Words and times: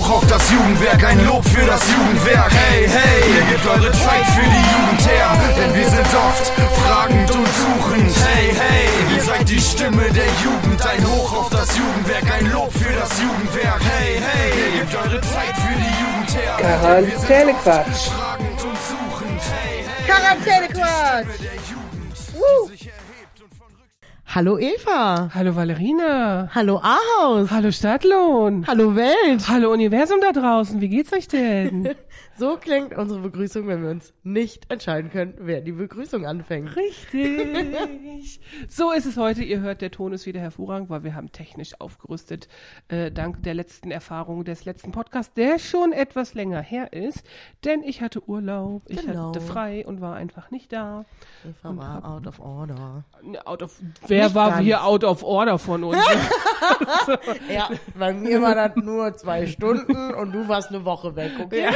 hoch 0.00 0.10
auf 0.16 0.26
das 0.26 0.50
Jugendwerk, 0.50 1.04
ein 1.04 1.24
Lob 1.26 1.44
für 1.44 1.64
das 1.66 1.80
Jugendwerk. 1.90 2.50
Hey, 2.52 2.88
hey, 2.88 3.34
ihr 3.34 3.42
gebt 3.52 3.66
eure 3.66 3.92
Zeit 3.92 4.26
für 4.34 4.42
die 4.42 4.64
Jugend 4.72 5.06
her, 5.06 5.28
denn 5.56 5.74
wir 5.74 5.88
sind 5.88 6.14
oft 6.14 6.52
fragend 6.82 7.30
und 7.30 7.46
suchend. 7.46 8.12
Hey, 8.26 8.54
hey, 8.54 9.16
ihr 9.16 9.22
seid 9.22 9.48
die 9.48 9.60
Stimme 9.60 10.04
der 10.12 10.30
Jugend, 10.44 10.86
ein 10.86 11.06
Hoch 11.06 11.32
auf 11.40 11.50
das 11.50 11.76
Jugendwerk, 11.76 12.24
ein 12.38 12.50
Lob 12.50 12.72
für 12.72 12.92
das 12.92 13.10
Jugendwerk. 13.20 13.80
Hey, 13.80 14.20
hey, 14.20 14.52
ihr 14.58 14.80
gebt 14.80 14.94
eure 14.94 15.20
Zeit 15.20 15.56
für 15.56 15.76
die 15.76 15.94
Jugend 16.02 16.30
her. 16.34 16.56
Quarantänequatsch. 16.58 18.08
Fragend 18.08 18.62
und 18.62 18.78
suchend. 18.88 19.40
Hey, 19.52 19.84
hey, 19.86 20.06
Quarantänequatsch. 20.06 21.40
der 21.40 21.58
Jugend, 21.68 22.16
Woo. 22.34 22.79
Hallo 24.32 24.60
Eva. 24.60 25.28
Hallo 25.34 25.56
Valerina. 25.56 26.48
Hallo 26.54 26.80
Ahaus. 26.80 27.50
Hallo 27.50 27.72
Stadtlohn. 27.72 28.64
Hallo 28.64 28.94
Welt. 28.94 29.48
Hallo 29.48 29.72
Universum 29.72 30.20
da 30.20 30.30
draußen. 30.30 30.80
Wie 30.80 30.88
geht's 30.88 31.12
euch 31.12 31.26
denn? 31.26 31.96
So 32.40 32.56
klingt 32.56 32.96
unsere 32.96 33.20
Begrüßung, 33.20 33.66
wenn 33.68 33.82
wir 33.82 33.90
uns 33.90 34.14
nicht 34.22 34.72
entscheiden 34.72 35.10
können, 35.10 35.34
wer 35.40 35.60
die 35.60 35.72
Begrüßung 35.72 36.24
anfängt. 36.24 36.74
Richtig. 36.74 38.40
So 38.68 38.92
ist 38.92 39.06
es 39.06 39.16
heute. 39.16 39.42
Ihr 39.42 39.60
hört, 39.60 39.80
der 39.80 39.90
Ton 39.90 40.12
ist 40.12 40.26
wieder 40.26 40.40
hervorragend, 40.40 40.90
weil 40.90 41.04
wir 41.04 41.14
haben 41.14 41.32
technisch 41.32 41.80
aufgerüstet, 41.80 42.48
äh, 42.88 43.10
dank 43.10 43.42
der 43.42 43.54
letzten 43.54 43.90
Erfahrung 43.90 44.44
des 44.44 44.64
letzten 44.64 44.92
Podcasts, 44.92 45.32
der 45.34 45.58
schon 45.58 45.92
etwas 45.92 46.34
länger 46.34 46.60
her 46.60 46.92
ist. 46.92 47.22
Denn 47.64 47.82
ich 47.82 48.02
hatte 48.02 48.26
Urlaub, 48.28 48.82
ich 48.88 49.04
Genau. 49.04 49.28
hatte 49.28 49.40
frei 49.40 49.86
und 49.86 50.00
war 50.00 50.16
einfach 50.16 50.50
nicht 50.50 50.72
da. 50.72 51.04
Eva 51.44 51.76
war 51.76 52.04
out 52.04 52.26
of 52.26 52.40
order. 52.40 53.04
Out 53.44 53.62
of, 53.62 53.80
wer 54.06 54.24
Nicht 54.24 54.34
war 54.34 54.50
ganz. 54.50 54.62
hier 54.62 54.84
out 54.84 55.04
of 55.04 55.22
order 55.22 55.58
von 55.58 55.84
uns? 55.84 55.98
Ja, 57.52 57.70
bei 57.98 58.12
mir 58.12 58.40
war 58.42 58.54
das 58.54 58.76
nur 58.76 59.14
zwei 59.16 59.46
Stunden 59.46 60.14
und 60.14 60.32
du 60.32 60.46
warst 60.48 60.68
eine 60.70 60.84
Woche 60.84 61.16
weg, 61.16 61.32
okay? 61.42 61.64
Ja, 61.64 61.70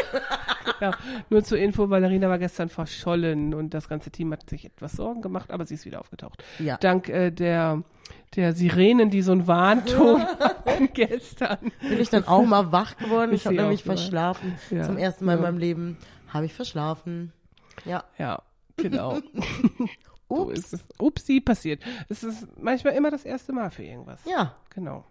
nur 1.30 1.42
zur 1.44 1.58
Info, 1.58 1.90
Valerina 1.90 2.28
war 2.28 2.38
gestern 2.38 2.68
verschollen 2.68 3.54
und 3.54 3.74
das 3.74 3.88
ganze 3.88 4.10
Team 4.10 4.32
hat 4.32 4.48
sich 4.48 4.64
etwas 4.64 4.92
Sorgen 4.92 5.22
gemacht, 5.22 5.50
aber 5.50 5.64
sie 5.66 5.74
ist 5.74 5.84
wieder 5.84 6.00
aufgetaucht. 6.00 6.42
Ja. 6.58 6.76
Dank 6.78 7.08
äh, 7.08 7.30
der, 7.30 7.82
der 8.36 8.52
Sirenen, 8.52 9.10
die 9.10 9.22
so 9.22 9.32
einen 9.32 9.46
Warnton 9.46 10.22
hatten 10.40 10.88
gestern. 10.92 11.58
Bin 11.80 12.00
ich 12.00 12.10
dann 12.10 12.26
auch 12.26 12.44
mal 12.44 12.72
wach 12.72 12.96
geworden. 12.96 13.32
Ich 13.32 13.46
habe 13.46 13.56
nämlich 13.56 13.80
ja. 13.80 13.86
verschlafen. 13.86 14.54
Ja. 14.70 14.82
Zum 14.84 14.98
ersten 14.98 15.24
Mal 15.24 15.34
in 15.34 15.38
Ja. 15.38 15.42
meinem 15.42 15.58
Leben 15.58 15.96
habe 16.28 16.46
ich 16.46 16.54
verschlafen. 16.54 17.32
Ja. 17.84 18.04
Ja, 18.18 18.42
genau. 18.76 19.18
Ups. 20.28 20.84
Upsi, 20.98 21.40
passiert. 21.40 21.82
Es 22.08 22.24
ist 22.24 22.48
manchmal 22.58 22.94
immer 22.94 23.10
das 23.10 23.24
erste 23.24 23.52
Mal 23.52 23.70
für 23.70 23.84
irgendwas. 23.84 24.20
Ja. 24.24 24.54
Genau. 24.74 25.04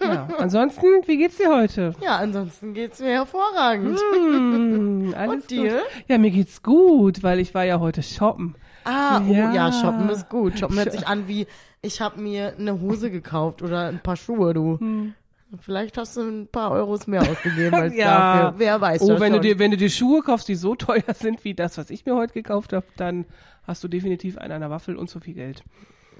Ja, 0.00 0.28
ansonsten, 0.38 0.86
wie 1.06 1.16
geht's 1.16 1.36
dir 1.38 1.48
heute? 1.54 1.94
Ja, 2.02 2.16
ansonsten 2.16 2.74
geht's 2.74 3.00
mir 3.00 3.10
hervorragend. 3.10 3.98
Hm, 4.14 5.14
alles 5.16 5.30
Und 5.44 5.50
dir? 5.50 5.70
Gut. 5.78 6.04
Ja, 6.08 6.18
mir 6.18 6.30
geht's 6.30 6.62
gut, 6.62 7.22
weil 7.22 7.38
ich 7.40 7.54
war 7.54 7.64
ja 7.64 7.80
heute 7.80 8.02
shoppen. 8.02 8.54
Ah, 8.84 9.22
oh, 9.26 9.32
Ja. 9.32 9.52
ja. 9.52 9.72
shoppen 9.72 10.08
ist 10.10 10.28
gut. 10.28 10.58
Shoppen 10.58 10.76
hört 10.76 10.92
sich 10.92 11.06
an 11.06 11.26
wie, 11.28 11.46
ich 11.80 12.00
habe 12.00 12.20
mir 12.20 12.54
eine 12.58 12.80
Hose 12.80 13.10
gekauft 13.10 13.62
oder 13.62 13.86
ein 13.88 14.00
paar 14.00 14.16
Schuhe, 14.16 14.52
du. 14.52 14.78
Hm. 14.78 15.14
Vielleicht 15.60 15.96
hast 15.98 16.16
du 16.16 16.22
ein 16.22 16.48
paar 16.48 16.72
Euros 16.72 17.06
mehr 17.06 17.22
ausgegeben 17.22 17.74
als 17.80 17.94
Ja. 17.94 18.42
dafür. 18.42 18.58
Wer 18.58 18.80
weiß 18.80 19.02
Oh, 19.02 19.08
wenn 19.20 19.32
schon. 19.32 19.32
du 19.34 19.40
dir, 19.40 19.58
wenn 19.58 19.70
du 19.70 19.76
dir 19.76 19.88
Schuhe 19.90 20.20
kaufst, 20.22 20.48
die 20.48 20.56
so 20.56 20.74
teuer 20.74 21.02
sind 21.14 21.44
wie 21.44 21.54
das, 21.54 21.78
was 21.78 21.90
ich 21.90 22.04
mir 22.04 22.14
heute 22.16 22.32
gekauft 22.34 22.72
habe, 22.72 22.84
dann 22.96 23.24
hast 23.66 23.82
du 23.84 23.88
definitiv 23.88 24.36
einen 24.36 24.52
an 24.52 24.60
der 24.60 24.70
Waffel 24.70 24.96
und 24.96 25.08
zu 25.08 25.20
viel 25.20 25.34
Geld. 25.34 25.62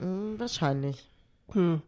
Hm, 0.00 0.38
Wahrscheinlich. 0.38 1.10
Hm. 1.52 1.82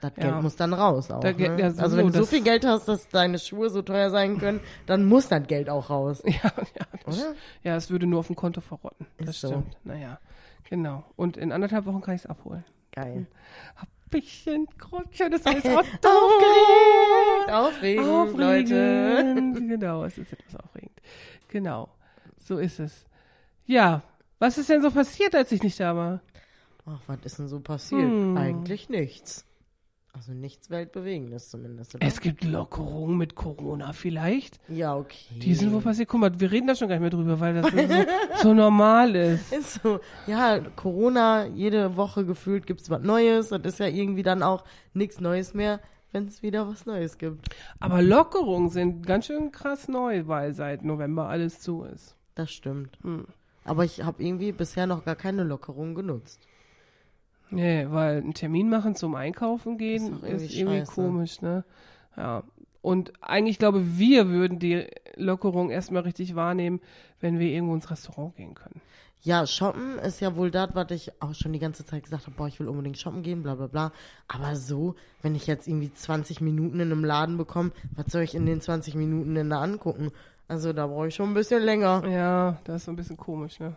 Das 0.00 0.12
Ja. 0.16 0.30
Geld 0.30 0.42
muss 0.42 0.56
dann 0.56 0.72
raus 0.72 1.10
auch. 1.10 1.20
Da 1.20 1.32
ne? 1.32 1.56
ja, 1.58 1.70
so- 1.70 1.82
also 1.82 1.96
wenn 1.96 2.06
du 2.08 2.18
so 2.18 2.26
viel 2.26 2.42
Geld 2.42 2.64
hast, 2.66 2.86
dass 2.88 3.08
deine 3.08 3.38
Schuhe 3.38 3.70
so 3.70 3.82
teuer 3.82 4.10
sein 4.10 4.38
können, 4.38 4.60
dann 4.86 5.04
muss 5.06 5.28
das 5.28 5.46
Geld 5.46 5.68
auch 5.70 5.90
raus. 5.90 6.22
Ja, 6.26 6.34
ja, 6.44 6.86
das, 7.04 7.18
Oder? 7.18 7.34
ja, 7.62 7.76
es 7.76 7.90
würde 7.90 8.06
nur 8.06 8.20
auf 8.20 8.26
dem 8.28 8.36
Konto 8.36 8.60
verrotten. 8.60 9.06
Das 9.18 9.30
Ist 9.30 9.40
so. 9.42 9.48
stimmt. 9.48 9.76
Naja, 9.84 10.18
genau. 10.68 11.04
Und 11.16 11.36
in 11.36 11.52
anderthalb 11.52 11.86
Wochen 11.86 12.00
kann 12.00 12.14
ich 12.14 12.22
es 12.22 12.26
abholen. 12.26 12.64
Geil. 12.92 13.26
Hab 13.76 13.88
bisschen 14.10 14.66
schönes 15.12 15.44
neues 15.44 15.64
Auto. 15.64 15.78
Aufgeregt! 15.78 17.52
Aufregend, 17.52 18.06
Aufregend. 18.08 18.70
Leute. 18.70 19.34
Genau, 19.68 20.04
es 20.04 20.18
ist 20.18 20.32
etwas 20.32 20.56
aufregend. 20.56 20.92
Genau, 21.48 21.88
so 22.38 22.58
ist 22.58 22.80
es. 22.80 23.04
Ja, 23.66 24.02
was 24.40 24.58
ist 24.58 24.68
denn 24.68 24.82
so 24.82 24.90
passiert, 24.90 25.34
als 25.34 25.52
ich 25.52 25.62
nicht 25.62 25.78
da 25.78 25.94
war? 25.94 26.20
Ach, 26.86 27.00
was 27.06 27.18
ist 27.24 27.38
denn 27.38 27.46
so 27.48 27.60
passiert? 27.60 28.02
Hm. 28.02 28.36
Eigentlich 28.36 28.88
nichts. 28.88 29.44
Also 30.12 30.32
nichts 30.32 30.70
Weltbewegendes 30.70 31.50
zumindest, 31.50 31.94
oder? 31.94 32.06
Es 32.06 32.20
gibt 32.20 32.44
Lockerungen 32.44 33.16
mit 33.16 33.36
Corona 33.36 33.92
vielleicht. 33.92 34.58
ja, 34.68 34.96
okay. 34.96 35.38
Die 35.38 35.54
sind 35.54 35.72
wohl 35.72 35.80
passiert. 35.80 36.08
Guck 36.08 36.20
mal, 36.20 36.40
wir 36.40 36.50
reden 36.50 36.66
da 36.66 36.74
schon 36.74 36.88
gar 36.88 36.96
nicht 36.96 37.02
mehr 37.02 37.10
drüber, 37.10 37.38
weil 37.38 37.62
das 37.62 37.70
so, 37.70 38.42
so 38.42 38.54
normal 38.54 39.14
ist. 39.14 39.52
Ist 39.60 39.80
so, 39.82 40.00
ja, 40.26 40.58
Corona, 40.76 41.46
jede 41.46 41.96
Woche 41.96 42.24
gefühlt 42.24 42.66
gibt's 42.66 42.90
was 42.90 43.02
Neues. 43.02 43.50
Das 43.50 43.60
ist 43.64 43.78
ja 43.78 43.86
irgendwie 43.86 44.22
dann 44.22 44.42
auch 44.42 44.64
nichts 44.94 45.20
Neues 45.20 45.54
mehr, 45.54 45.80
wenn 46.12 46.26
es 46.26 46.42
wieder 46.42 46.68
was 46.68 46.86
Neues 46.86 47.16
gibt. 47.16 47.54
Aber 47.78 48.02
Lockerungen 48.02 48.68
sind 48.70 49.06
ganz 49.06 49.26
schön 49.26 49.52
krass 49.52 49.86
neu, 49.86 50.26
weil 50.26 50.54
seit 50.54 50.84
November 50.84 51.28
alles 51.28 51.60
zu 51.60 51.84
ist. 51.84 52.16
Das 52.34 52.50
stimmt. 52.50 52.98
Hm. 53.02 53.26
Aber 53.64 53.84
ich 53.84 54.02
habe 54.02 54.22
irgendwie 54.22 54.52
bisher 54.52 54.86
noch 54.86 55.04
gar 55.04 55.16
keine 55.16 55.44
Lockerung 55.44 55.94
genutzt. 55.94 56.40
Nee, 57.50 57.86
weil 57.90 58.18
einen 58.18 58.34
Termin 58.34 58.68
machen 58.68 58.94
zum 58.94 59.14
Einkaufen 59.14 59.76
gehen 59.78 60.14
Ist 60.14 60.22
doch 60.22 60.28
ist 60.28 60.54
irgendwie 60.54 60.76
irgendwie, 60.76 60.92
komisch, 60.92 61.42
ne? 61.42 61.64
Ja. 62.16 62.44
Und 62.82 63.12
eigentlich 63.20 63.58
glaube 63.58 63.98
wir 63.98 64.28
würden 64.28 64.58
die 64.58 64.86
Lockerung 65.16 65.70
erstmal 65.70 66.02
richtig 66.02 66.34
wahrnehmen, 66.34 66.80
wenn 67.20 67.38
wir 67.38 67.48
irgendwo 67.48 67.74
ins 67.74 67.90
Restaurant 67.90 68.36
gehen 68.36 68.54
können. 68.54 68.80
Ja, 69.22 69.46
shoppen 69.46 69.98
ist 69.98 70.20
ja 70.20 70.34
wohl 70.34 70.50
das, 70.50 70.70
was 70.74 70.90
ich 70.92 71.12
auch 71.20 71.34
schon 71.34 71.52
die 71.52 71.58
ganze 71.58 71.84
Zeit 71.84 72.04
gesagt 72.04 72.26
habe, 72.26 72.36
boah, 72.36 72.48
ich 72.48 72.58
will 72.58 72.68
unbedingt 72.68 72.96
shoppen 72.96 73.22
gehen, 73.22 73.42
bla 73.42 73.54
bla 73.54 73.66
bla. 73.66 73.92
Aber 74.28 74.56
so, 74.56 74.94
wenn 75.20 75.34
ich 75.34 75.46
jetzt 75.46 75.68
irgendwie 75.68 75.92
20 75.92 76.40
Minuten 76.40 76.80
in 76.80 76.90
einem 76.90 77.04
Laden 77.04 77.36
bekomme, 77.36 77.72
was 77.96 78.06
soll 78.06 78.22
ich 78.22 78.34
in 78.34 78.46
den 78.46 78.62
20 78.62 78.94
Minuten 78.94 79.34
denn 79.34 79.50
da 79.50 79.60
angucken? 79.60 80.10
Also 80.48 80.72
da 80.72 80.86
brauche 80.86 81.08
ich 81.08 81.14
schon 81.14 81.30
ein 81.30 81.34
bisschen 81.34 81.62
länger. 81.62 82.02
Ja, 82.08 82.58
das 82.64 82.76
ist 82.76 82.84
so 82.86 82.92
ein 82.92 82.96
bisschen 82.96 83.18
komisch, 83.18 83.60
ne? 83.60 83.76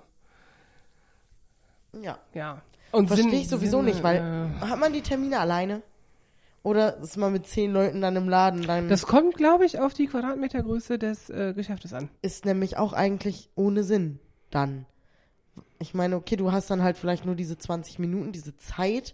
Ja. 2.01 2.17
Ja. 2.33 2.61
Und 2.93 3.07
Verstehe 3.07 3.33
ich 3.39 3.49
sowieso 3.49 3.77
Sinn, 3.77 3.85
nicht, 3.85 4.03
weil 4.03 4.17
äh, 4.61 4.65
hat 4.65 4.79
man 4.79 4.93
die 4.93 5.01
Termine 5.01 5.39
alleine? 5.39 5.81
Oder 6.63 6.97
ist 6.99 7.17
man 7.17 7.33
mit 7.33 7.45
zehn 7.45 7.73
Leuten 7.73 7.99
dann 7.99 8.15
im 8.15 8.29
Laden? 8.29 8.61
Dann 8.65 8.87
das 8.87 9.05
kommt, 9.05 9.35
glaube 9.35 9.65
ich, 9.65 9.79
auf 9.79 9.93
die 9.93 10.07
Quadratmetergröße 10.07 10.97
des 10.97 11.29
äh, 11.29 11.53
Geschäftes 11.53 11.91
an. 11.93 12.09
ist 12.21 12.45
nämlich 12.45 12.77
auch 12.77 12.93
eigentlich 12.93 13.49
ohne 13.55 13.83
Sinn 13.83 14.19
dann. 14.49 14.85
Ich 15.79 15.93
meine, 15.93 16.15
okay, 16.15 16.37
du 16.37 16.51
hast 16.53 16.69
dann 16.69 16.81
halt 16.81 16.97
vielleicht 16.97 17.25
nur 17.25 17.35
diese 17.35 17.57
20 17.57 17.99
Minuten, 17.99 18.31
diese 18.31 18.55
Zeit 18.57 19.13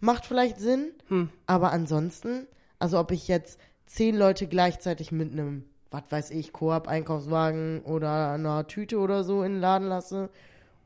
macht 0.00 0.26
vielleicht 0.26 0.58
Sinn, 0.58 0.90
Hm. 1.08 1.30
aber 1.46 1.72
ansonsten, 1.72 2.46
also 2.78 2.98
ob 2.98 3.10
ich 3.12 3.26
jetzt 3.28 3.58
zehn 3.86 4.16
Leute 4.16 4.46
gleichzeitig 4.46 5.12
mit 5.12 5.32
einem, 5.32 5.64
was 5.90 6.02
weiß 6.10 6.30
ich, 6.32 6.52
Koop-Einkaufswagen 6.52 7.82
oder 7.84 8.32
einer 8.32 8.66
Tüte 8.66 8.98
oder 8.98 9.24
so 9.24 9.42
in 9.42 9.52
den 9.52 9.60
Laden 9.60 9.88
lasse 9.88 10.28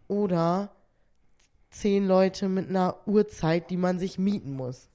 oder 0.07 0.71
zehn 1.79 2.07
Leute 2.07 2.49
mit 2.49 2.69
einer 2.69 2.97
Uhrzeit, 3.07 3.71
die 3.71 3.77
man 3.77 3.99
sich 3.99 4.19
mieten 4.19 4.53
muss. 4.53 4.89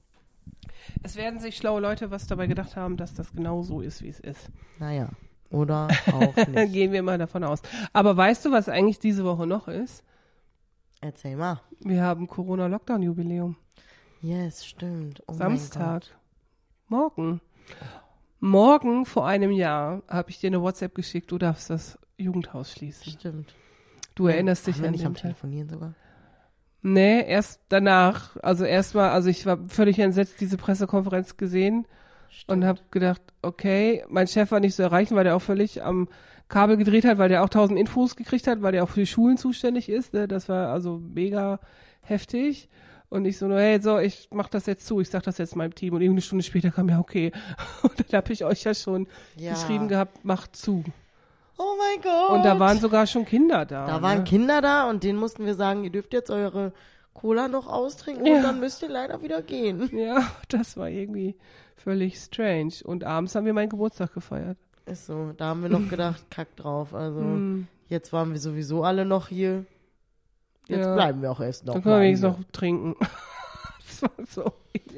Es 1.02 1.16
werden 1.16 1.40
sich 1.40 1.56
schlaue 1.56 1.80
Leute 1.80 2.10
was 2.10 2.26
dabei 2.26 2.46
gedacht 2.46 2.76
haben, 2.76 2.96
dass 2.96 3.14
das 3.14 3.32
genau 3.32 3.62
so 3.62 3.80
ist, 3.80 4.02
wie 4.02 4.08
es 4.08 4.20
ist. 4.20 4.50
Naja, 4.78 5.08
oder 5.50 5.88
auch 6.12 6.36
nicht. 6.48 6.72
Gehen 6.72 6.92
wir 6.92 7.02
mal 7.02 7.18
davon 7.18 7.44
aus. 7.44 7.62
Aber 7.92 8.16
weißt 8.16 8.44
du, 8.44 8.52
was 8.52 8.68
eigentlich 8.68 8.98
diese 8.98 9.24
Woche 9.24 9.46
noch 9.46 9.68
ist? 9.68 10.02
Erzähl 11.00 11.36
mal. 11.36 11.60
Wir 11.80 12.02
haben 12.02 12.26
Corona-Lockdown-Jubiläum. 12.26 13.56
Yes, 14.20 14.64
stimmt. 14.64 15.22
Oh 15.26 15.32
Samstag. 15.32 16.04
Morgen. 16.88 17.40
Morgen 18.38 19.06
vor 19.06 19.26
einem 19.26 19.50
Jahr 19.50 20.02
habe 20.08 20.30
ich 20.30 20.38
dir 20.38 20.48
eine 20.48 20.62
WhatsApp 20.62 20.94
geschickt, 20.94 21.30
du 21.30 21.38
darfst 21.38 21.70
das 21.70 21.98
Jugendhaus 22.16 22.72
schließen. 22.72 23.12
Stimmt. 23.12 23.54
Du 24.14 24.26
erinnerst 24.26 24.66
dich 24.66 24.82
an 24.82 24.90
nicht 24.90 25.00
den 25.00 25.08
am. 25.08 25.14
Telefonieren 25.14 25.68
sogar? 25.68 25.94
Nee, 26.82 27.24
erst 27.24 27.60
danach. 27.68 28.36
Also 28.42 28.64
erstmal, 28.64 29.10
also 29.10 29.28
ich 29.28 29.46
war 29.46 29.58
völlig 29.68 29.98
entsetzt, 29.98 30.40
diese 30.40 30.56
Pressekonferenz 30.56 31.36
gesehen 31.36 31.86
und 32.48 32.64
habe 32.64 32.80
gedacht, 32.90 33.22
okay, 33.40 34.04
mein 34.08 34.26
Chef 34.26 34.50
war 34.50 34.60
nicht 34.60 34.74
zu 34.74 34.82
erreichen, 34.82 35.14
weil 35.14 35.24
der 35.24 35.36
auch 35.36 35.42
völlig 35.42 35.82
am 35.82 36.08
Kabel 36.48 36.76
gedreht 36.76 37.04
hat, 37.04 37.18
weil 37.18 37.28
der 37.28 37.44
auch 37.44 37.48
tausend 37.48 37.78
Infos 37.78 38.16
gekriegt 38.16 38.46
hat, 38.46 38.62
weil 38.62 38.72
der 38.72 38.82
auch 38.84 38.88
für 38.88 39.00
die 39.00 39.06
Schulen 39.06 39.36
zuständig 39.36 39.88
ist. 39.88 40.12
Ne? 40.12 40.26
Das 40.26 40.48
war 40.48 40.68
also 40.72 40.98
mega 40.98 41.60
heftig. 42.02 42.68
Und 43.08 43.26
ich 43.26 43.38
so, 43.38 43.46
nur, 43.46 43.60
hey, 43.60 43.80
so, 43.80 43.98
ich 43.98 44.28
mach 44.32 44.48
das 44.48 44.66
jetzt 44.66 44.86
zu, 44.86 45.00
ich 45.00 45.08
sag 45.10 45.22
das 45.22 45.38
jetzt 45.38 45.54
meinem 45.54 45.74
Team. 45.74 45.94
Und 45.94 46.00
irgendeine 46.00 46.22
Stunde 46.22 46.42
später 46.42 46.70
kam 46.70 46.88
ja, 46.88 46.98
okay. 46.98 47.30
Und 47.82 47.92
dann 48.00 48.18
habe 48.18 48.32
ich 48.32 48.44
euch 48.44 48.64
ja 48.64 48.74
schon 48.74 49.06
Ja. 49.36 49.52
geschrieben 49.52 49.86
gehabt, 49.88 50.24
macht 50.24 50.56
zu. 50.56 50.82
Oh 51.64 51.76
mein 51.78 52.02
Gott. 52.02 52.30
Und 52.30 52.44
da 52.44 52.58
waren 52.58 52.78
sogar 52.80 53.06
schon 53.06 53.24
Kinder 53.24 53.64
da. 53.64 53.86
Da 53.86 54.02
waren 54.02 54.18
ne? 54.18 54.24
Kinder 54.24 54.60
da 54.60 54.88
und 54.90 55.04
denen 55.04 55.18
mussten 55.18 55.44
wir 55.46 55.54
sagen, 55.54 55.84
ihr 55.84 55.90
dürft 55.90 56.12
jetzt 56.12 56.30
eure 56.30 56.72
Cola 57.14 57.46
noch 57.48 57.66
austrinken 57.68 58.26
Ja. 58.26 58.36
und 58.36 58.42
dann 58.42 58.60
müsst 58.60 58.82
ihr 58.82 58.88
leider 58.88 59.22
wieder 59.22 59.42
gehen. 59.42 59.88
Ja, 59.96 60.22
das 60.48 60.76
war 60.76 60.88
irgendwie 60.88 61.36
Völlig 61.76 62.16
strange. 62.18 62.74
Und 62.84 63.02
abends 63.02 63.34
haben 63.34 63.44
wir 63.44 63.52
meinen 63.54 63.68
Geburtstag 63.70 64.14
gefeiert. 64.14 64.56
Ist 64.86 65.06
so. 65.06 65.32
Da 65.36 65.46
haben 65.46 65.62
wir 65.62 65.68
noch 65.68 65.88
gedacht, 65.88 66.22
kack 66.30 66.54
drauf. 66.56 66.94
Also, 66.94 67.18
Hm. 67.20 67.66
jetzt 67.88 68.12
waren 68.12 68.30
wir 68.32 68.38
sowieso 68.38 68.84
alle 68.84 69.04
noch 69.04 69.26
hier. 69.28 69.64
Jetzt 70.68 70.84
Ja. 70.86 70.94
bleiben 70.94 71.22
wir 71.22 71.32
auch 71.32 71.40
erst 71.40 71.66
noch. 71.66 71.74
Dann 71.74 71.82
können 71.82 71.96
wir 71.96 72.02
wenigstens 72.02 72.36
noch 72.38 72.44
trinken. 72.52 72.94
das 74.02 74.36
war 74.36 74.44
so 74.44 74.52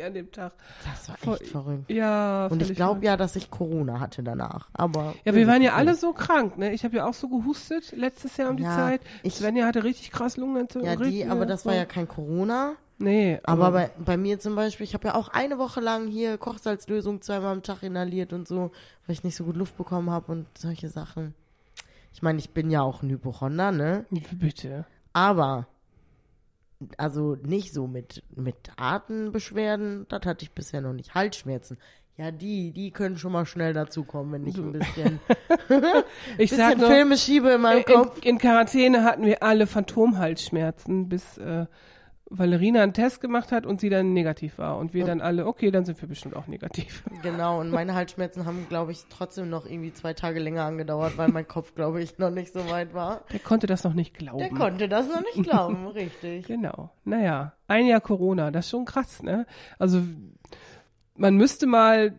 an 0.05 0.15
dem 0.15 0.31
Tag. 0.33 0.53
Das 0.85 1.09
war 1.09 1.17
voll- 1.17 1.39
echt 1.41 1.51
verrückt. 1.51 1.91
Ja, 1.91 2.47
Und 2.49 2.61
ich 2.63 2.75
glaube 2.75 3.05
ja, 3.05 3.17
dass 3.17 3.37
ich 3.37 3.51
Corona 3.51 4.01
hatte 4.01 4.23
danach. 4.23 4.69
Aber. 4.73 5.15
Ja, 5.25 5.35
wir 5.35 5.47
waren 5.47 5.63
ja 5.63 5.75
alle 5.75 5.95
so 5.95 6.13
krank, 6.13 6.59
ne? 6.59 6.73
Ich 6.73 6.85
habe 6.85 6.97
ja 6.97 7.07
auch 7.07 7.15
so 7.15 7.29
gehustet 7.29 7.93
letztes 7.97 8.37
Jahr 8.37 8.51
um 8.51 8.57
die 8.57 8.65
Ja, 8.65 8.75
Zeit. 8.77 9.01
ich- 9.23 9.35
Svenja 9.37 9.67
hatte 9.67 9.85
richtig 9.85 10.11
krass 10.11 10.37
Lungenentzündung. 10.37 10.91
Ja, 10.91 10.97
die, 10.97 11.25
aber 11.27 11.47
das 11.47 11.65
war 11.65 11.73
so. 11.75 11.79
ja 11.79 11.85
kein 11.85 12.09
Corona. 12.09 12.75
Nee, 12.99 13.41
Aber 13.43 13.73
bei, 13.73 13.91
bei 14.05 14.17
mir 14.17 14.39
zum 14.39 14.55
Beispiel, 14.55 14.85
ich 14.85 14.95
habe 14.95 15.09
ja 15.09 15.15
auch 15.17 15.29
eine 15.29 15.59
Woche 15.59 15.81
lang 15.81 16.07
hier 16.07 16.39
Kochsalzlösung 16.39 17.23
zweimal 17.23 17.53
am 17.53 17.63
Tag 17.65 17.83
inhaliert 17.83 18.33
und 18.33 18.47
so, 18.47 18.71
weil 19.07 19.15
ich 19.15 19.25
nicht 19.25 19.35
so 19.35 19.43
gut 19.45 19.57
Luft 19.57 19.77
bekommen 19.77 20.11
habe 20.11 20.31
und 20.31 20.47
solche 20.57 20.89
Sachen. 20.89 21.35
Ich 22.13 22.23
meine, 22.23 22.39
ich 22.39 22.51
bin 22.51 22.71
ja 22.71 22.83
auch 22.83 23.03
ein 23.03 23.11
Hypochonder, 23.11 23.73
ne? 23.73 24.07
Bitte. 24.33 24.87
Aber, 25.13 25.67
also 26.97 27.37
nicht 27.43 27.73
so 27.73 27.87
mit, 27.87 28.23
mit 28.35 28.57
Atembeschwerden, 28.77 30.07
das 30.09 30.27
hatte 30.27 30.45
ich 30.45 30.53
bisher 30.53 30.81
noch 30.81 30.93
nicht. 30.93 31.15
Halsschmerzen. 31.15 31.79
Ja, 32.17 32.31
die, 32.31 32.71
die 32.71 32.93
können 32.93 33.19
schon 33.19 33.33
mal 33.33 33.45
schnell 33.45 33.73
dazukommen, 33.73 34.33
wenn 34.33 34.47
ich 34.47 34.57
ein 34.57 34.71
bisschen, 34.71 35.19
Ich 36.39 36.51
sag 36.51 36.75
bisschen 36.75 36.81
nur, 36.81 36.91
Filme 36.91 37.19
schiebe 37.19 37.51
in 37.51 37.61
meinem 37.61 37.79
in, 37.79 37.95
Kopf. 37.95 38.19
in 38.25 38.39
Quarantäne 38.39 39.03
hatten 39.03 39.25
wir 39.25 39.43
alle 39.43 39.67
Phantomhalsschmerzen, 39.67 41.09
bis 41.09 41.39
äh, 41.39 41.67
Valerina 42.31 42.83
einen 42.83 42.95
Test 42.95 43.21
gemacht 43.21 43.53
hat 43.53 43.67
und 43.67 43.81
sie 43.81 43.91
dann 43.91 44.13
negativ 44.13 44.59
war. 44.59 44.79
Und 44.79 44.95
wir 44.95 45.05
dann 45.05 45.21
alle, 45.21 45.47
okay, 45.47 45.71
dann 45.71 45.85
sind 45.85 46.01
wir 46.01 46.09
bestimmt 46.09 46.37
auch 46.37 46.47
negativ. 46.47 47.05
Genau, 47.23 47.61
und 47.61 47.71
meine 47.71 47.95
Halsschmerzen 47.95 48.45
haben, 48.45 48.67
glaube 48.69 48.93
ich, 48.93 49.05
trotzdem 49.09 49.49
noch 49.49 49.65
irgendwie 49.65 49.93
zwei 49.93 50.13
Tage 50.13 50.41
länger 50.41 50.65
angedauert, 50.65 51.17
weil 51.17 51.29
mein 51.29 51.49
Kopf, 51.49 51.75
glaube 51.75 52.03
ich, 52.03 52.19
noch 52.19 52.31
nicht 52.31 52.53
so 52.53 52.69
weit 52.69 52.93
war. 52.93 53.23
Der 53.33 53.41
konnte 53.41 53.67
das 53.67 53.83
noch 53.85 53.95
nicht 53.95 54.15
glauben. 54.15 54.39
Der 54.39 54.51
konnte 54.51 54.89
das 54.89 55.09
noch 55.09 55.23
nicht 55.23 55.43
glauben, 55.43 55.87
richtig. 55.95 56.47
Genau. 56.47 56.91
Naja, 57.05 57.55
ein 57.67 57.87
Jahr 57.87 58.01
Corona, 58.01 58.51
das 58.51 58.67
ist 58.67 58.71
schon 58.71 58.85
krass, 58.85 59.23
ne? 59.23 59.47
Also 59.79 60.03
man 61.17 61.37
müsste 61.37 61.67
mal 61.67 62.15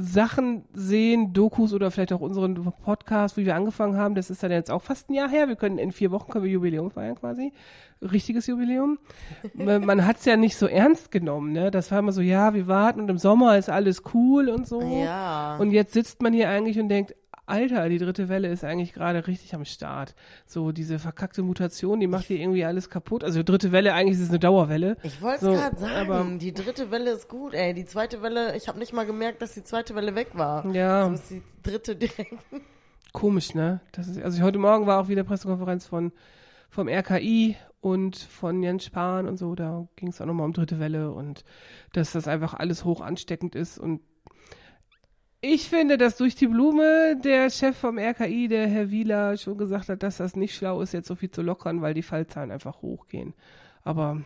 Sachen 0.00 0.64
sehen, 0.72 1.32
Dokus 1.32 1.74
oder 1.74 1.90
vielleicht 1.90 2.12
auch 2.12 2.20
unseren 2.20 2.54
Podcast, 2.84 3.36
wie 3.36 3.44
wir 3.44 3.56
angefangen 3.56 3.96
haben. 3.96 4.14
Das 4.14 4.30
ist 4.30 4.44
dann 4.44 4.52
jetzt 4.52 4.70
auch 4.70 4.82
fast 4.82 5.10
ein 5.10 5.14
Jahr 5.14 5.28
her. 5.28 5.48
Wir 5.48 5.56
können 5.56 5.76
in 5.78 5.90
vier 5.90 6.12
Wochen 6.12 6.30
können 6.30 6.44
wir 6.44 6.52
Jubiläum 6.52 6.92
feiern 6.92 7.16
quasi. 7.16 7.52
Richtiges 8.00 8.46
Jubiläum. 8.46 9.00
man 9.54 10.06
hat 10.06 10.18
es 10.18 10.24
ja 10.24 10.36
nicht 10.36 10.56
so 10.56 10.68
ernst 10.68 11.10
genommen, 11.10 11.50
ne? 11.50 11.72
Das 11.72 11.90
war 11.90 11.98
immer 11.98 12.12
so, 12.12 12.20
ja, 12.20 12.54
wir 12.54 12.68
warten 12.68 13.00
und 13.00 13.10
im 13.10 13.18
Sommer 13.18 13.58
ist 13.58 13.70
alles 13.70 14.04
cool 14.14 14.48
und 14.48 14.68
so. 14.68 14.80
Ja. 14.82 15.56
Und 15.56 15.72
jetzt 15.72 15.94
sitzt 15.94 16.22
man 16.22 16.32
hier 16.32 16.48
eigentlich 16.48 16.78
und 16.78 16.88
denkt, 16.88 17.16
Alter, 17.48 17.88
die 17.88 17.98
dritte 17.98 18.28
Welle 18.28 18.48
ist 18.48 18.64
eigentlich 18.64 18.92
gerade 18.92 19.26
richtig 19.26 19.54
am 19.54 19.64
Start. 19.64 20.14
So 20.46 20.72
diese 20.72 20.98
verkackte 20.98 21.42
Mutation, 21.42 22.00
die 22.00 22.06
macht 22.06 22.26
hier 22.26 22.38
irgendwie 22.38 22.64
alles 22.64 22.90
kaputt. 22.90 23.24
Also 23.24 23.42
dritte 23.42 23.72
Welle, 23.72 23.94
eigentlich 23.94 24.18
ist 24.18 24.24
es 24.24 24.28
eine 24.30 24.38
Dauerwelle. 24.38 24.96
Ich 25.02 25.20
wollte 25.22 25.34
es 25.36 25.40
So, 25.42 25.52
gerade 25.52 25.78
sagen, 25.78 26.10
aber- 26.10 26.38
die 26.38 26.52
dritte 26.52 26.90
Welle 26.90 27.10
ist 27.12 27.28
gut, 27.28 27.54
ey. 27.54 27.74
Die 27.74 27.84
zweite 27.86 28.22
Welle, 28.22 28.56
ich 28.56 28.68
habe 28.68 28.78
nicht 28.78 28.92
mal 28.92 29.06
gemerkt, 29.06 29.42
dass 29.42 29.54
die 29.54 29.64
zweite 29.64 29.94
Welle 29.94 30.14
weg 30.14 30.28
war. 30.34 30.66
Ja. 30.74 31.06
So 31.08 31.14
ist 31.14 31.30
die 31.30 31.42
dritte 31.62 31.96
direkt. 31.96 32.34
Komisch, 33.12 33.54
ne? 33.54 33.80
Das 33.92 34.06
ist, 34.06 34.20
also 34.22 34.42
heute 34.42 34.58
Morgen 34.58 34.86
war 34.86 35.00
auch 35.00 35.08
wieder 35.08 35.24
Pressekonferenz 35.24 35.86
von 35.86 36.12
vom 36.70 36.86
RKI 36.88 37.56
und 37.80 38.16
von 38.18 38.62
Jens 38.62 38.84
Spahn 38.84 39.26
und 39.26 39.38
so. 39.38 39.54
Da 39.54 39.88
ging 39.96 40.08
es 40.08 40.20
auch 40.20 40.26
nochmal 40.26 40.44
um 40.44 40.52
dritte 40.52 40.78
Welle 40.78 41.10
und 41.12 41.44
dass 41.94 42.12
das 42.12 42.28
einfach 42.28 42.52
alles 42.52 42.84
hoch 42.84 43.00
ansteckend 43.00 43.54
ist. 43.54 43.78
Und 43.78 44.02
ich 45.40 45.68
finde, 45.68 45.98
dass 45.98 46.16
durch 46.16 46.34
die 46.34 46.48
Blume 46.48 47.16
der 47.22 47.50
Chef 47.50 47.76
vom 47.76 47.98
RKI, 47.98 48.48
der 48.48 48.66
Herr 48.66 48.90
Wieler, 48.90 49.36
schon 49.36 49.56
gesagt 49.56 49.88
hat, 49.88 50.02
dass 50.02 50.16
das 50.16 50.34
nicht 50.34 50.54
schlau 50.54 50.80
ist, 50.82 50.92
jetzt 50.92 51.06
so 51.06 51.14
viel 51.14 51.30
zu 51.30 51.42
lockern, 51.42 51.80
weil 51.80 51.94
die 51.94 52.02
Fallzahlen 52.02 52.50
einfach 52.50 52.82
hochgehen. 52.82 53.34
Aber 53.84 54.20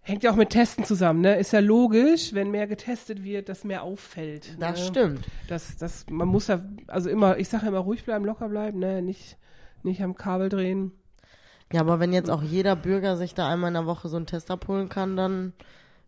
hängt 0.00 0.22
ja 0.22 0.30
auch 0.30 0.36
mit 0.36 0.50
Testen 0.50 0.84
zusammen, 0.84 1.20
ne? 1.20 1.38
Ist 1.38 1.52
ja 1.52 1.60
logisch, 1.60 2.32
wenn 2.32 2.50
mehr 2.50 2.66
getestet 2.66 3.22
wird, 3.22 3.50
dass 3.50 3.64
mehr 3.64 3.82
auffällt. 3.82 4.56
Das 4.58 4.78
ne? 4.80 4.86
stimmt. 4.86 5.26
Das, 5.48 5.76
das, 5.76 6.06
man 6.08 6.28
muss 6.28 6.48
ja, 6.48 6.62
also 6.86 7.10
immer, 7.10 7.36
ich 7.38 7.48
sage 7.48 7.66
immer 7.66 7.78
ruhig 7.78 8.04
bleiben, 8.04 8.24
locker 8.24 8.48
bleiben, 8.48 8.78
ne? 8.78 9.02
Nicht, 9.02 9.36
nicht 9.82 10.02
am 10.02 10.14
Kabel 10.14 10.48
drehen. 10.48 10.92
Ja, 11.72 11.82
aber 11.82 12.00
wenn 12.00 12.12
jetzt 12.12 12.30
auch 12.30 12.42
jeder 12.42 12.74
Bürger 12.74 13.16
sich 13.16 13.34
da 13.34 13.48
einmal 13.48 13.68
in 13.68 13.74
der 13.74 13.86
Woche 13.86 14.08
so 14.08 14.16
einen 14.16 14.26
Test 14.26 14.50
abholen 14.50 14.88
kann, 14.88 15.16
dann 15.16 15.52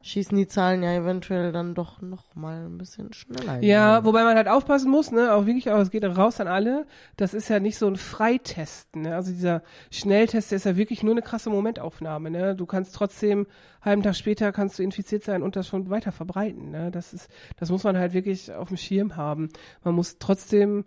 schießen 0.03 0.37
die 0.37 0.47
Zahlen 0.47 0.83
ja 0.83 0.93
eventuell 0.93 1.53
dann 1.53 1.75
doch 1.75 2.01
noch 2.03 2.35
mal 2.35 2.67
ein 2.67 2.79
bisschen 2.79 3.13
schneller. 3.13 3.61
Ja, 3.63 3.97
Höhe. 3.97 4.05
wobei 4.05 4.25
man 4.25 4.37
halt 4.37 4.49
aufpassen 4.49 4.91
muss, 4.91 5.11
ne, 5.11 5.33
auch 5.33 5.47
wirklich, 5.47 5.71
aber 5.71 5.81
es 5.81 5.91
geht 5.91 6.05
raus 6.05 6.41
an 6.41 6.49
alle. 6.49 6.87
Das 7.17 7.35
ist 7.35 7.49
ja 7.49 7.61
nicht 7.61 7.79
so 7.79 7.87
ein 7.87 7.97
Freitesten, 7.97 9.03
ne? 9.03 9.15
Also 9.15 9.31
dieser 9.31 9.63
Schnelltest, 9.91 10.51
der 10.51 10.57
ist 10.57 10.67
ja 10.67 10.77
wirklich 10.77 11.03
nur 11.03 11.13
eine 11.13 11.23
krasse 11.23 11.51
Momentaufnahme, 11.51 12.31
ne? 12.31 12.57
Du 12.57 12.67
kannst 12.67 12.95
trotzdem, 12.95 13.47
halben 13.81 14.03
Tag 14.03 14.17
später 14.17 14.53
kannst 14.53 14.79
du 14.79 14.83
infiziert 14.83 15.25
sein 15.25 15.43
und 15.43 15.57
das 15.57 15.69
schon 15.69 15.89
weiter 15.89 16.13
verbreiten, 16.13 16.71
ne? 16.71 16.91
Das 16.91 17.15
ist, 17.15 17.31
das 17.57 17.71
muss 17.71 17.85
man 17.85 17.97
halt 17.97 18.13
wirklich 18.13 18.53
auf 18.53 18.69
dem 18.69 18.77
Schirm 18.77 19.17
haben. 19.17 19.49
Man 19.85 19.95
muss 19.95 20.19
trotzdem 20.19 20.85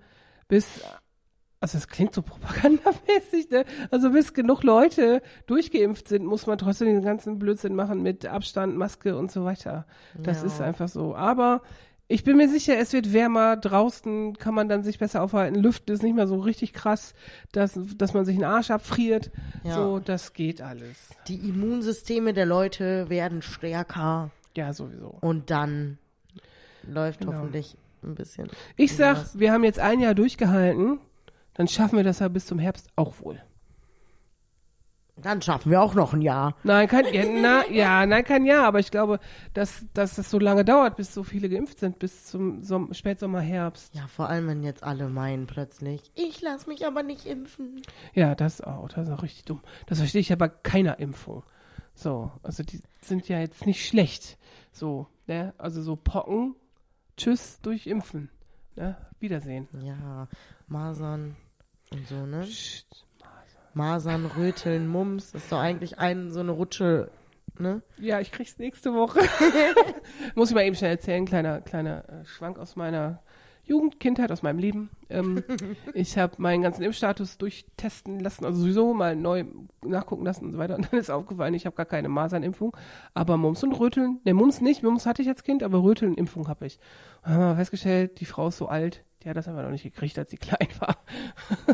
bis, 0.48 0.82
also 1.62 1.78
das 1.78 1.88
klingt 1.88 2.14
so 2.14 2.22
propagandamäßig, 2.22 3.50
ne? 3.50 3.66
Also 3.92 4.12
bis 4.12 4.34
genug 4.34 4.64
Leute 4.64 5.22
durchgeimpft 5.48 6.08
sind, 6.08 6.26
muss 6.26 6.48
man 6.48 6.58
trotzdem 6.58 6.88
den 6.88 7.02
ganzen 7.02 7.40
Blödsinn 7.40 7.76
machen 7.76 8.02
mit 8.04 8.26
Abstand, 8.26 8.78
Maske 8.78 9.18
und 9.18 9.32
so 9.32 9.46
weiter. 9.46 9.86
Das 10.22 10.42
Ja. 10.42 10.48
ist 10.48 10.62
einfach 10.62 10.88
so. 10.90 11.16
Aber 11.16 11.62
ich 12.08 12.24
bin 12.24 12.38
mir 12.38 12.48
sicher, 12.50 12.78
es 12.78 12.94
wird 12.94 13.14
wärmer. 13.14 13.58
Draußen 13.58 14.38
kann 14.38 14.54
man 14.54 14.70
dann 14.70 14.84
sich 14.84 15.00
besser 15.00 15.24
aufhalten. 15.24 15.56
Lüften 15.60 15.92
ist 15.92 16.04
nicht 16.04 16.16
mehr 16.16 16.28
so 16.28 16.38
richtig 16.38 16.72
krass, 16.74 17.16
dass, 17.52 17.80
dass 17.98 18.14
man 18.14 18.26
sich 18.26 18.36
einen 18.36 18.44
Arsch 18.44 18.70
abfriert. 18.70 19.32
Ja. 19.64 19.74
So, 19.76 20.00
das 20.00 20.34
geht 20.34 20.62
alles. 20.62 21.10
Die 21.28 21.50
Immunsysteme 21.50 22.34
der 22.34 22.46
Leute 22.46 23.10
werden 23.10 23.42
stärker 23.42 24.30
Ja, 24.56 24.72
sowieso. 24.74 25.18
und 25.22 25.50
dann 25.50 25.98
läuft 26.88 27.22
Genau. 27.22 27.34
hoffentlich 27.34 27.76
ein 28.04 28.14
bisschen. 28.14 28.50
Ich 28.76 28.96
sag, 28.96 29.18
was. 29.18 29.40
wir 29.40 29.52
haben 29.52 29.64
jetzt 29.64 29.80
ein 29.80 30.00
Jahr 30.00 30.14
durchgehalten. 30.14 31.00
Dann 31.56 31.68
schaffen 31.68 31.98
wir 31.98 32.04
das 32.04 32.20
ja 32.20 32.28
bis 32.28 32.46
zum 32.46 32.60
Herbst 32.60 32.90
auch 32.96 33.20
wohl. 33.22 33.42
Dann 35.18 35.42
schaffen 35.42 35.72
wir 35.72 35.82
auch 35.82 35.94
noch 35.94 36.14
ein 36.14 36.22
Jahr. 36.22 36.58
Nein, 36.64 36.90
kein, 36.90 37.14
ja, 37.14 37.24
na, 37.26 37.70
ja, 37.70 38.06
nein, 38.06 38.26
kein 38.26 38.46
Jahr, 38.46 38.66
aber 38.66 38.80
ich 38.80 38.92
glaube, 38.92 39.22
dass, 39.54 39.86
dass 39.94 40.16
das 40.16 40.30
so 40.30 40.40
lange 40.40 40.66
dauert, 40.66 40.98
bis 40.98 41.14
so 41.14 41.24
viele 41.24 41.48
geimpft 41.48 41.80
sind, 41.80 42.00
bis 42.00 42.26
zum 42.26 42.62
Som 42.64 42.94
Spätsommer, 42.94 43.40
Herbst. 43.40 43.96
Ja, 43.96 44.08
vor 44.08 44.28
allem, 44.28 44.48
wenn 44.48 44.64
jetzt 44.64 44.84
alle 44.84 45.08
meinen 45.08 45.48
plötzlich, 45.48 46.12
ich 46.16 46.42
lass 46.42 46.68
mich 46.68 46.86
aber 46.86 47.02
nicht 47.02 47.26
impfen. 47.26 47.82
Ja, 48.14 48.36
das 48.36 48.60
auch, 48.60 48.90
das 48.90 49.08
ist 49.08 49.14
auch 49.14 49.24
richtig 49.24 49.46
dumm. 49.46 49.62
Das 49.86 50.00
verstehe 50.00 50.20
ich 50.20 50.34
aber 50.34 50.50
keiner 50.50 51.00
Impfung. 51.00 51.44
So, 51.94 52.34
also 52.44 52.64
die 52.64 52.82
sind 53.02 53.30
ja 53.30 53.40
jetzt 53.40 53.66
nicht 53.66 53.88
schlecht. 53.88 54.38
So, 54.74 55.08
ne? 55.28 55.54
Also 55.58 55.82
so 55.82 55.96
Pocken, 55.96 56.56
tschüss, 57.16 57.62
durchimpfen. 57.62 58.30
Ne? 58.76 58.98
Wiedersehen. 59.22 59.70
Ja, 59.82 60.28
Masern 60.68 61.38
und 61.92 62.08
so, 62.08 62.26
ne? 62.26 62.42
Psst. 62.42 63.06
Masern, 63.76 64.26
Röteln, 64.26 64.88
Mumps, 64.88 65.34
das 65.34 65.44
ist 65.44 65.52
doch 65.52 65.60
eigentlich 65.60 66.00
ein, 66.00 66.32
so 66.32 66.40
eine 66.40 66.52
Rutsche, 66.52 67.12
ne? 67.60 67.82
Ja, 68.00 68.22
ich 68.22 68.32
krieg's 68.32 68.58
nächste 68.58 68.94
Woche. 68.94 69.20
Muss 70.36 70.50
ich 70.50 70.56
mal 70.56 70.64
eben 70.64 70.78
schnell 70.78 70.92
erzählen, 70.92 71.26
kleiner, 71.26 71.60
kleiner 71.60 72.08
äh, 72.08 72.26
Schwank 72.26 72.58
aus 72.58 72.78
meiner 72.78 73.22
Jugend, 73.66 74.00
Kindheit, 74.00 74.32
aus 74.32 74.44
meinem 74.44 74.60
Leben. 74.60 74.92
Ähm, 75.10 75.44
ich 75.94 76.18
habe 76.18 76.36
meinen 76.38 76.62
ganzen 76.62 76.84
Impfstatus 76.84 77.38
durchtesten 77.38 78.22
lassen, 78.22 78.46
also 78.46 78.62
sowieso 78.62 78.94
mal 78.94 79.16
neu 79.18 79.44
nachgucken 79.84 80.24
lassen 80.24 80.46
und 80.46 80.52
so 80.54 80.58
weiter. 80.58 80.76
Und 80.76 80.92
dann 80.92 81.00
ist 81.00 81.12
aufgefallen, 81.12 81.54
ich 81.54 81.66
habe 81.66 81.76
gar 81.76 81.86
keine 81.86 82.08
Masernimpfung, 82.08 82.78
aber 83.14 83.36
Mumps 83.36 83.62
und 83.64 83.74
Röteln, 83.74 84.22
ne, 84.24 84.34
Mumps 84.34 84.62
nicht, 84.62 84.84
Mumps 84.84 85.06
hatte 85.06 85.22
ich 85.22 85.28
als 85.28 85.44
Kind, 85.44 85.64
aber 85.64 85.84
Röteln-Impfung 85.84 86.48
habe 86.48 86.66
ich. 86.66 86.80
Und 87.24 87.32
dann 87.32 87.42
haben 87.42 87.52
wir 87.52 87.56
festgestellt, 87.58 88.22
die 88.22 88.26
Frau 88.26 88.48
ist 88.48 88.58
so 88.58 88.68
alt, 88.68 89.04
hat 89.30 89.38
das 89.38 89.48
einfach 89.48 89.64
noch 89.64 89.72
nicht 89.72 89.84
gekriegt, 89.84 90.18
als 90.18 90.32
sie 90.32 90.38
klein 90.38 90.68
war. 90.80 90.98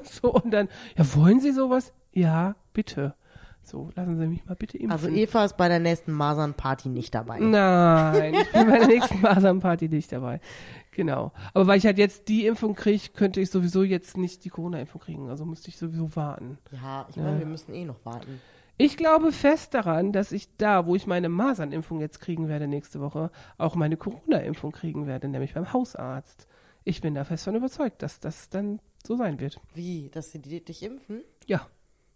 so, 0.03 0.33
und 0.33 0.51
dann, 0.51 0.69
ja, 0.97 1.15
wollen 1.15 1.39
Sie 1.39 1.51
sowas? 1.51 1.93
Ja, 2.11 2.55
bitte. 2.73 3.15
So, 3.63 3.91
lassen 3.95 4.17
Sie 4.17 4.27
mich 4.27 4.45
mal 4.45 4.55
bitte 4.55 4.77
impfen. 4.77 4.91
Also 4.91 5.07
Eva 5.07 5.45
ist 5.45 5.55
bei 5.55 5.67
der 5.69 5.79
nächsten 5.79 6.11
Masern-Party 6.11 6.89
nicht 6.89 7.13
dabei. 7.13 7.39
Nein, 7.39 8.33
ich 8.33 8.51
bin 8.51 8.67
bei 8.67 8.79
der 8.79 8.87
nächsten 8.95 9.21
Masernparty 9.21 9.87
nicht 9.87 10.11
dabei. 10.11 10.39
Genau. 10.91 11.31
Aber 11.53 11.67
weil 11.67 11.77
ich 11.77 11.85
halt 11.85 11.97
jetzt 11.99 12.27
die 12.27 12.47
Impfung 12.47 12.73
kriege, 12.75 13.09
könnte 13.13 13.39
ich 13.39 13.51
sowieso 13.51 13.83
jetzt 13.83 14.17
nicht 14.17 14.43
die 14.45 14.49
Corona-Impfung 14.49 15.01
kriegen. 15.01 15.29
Also 15.29 15.45
müsste 15.45 15.69
ich 15.69 15.77
sowieso 15.77 16.15
warten. 16.15 16.57
Ja, 16.71 17.05
ich 17.09 17.17
meine, 17.17 17.39
wir 17.39 17.45
müssen 17.45 17.73
eh 17.73 17.85
noch 17.85 18.03
warten. 18.03 18.41
Ich 18.77 18.97
glaube 18.97 19.31
fest 19.31 19.75
daran, 19.75 20.11
dass 20.11 20.31
ich 20.31 20.57
da, 20.57 20.87
wo 20.87 20.95
ich 20.95 21.05
meine 21.05 21.29
Masernimpfung 21.29 21.99
jetzt 22.01 22.19
kriegen 22.19 22.47
werde 22.47 22.67
nächste 22.67 22.99
Woche, 22.99 23.29
auch 23.59 23.75
meine 23.75 23.95
Corona-Impfung 23.95 24.71
kriegen 24.71 25.05
werde, 25.05 25.27
nämlich 25.27 25.53
beim 25.53 25.71
Hausarzt. 25.71 26.47
Ich 26.83 27.01
bin 27.01 27.13
da 27.13 27.23
fest 27.23 27.43
von 27.43 27.55
überzeugt, 27.55 28.01
dass 28.01 28.19
das 28.19 28.49
dann 28.49 28.79
so 29.05 29.15
sein 29.15 29.39
wird. 29.39 29.59
Wie, 29.73 30.09
dass 30.09 30.31
sie 30.31 30.39
die, 30.39 30.63
dich 30.63 30.83
impfen? 30.83 31.23
Ja. 31.47 31.67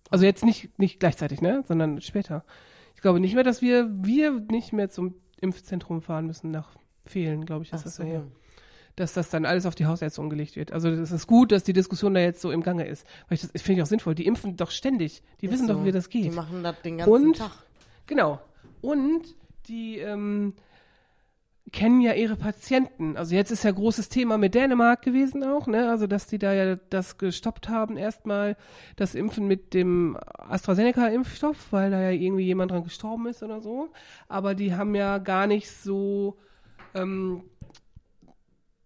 Also 0.10 0.26
jetzt 0.26 0.44
nicht, 0.44 0.78
nicht 0.80 1.00
gleichzeitig, 1.00 1.42
ne? 1.42 1.64
Sondern 1.68 2.02
später. 2.02 2.44
Ich 2.96 3.02
glaube 3.02 3.20
nicht 3.20 3.36
mehr, 3.36 3.44
dass 3.44 3.62
wir, 3.62 3.90
wir 4.04 4.32
nicht 4.52 4.74
mehr 4.74 4.90
zum 4.90 5.16
Impfzentrum 5.42 6.02
fahren 6.02 6.26
müssen 6.26 6.52
nach 6.52 6.76
fehlen, 7.06 7.46
glaube 7.46 7.64
ich, 7.64 7.72
ist 7.72 7.80
Ach 7.80 7.84
das 7.84 7.96
so. 7.98 8.04
daher. 8.04 8.26
Dass 8.96 9.14
das 9.14 9.30
dann 9.30 9.46
alles 9.46 9.66
auf 9.66 9.76
die 9.76 9.86
Hausärzte 9.86 10.22
umgelegt 10.22 10.56
wird. 10.56 10.72
Also 10.72 10.96
das 10.96 11.12
ist 11.12 11.28
gut, 11.28 11.52
dass 11.52 11.64
die 11.64 11.74
Diskussion 11.74 12.14
da 12.14 12.22
jetzt 12.22 12.42
so 12.42 12.52
im 12.52 12.64
Gange 12.64 12.88
ist. 12.88 13.06
Weil 13.28 13.36
ich 13.36 13.42
das 13.42 13.62
finde 13.62 13.80
ich 13.80 13.84
auch 13.84 13.90
sinnvoll. 13.90 14.16
Die 14.16 14.26
impfen 14.26 14.56
doch 14.56 14.72
ständig. 14.72 15.22
Die 15.42 15.52
wissen 15.52 15.64
Ist 15.64 15.70
doch, 15.70 15.80
so. 15.80 15.86
wie 15.86 15.92
das 15.92 16.10
geht. 16.10 16.24
Die 16.26 16.30
machen 16.30 16.64
das 16.64 16.82
den 16.82 17.00
ganzen 17.00 17.12
Und 17.12 17.38
Tag. 17.38 17.52
Genau. 18.08 18.40
Und 18.82 19.36
die 19.68 20.00
ähm, 20.00 20.54
kennen 21.72 22.00
ja 22.00 22.14
ihre 22.14 22.36
Patienten. 22.36 23.18
Also 23.18 23.36
jetzt 23.36 23.52
ist 23.52 23.64
ja 23.64 23.72
großes 23.72 24.10
Thema 24.10 24.38
mit 24.38 24.56
Dänemark 24.56 25.02
gewesen 25.02 25.44
auch, 25.44 25.68
ne? 25.68 25.90
Also 25.90 26.08
dass 26.08 26.28
die 26.28 26.38
da 26.38 26.54
ja 26.54 26.76
das 26.76 27.18
gestoppt 27.18 27.70
haben, 27.70 27.98
erstmal 27.98 28.56
das 28.96 29.16
Impfen 29.16 29.48
mit 29.48 29.74
dem 29.74 30.18
AstraZeneca-Impfstoff, 30.38 31.72
weil 31.72 31.92
da 31.92 32.02
ja 32.02 32.12
irgendwie 32.12 32.46
jemand 32.46 32.72
dran 32.72 32.84
gestorben 32.84 33.28
ist 33.28 33.44
oder 33.44 33.62
so. 33.62 33.90
Aber 34.28 34.56
die 34.56 34.76
haben 34.76 34.96
ja 34.96 35.18
gar 35.18 35.48
nicht 35.48 35.70
so 35.72 36.38
ähm, 36.94 37.44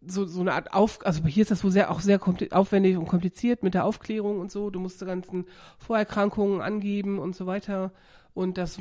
so, 0.06 0.26
so 0.26 0.42
eine 0.42 0.54
Art 0.54 0.74
Auf, 0.74 1.06
also 1.06 1.26
hier 1.26 1.42
ist 1.42 1.52
das 1.52 1.64
wohl 1.64 1.72
sehr, 1.72 1.92
auch 1.92 2.00
sehr 2.00 2.20
aufwendig 2.52 2.98
und 2.98 3.08
kompliziert 3.08 3.64
mit 3.64 3.74
der 3.74 3.86
Aufklärung 3.86 4.40
und 4.40 4.52
so. 4.52 4.70
Du 4.70 4.80
musst 4.80 5.02
die 5.02 5.06
ganzen 5.06 5.46
Vorerkrankungen 5.78 6.62
angeben 6.62 7.20
und 7.20 7.36
so 7.36 7.46
weiter. 7.46 7.92
Und 8.34 8.58
das 8.58 8.80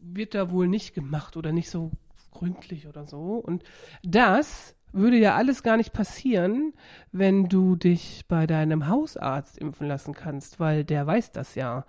wird 0.00 0.34
da 0.34 0.50
wohl 0.50 0.68
nicht 0.68 0.94
gemacht 0.94 1.36
oder 1.36 1.52
nicht 1.52 1.70
so 1.70 1.92
gründlich 2.30 2.86
oder 2.86 3.06
so. 3.06 3.34
Und 3.34 3.62
das 4.02 4.74
würde 4.92 5.18
ja 5.18 5.34
alles 5.34 5.62
gar 5.62 5.76
nicht 5.76 5.92
passieren, 5.92 6.72
wenn 7.12 7.48
du 7.48 7.76
dich 7.76 8.24
bei 8.28 8.46
deinem 8.46 8.88
Hausarzt 8.88 9.58
impfen 9.58 9.86
lassen 9.86 10.14
kannst, 10.14 10.60
weil 10.60 10.84
der 10.84 11.06
weiß 11.06 11.32
das 11.32 11.54
ja. 11.54 11.84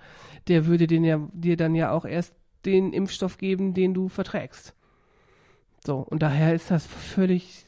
Der 0.47 0.65
würde 0.65 0.87
den 0.87 1.03
ja, 1.03 1.19
dir 1.33 1.57
dann 1.57 1.75
ja 1.75 1.91
auch 1.91 2.05
erst 2.05 2.35
den 2.65 2.93
Impfstoff 2.93 3.37
geben, 3.37 3.73
den 3.73 3.93
du 3.93 4.09
verträgst. 4.09 4.75
So, 5.85 5.99
und 5.99 6.21
daher 6.21 6.53
ist 6.53 6.71
das 6.71 6.85
völlig 6.85 7.65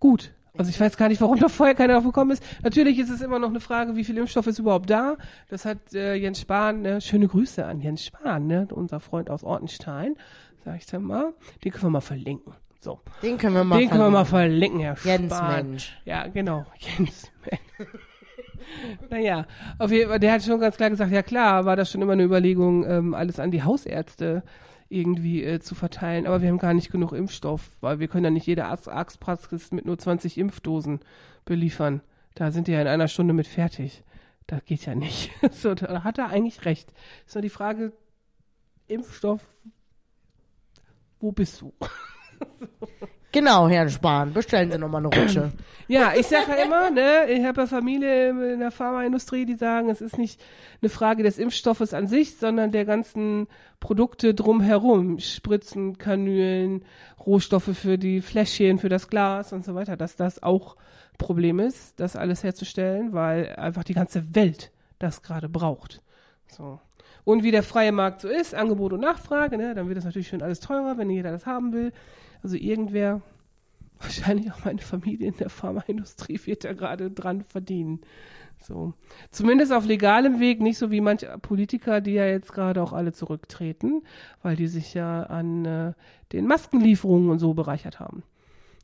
gut. 0.00 0.32
Also 0.58 0.70
ich 0.70 0.80
weiß 0.80 0.96
gar 0.96 1.08
nicht, 1.08 1.20
warum 1.20 1.38
da 1.40 1.48
vorher 1.48 1.74
keiner 1.74 1.94
drauf 1.94 2.04
gekommen 2.04 2.32
ist. 2.32 2.42
Natürlich 2.62 2.98
ist 2.98 3.10
es 3.10 3.20
immer 3.20 3.38
noch 3.38 3.50
eine 3.50 3.60
Frage, 3.60 3.96
wie 3.96 4.04
viel 4.04 4.16
Impfstoff 4.16 4.46
ist 4.46 4.58
überhaupt 4.58 4.90
da. 4.90 5.16
Das 5.48 5.64
hat 5.64 5.94
äh, 5.94 6.14
Jens 6.14 6.40
Spahn, 6.40 6.82
ne? 6.82 7.00
schöne 7.00 7.28
Grüße 7.28 7.64
an 7.64 7.80
Jens 7.80 8.04
Spahn, 8.04 8.46
ne? 8.46 8.66
unser 8.72 9.00
Freund 9.00 9.30
aus 9.30 9.44
Ortenstein, 9.44 10.16
sag 10.66 10.76
ich 10.78 10.86
dann 10.86 11.04
mal. 11.04 11.32
Den 11.64 11.70
können 11.70 11.84
wir 11.84 11.90
mal 11.90 12.00
verlinken. 12.00 12.52
So, 12.80 13.00
Den 13.22 13.38
können 13.38 13.54
wir 13.54 13.62
mal 13.64 13.78
den 13.78 13.88
können 13.88 14.02
wir 14.02 14.10
mal 14.10 14.24
verlinken. 14.24 14.80
verlinken, 14.80 14.80
Herr 14.80 15.18
Jens 15.18 15.32
Spahn. 15.34 15.70
Mensch. 15.70 15.98
Ja, 16.04 16.26
genau, 16.26 16.66
Jens 16.78 17.30
Mensch. 17.48 17.92
naja, 19.10 19.46
auf 19.78 19.92
jeden 19.92 20.08
Fall, 20.10 20.18
der 20.18 20.32
hat 20.32 20.42
schon 20.42 20.58
ganz 20.60 20.76
klar 20.76 20.90
gesagt, 20.90 21.12
ja 21.12 21.22
klar, 21.22 21.64
war 21.64 21.76
das 21.76 21.90
schon 21.90 22.02
immer 22.02 22.14
eine 22.14 22.24
Überlegung, 22.24 22.84
ähm, 22.84 23.14
alles 23.14 23.38
an 23.38 23.52
die 23.52 23.62
Hausärzte 23.62 24.42
irgendwie 24.88 25.42
äh, 25.44 25.60
zu 25.60 25.74
verteilen. 25.76 26.26
Aber 26.26 26.42
wir 26.42 26.48
haben 26.48 26.58
gar 26.58 26.74
nicht 26.74 26.90
genug 26.90 27.12
Impfstoff, 27.12 27.70
weil 27.80 28.00
wir 28.00 28.08
können 28.08 28.24
ja 28.24 28.30
nicht 28.30 28.46
jede 28.46 28.64
Arzt 28.66 28.88
Arztpraxis 28.88 29.70
mit 29.70 29.84
nur 29.86 29.98
20 29.98 30.36
Impfdosen 30.36 30.98
beliefern. 31.44 32.02
Da 32.34 32.50
sind 32.50 32.66
die 32.66 32.72
ja 32.72 32.80
in 32.82 32.88
einer 32.88 33.08
Stunde 33.08 33.34
mit 33.34 33.46
fertig. 33.46 34.02
Das 34.48 34.64
geht 34.64 34.84
ja 34.84 34.96
nicht. 34.96 35.30
so, 35.52 35.74
da 35.74 36.02
hat 36.02 36.18
er 36.18 36.28
eigentlich 36.28 36.64
recht. 36.64 36.92
Ist 37.24 37.36
nur 37.36 37.42
die 37.42 37.50
Frage, 37.50 37.92
Impfstoff, 38.88 39.42
wo 41.20 41.32
bist 41.32 41.60
du? 41.60 41.72
Genau, 43.36 43.68
Herrn 43.68 43.90
Spahn. 43.90 44.32
Bestellen 44.32 44.72
Sie 44.72 44.78
nochmal 44.78 45.04
eine 45.04 45.14
Rutsche. 45.14 45.52
Ja, 45.88 46.14
ich 46.16 46.26
sage 46.26 46.46
ja 46.48 46.64
immer, 46.64 46.90
ne, 46.90 47.30
ich 47.30 47.44
habe 47.44 47.60
ja 47.60 47.66
Familie 47.68 48.30
in 48.54 48.58
der 48.58 48.72
Pharmaindustrie, 48.72 49.46
die 49.46 49.54
sagen, 49.54 49.88
es 49.88 50.00
ist 50.00 50.18
nicht 50.18 50.42
eine 50.82 50.88
Frage 50.88 51.22
des 51.22 51.38
Impfstoffes 51.38 51.94
an 51.94 52.08
sich, 52.08 52.38
sondern 52.38 52.72
der 52.72 52.84
ganzen 52.84 53.46
Produkte 53.78 54.34
drumherum. 54.34 55.20
Spritzen, 55.20 55.96
Kanülen, 55.96 56.84
Rohstoffe 57.24 57.76
für 57.76 57.98
die 57.98 58.20
Fläschchen, 58.20 58.78
für 58.78 58.88
das 58.88 59.06
Glas 59.06 59.52
und 59.52 59.64
so 59.64 59.76
weiter, 59.76 59.96
dass 59.96 60.16
das 60.16 60.42
auch 60.42 60.76
Problem 61.18 61.60
ist, 61.60 62.00
das 62.00 62.16
alles 62.16 62.42
herzustellen, 62.42 63.12
weil 63.12 63.54
einfach 63.54 63.84
die 63.84 63.94
ganze 63.94 64.34
Welt 64.34 64.72
das 64.98 65.22
gerade 65.22 65.48
braucht. 65.48 66.02
So. 66.48 66.80
Und 67.24 67.42
wie 67.42 67.50
der 67.50 67.62
freie 67.62 67.92
Markt 67.92 68.20
so 68.20 68.28
ist, 68.28 68.54
Angebot 68.54 68.92
und 68.92 69.00
Nachfrage, 69.00 69.58
ne, 69.58 69.74
dann 69.74 69.88
wird 69.88 69.98
das 69.98 70.04
natürlich 70.04 70.28
schon 70.28 70.42
alles 70.42 70.60
teurer, 70.60 70.96
wenn 70.96 71.10
jeder 71.10 71.32
das 71.32 71.46
haben 71.46 71.72
will. 71.72 71.92
Also 72.42 72.56
irgendwer, 72.56 73.20
wahrscheinlich 74.00 74.52
auch 74.52 74.64
meine 74.64 74.80
Familie 74.80 75.28
in 75.28 75.36
der 75.36 75.50
Pharmaindustrie, 75.50 76.40
wird 76.44 76.64
da 76.64 76.72
gerade 76.72 77.10
dran 77.10 77.42
verdienen. 77.42 78.00
So. 78.58 78.94
Zumindest 79.30 79.72
auf 79.72 79.84
legalem 79.84 80.40
Weg, 80.40 80.60
nicht 80.60 80.78
so 80.78 80.90
wie 80.90 81.00
manche 81.00 81.36
Politiker, 81.38 82.00
die 82.00 82.12
ja 82.12 82.26
jetzt 82.26 82.52
gerade 82.52 82.82
auch 82.82 82.92
alle 82.92 83.12
zurücktreten, 83.12 84.02
weil 84.42 84.56
die 84.56 84.66
sich 84.66 84.94
ja 84.94 85.24
an 85.24 85.64
äh, 85.64 85.92
den 86.32 86.46
Maskenlieferungen 86.46 87.28
und 87.28 87.38
so 87.38 87.54
bereichert 87.54 88.00
haben. 88.00 88.22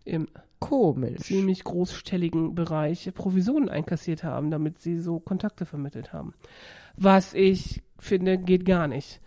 Im 0.05 0.29
Komisch. 0.63 1.21
ziemlich 1.21 1.65
großstelligen 1.65 2.55
Bereich 2.55 3.11
Provisionen 3.15 3.69
einkassiert 3.69 4.25
haben, 4.25 4.51
damit 4.51 4.79
sie 4.79 4.99
so 4.99 5.21
Kontakte 5.21 5.67
vermittelt 5.67 6.13
haben. 6.13 6.35
Was 6.97 7.35
ich 7.35 7.83
finde, 7.99 8.39
geht 8.39 8.65
gar 8.65 8.89
nicht. 8.89 9.21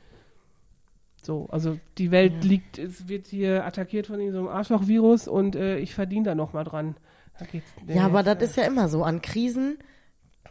So, 1.21 1.47
also 1.49 1.79
die 1.97 2.11
Welt 2.11 2.43
liegt, 2.43 2.77
es 2.77 3.07
wird 3.07 3.27
hier 3.27 3.65
attackiert 3.65 4.07
von 4.07 4.19
einem 4.19 4.47
Arschloch-Virus 4.47 5.27
und 5.27 5.55
äh, 5.55 5.79
ich 5.79 5.95
verdiene 5.95 6.25
da 6.25 6.35
noch 6.35 6.53
mal 6.53 6.63
dran. 6.63 6.95
Da 7.39 7.45
Ja, 7.93 8.05
aber 8.05 8.21
das 8.21 8.41
ist 8.41 8.57
ja 8.57 8.63
immer 8.63 8.87
so. 8.89 9.03
An 9.03 9.21
Krisen 9.21 9.79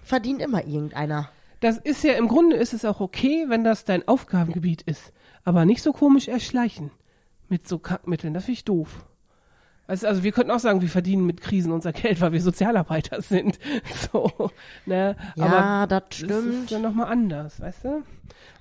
verdient 0.02 0.42
immer 0.42 0.66
irgendeiner. 0.66 1.30
Das 1.60 1.78
ist 1.78 2.02
ja, 2.04 2.14
im 2.14 2.28
Grunde 2.28 2.56
ist 2.56 2.74
es 2.74 2.84
auch 2.84 3.00
okay, 3.00 3.46
wenn 3.48 3.64
das 3.64 3.84
dein 3.84 4.06
Aufgabengebiet 4.06 4.82
ist. 4.82 5.12
Aber 5.44 5.64
nicht 5.64 5.82
so 5.82 5.92
komisch 5.92 6.28
erschleichen 6.28 6.90
mit 7.48 7.68
so 7.68 7.78
Kackmitteln. 7.78 8.34
Das 8.34 8.44
finde 8.44 8.58
ich 8.58 8.64
doof. 8.64 9.06
Also, 9.86 10.06
also 10.06 10.22
wir 10.22 10.32
könnten 10.32 10.50
auch 10.50 10.58
sagen, 10.60 10.80
wir 10.80 10.88
verdienen 10.88 11.26
mit 11.26 11.40
Krisen 11.42 11.70
unser 11.70 11.92
Geld, 11.92 12.20
weil 12.20 12.32
wir 12.32 12.40
Sozialarbeiter 12.40 13.20
sind. 13.20 13.58
So, 14.12 14.50
ne? 14.86 15.16
Ja, 15.36 15.44
Aber 15.44 15.86
das 15.86 16.02
das 16.08 16.18
stimmt. 16.18 16.54
ist 16.62 16.72
dann 16.72 16.82
nochmal 16.82 17.06
anders, 17.12 17.60
weißt 17.60 17.84
du? 17.84 18.02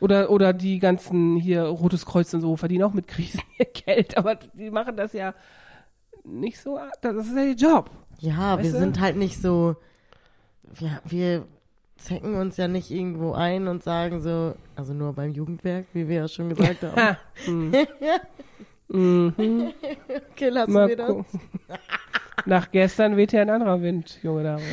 Oder, 0.02 0.30
oder 0.30 0.52
die 0.54 0.80
ganzen 0.80 1.38
hier 1.38 1.64
Rotes 1.64 2.06
Kreuz 2.06 2.34
und 2.34 2.42
so 2.42 2.58
verdienen 2.58 2.84
auch 2.84 2.94
mit 2.94 3.08
Krisen 3.08 3.42
ihr 3.58 3.66
Geld, 3.66 4.18
aber 4.18 4.36
die 4.36 4.70
machen 4.70 4.98
das 4.98 5.14
ja 5.14 5.34
nicht 6.26 6.60
so, 6.60 6.78
das 7.02 7.16
ist 7.28 7.36
ja 7.36 7.44
ihr 7.44 7.56
Job. 7.56 7.90
Ja, 8.20 8.58
wir 8.58 8.66
Weißt 8.66 8.74
du? 8.76 8.80
sind 8.80 9.00
halt 9.02 9.16
nicht 9.18 9.42
so. 9.42 9.76
Wir, 10.64 11.02
wir 11.06 11.46
zecken 11.98 12.36
uns 12.36 12.58
ja 12.58 12.68
nicht 12.68 12.90
irgendwo 12.92 13.34
ein 13.34 13.68
und 13.68 13.84
sagen 13.84 14.22
so, 14.22 14.56
also 14.76 14.94
nur 14.94 15.14
beim 15.14 15.32
Jugendwerk, 15.32 15.86
wie 15.94 16.08
wir 16.08 16.16
ja 16.18 16.28
schon 16.28 16.50
gesagt 16.50 16.84
haben. 16.96 17.72
Mhm. 18.90 19.74
Okay, 20.32 20.50
lassen 20.50 20.74
Mal 20.74 20.90
wir 20.90 20.98
das. 20.98 21.26
Nach 22.46 22.72
gestern 22.72 23.16
weht 23.18 23.32
ja 23.32 23.42
ein 23.42 23.50
anderer 23.50 23.82
Wind, 23.82 24.20
junge 24.22 24.44
Dame. 24.44 24.64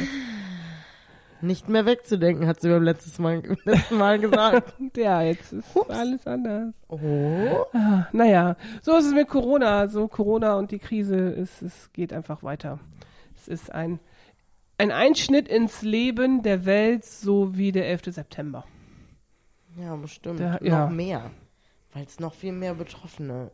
Nicht 1.42 1.70
mehr 1.70 1.86
wegzudenken, 1.86 2.46
hat 2.46 2.60
sie 2.60 2.68
beim 2.68 2.82
letztes 2.82 3.18
Mal, 3.18 3.42
letzten 3.64 3.96
Mal 3.96 4.18
gesagt. 4.18 4.74
Ja, 4.96 5.22
jetzt 5.22 5.52
ist 5.52 5.74
alles 5.88 6.26
anders. 6.26 6.74
Oh. 6.88 7.64
Ah, 7.72 8.08
naja, 8.12 8.56
so 8.82 8.96
ist 8.96 9.06
es 9.06 9.14
mit 9.14 9.28
Corona. 9.28 9.88
So 9.88 10.06
Corona 10.08 10.54
und 10.54 10.70
die 10.70 10.78
Krise, 10.78 11.30
es, 11.30 11.62
es 11.62 11.92
geht 11.92 12.12
einfach 12.12 12.42
weiter. 12.42 12.78
Es 13.36 13.48
ist 13.48 13.72
ein, 13.72 14.00
ein 14.76 14.90
Einschnitt 14.92 15.48
ins 15.48 15.80
Leben 15.80 16.42
der 16.42 16.66
Welt, 16.66 17.04
so 17.06 17.56
wie 17.56 17.72
der 17.72 17.88
11. 17.88 18.02
September. 18.06 18.64
Ja, 19.80 19.96
bestimmt. 19.96 20.40
Da- 20.40 20.54
noch 20.54 20.60
ja. 20.60 20.86
mehr. 20.88 21.30
Weil 21.94 22.04
es 22.04 22.20
noch 22.20 22.34
viel 22.34 22.52
mehr 22.52 22.74
Betroffene. 22.74 23.50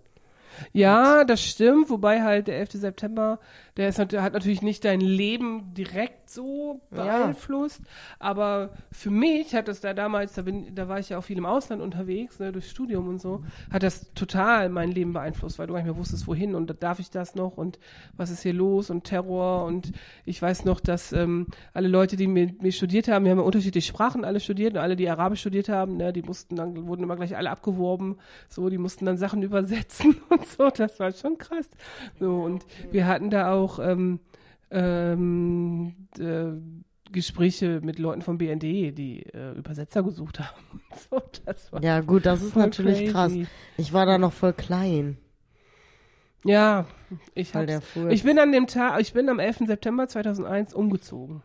Ja, 0.72 1.24
das 1.24 1.42
stimmt, 1.42 1.90
wobei 1.90 2.22
halt 2.22 2.48
der 2.48 2.58
11. 2.58 2.72
September, 2.72 3.38
der 3.76 3.88
ist, 3.88 3.98
hat 3.98 4.12
natürlich 4.12 4.62
nicht 4.62 4.84
dein 4.84 5.00
Leben 5.00 5.74
direkt 5.74 6.30
so 6.30 6.80
Ja. 6.90 6.96
beeinflusst, 7.04 7.80
aber 8.18 8.70
für 8.90 9.10
mich 9.10 9.54
hat 9.54 9.68
das 9.68 9.80
da 9.80 9.94
damals, 9.94 10.32
da, 10.34 10.42
bin, 10.42 10.74
da 10.74 10.88
war 10.88 10.98
ich 10.98 11.10
ja 11.10 11.18
auch 11.18 11.24
viel 11.24 11.38
im 11.38 11.46
Ausland 11.46 11.82
unterwegs, 11.82 12.38
ne, 12.38 12.52
durchs 12.52 12.70
Studium 12.70 13.08
und 13.08 13.20
so, 13.20 13.42
hat 13.70 13.82
das 13.82 14.12
total 14.14 14.68
mein 14.70 14.90
Leben 14.90 15.12
beeinflusst, 15.12 15.58
weil 15.58 15.66
du 15.66 15.74
gar 15.74 15.80
nicht 15.80 15.86
mehr 15.90 15.96
wusstest, 15.96 16.26
wohin 16.26 16.54
und 16.54 16.82
darf 16.82 16.98
ich 16.98 17.10
das 17.10 17.34
noch 17.34 17.56
und 17.56 17.78
was 18.16 18.30
ist 18.30 18.42
hier 18.42 18.54
los 18.54 18.90
und 18.90 19.04
Terror 19.04 19.64
und 19.64 19.92
ich 20.24 20.40
weiß 20.40 20.64
noch, 20.64 20.80
dass 20.80 21.12
ähm, 21.12 21.46
alle 21.74 21.88
Leute, 21.88 22.16
die 22.16 22.26
mit 22.26 22.62
mir 22.62 22.72
studiert 22.72 23.08
haben, 23.08 23.24
wir 23.24 23.30
haben 23.32 23.38
ja 23.38 23.44
unterschiedliche 23.44 23.88
Sprachen 23.88 24.24
alle 24.24 24.40
studiert 24.40 24.74
und 24.74 24.80
alle, 24.80 24.96
die 24.96 25.08
Arabisch 25.08 25.40
studiert 25.40 25.68
haben, 25.68 25.96
ne, 25.96 26.12
die 26.12 26.22
mussten 26.22 26.56
dann, 26.56 26.86
wurden 26.86 27.02
immer 27.02 27.16
gleich 27.16 27.36
alle 27.36 27.50
abgeworben, 27.50 28.16
so, 28.48 28.68
die 28.68 28.78
mussten 28.78 29.04
dann 29.06 29.16
Sachen 29.18 29.42
übersetzen 29.44 30.16
und 30.30 30.46
so, 30.46 30.70
das 30.70 30.98
war 30.98 31.12
schon 31.12 31.38
krass. 31.38 31.68
So, 32.18 32.40
und 32.40 32.64
wir 32.90 33.06
hatten 33.06 33.30
da 33.30 33.52
auch 33.52 33.65
ähm, 33.78 34.20
ähm, 34.70 36.08
äh, 36.18 37.12
Gespräche 37.12 37.80
mit 37.82 37.98
Leuten 37.98 38.22
vom 38.22 38.38
BND, 38.38 38.62
die 38.62 39.22
äh, 39.32 39.52
Übersetzer 39.52 40.02
gesucht 40.02 40.40
haben. 40.40 40.80
So, 41.10 41.78
Ja, 41.80 42.00
gut, 42.00 42.24
das 42.24 42.42
ist 42.42 42.56
natürlich 42.56 43.00
crazy. 43.00 43.12
krass. 43.12 43.32
Ich 43.76 43.92
war 43.92 44.06
da 44.06 44.16
noch 44.16 44.32
voll 44.32 44.54
klein. 44.54 45.18
Ja, 46.44 46.86
ich 47.34 47.52
ich 48.08 48.22
bin 48.22 48.38
an 48.38 48.52
dem 48.52 48.66
Tag, 48.66 49.00
ich 49.00 49.12
bin 49.12 49.28
am 49.28 49.38
11. 49.38 49.66
September 49.66 50.08
2001 50.08 50.72
umgezogen. 50.72 51.42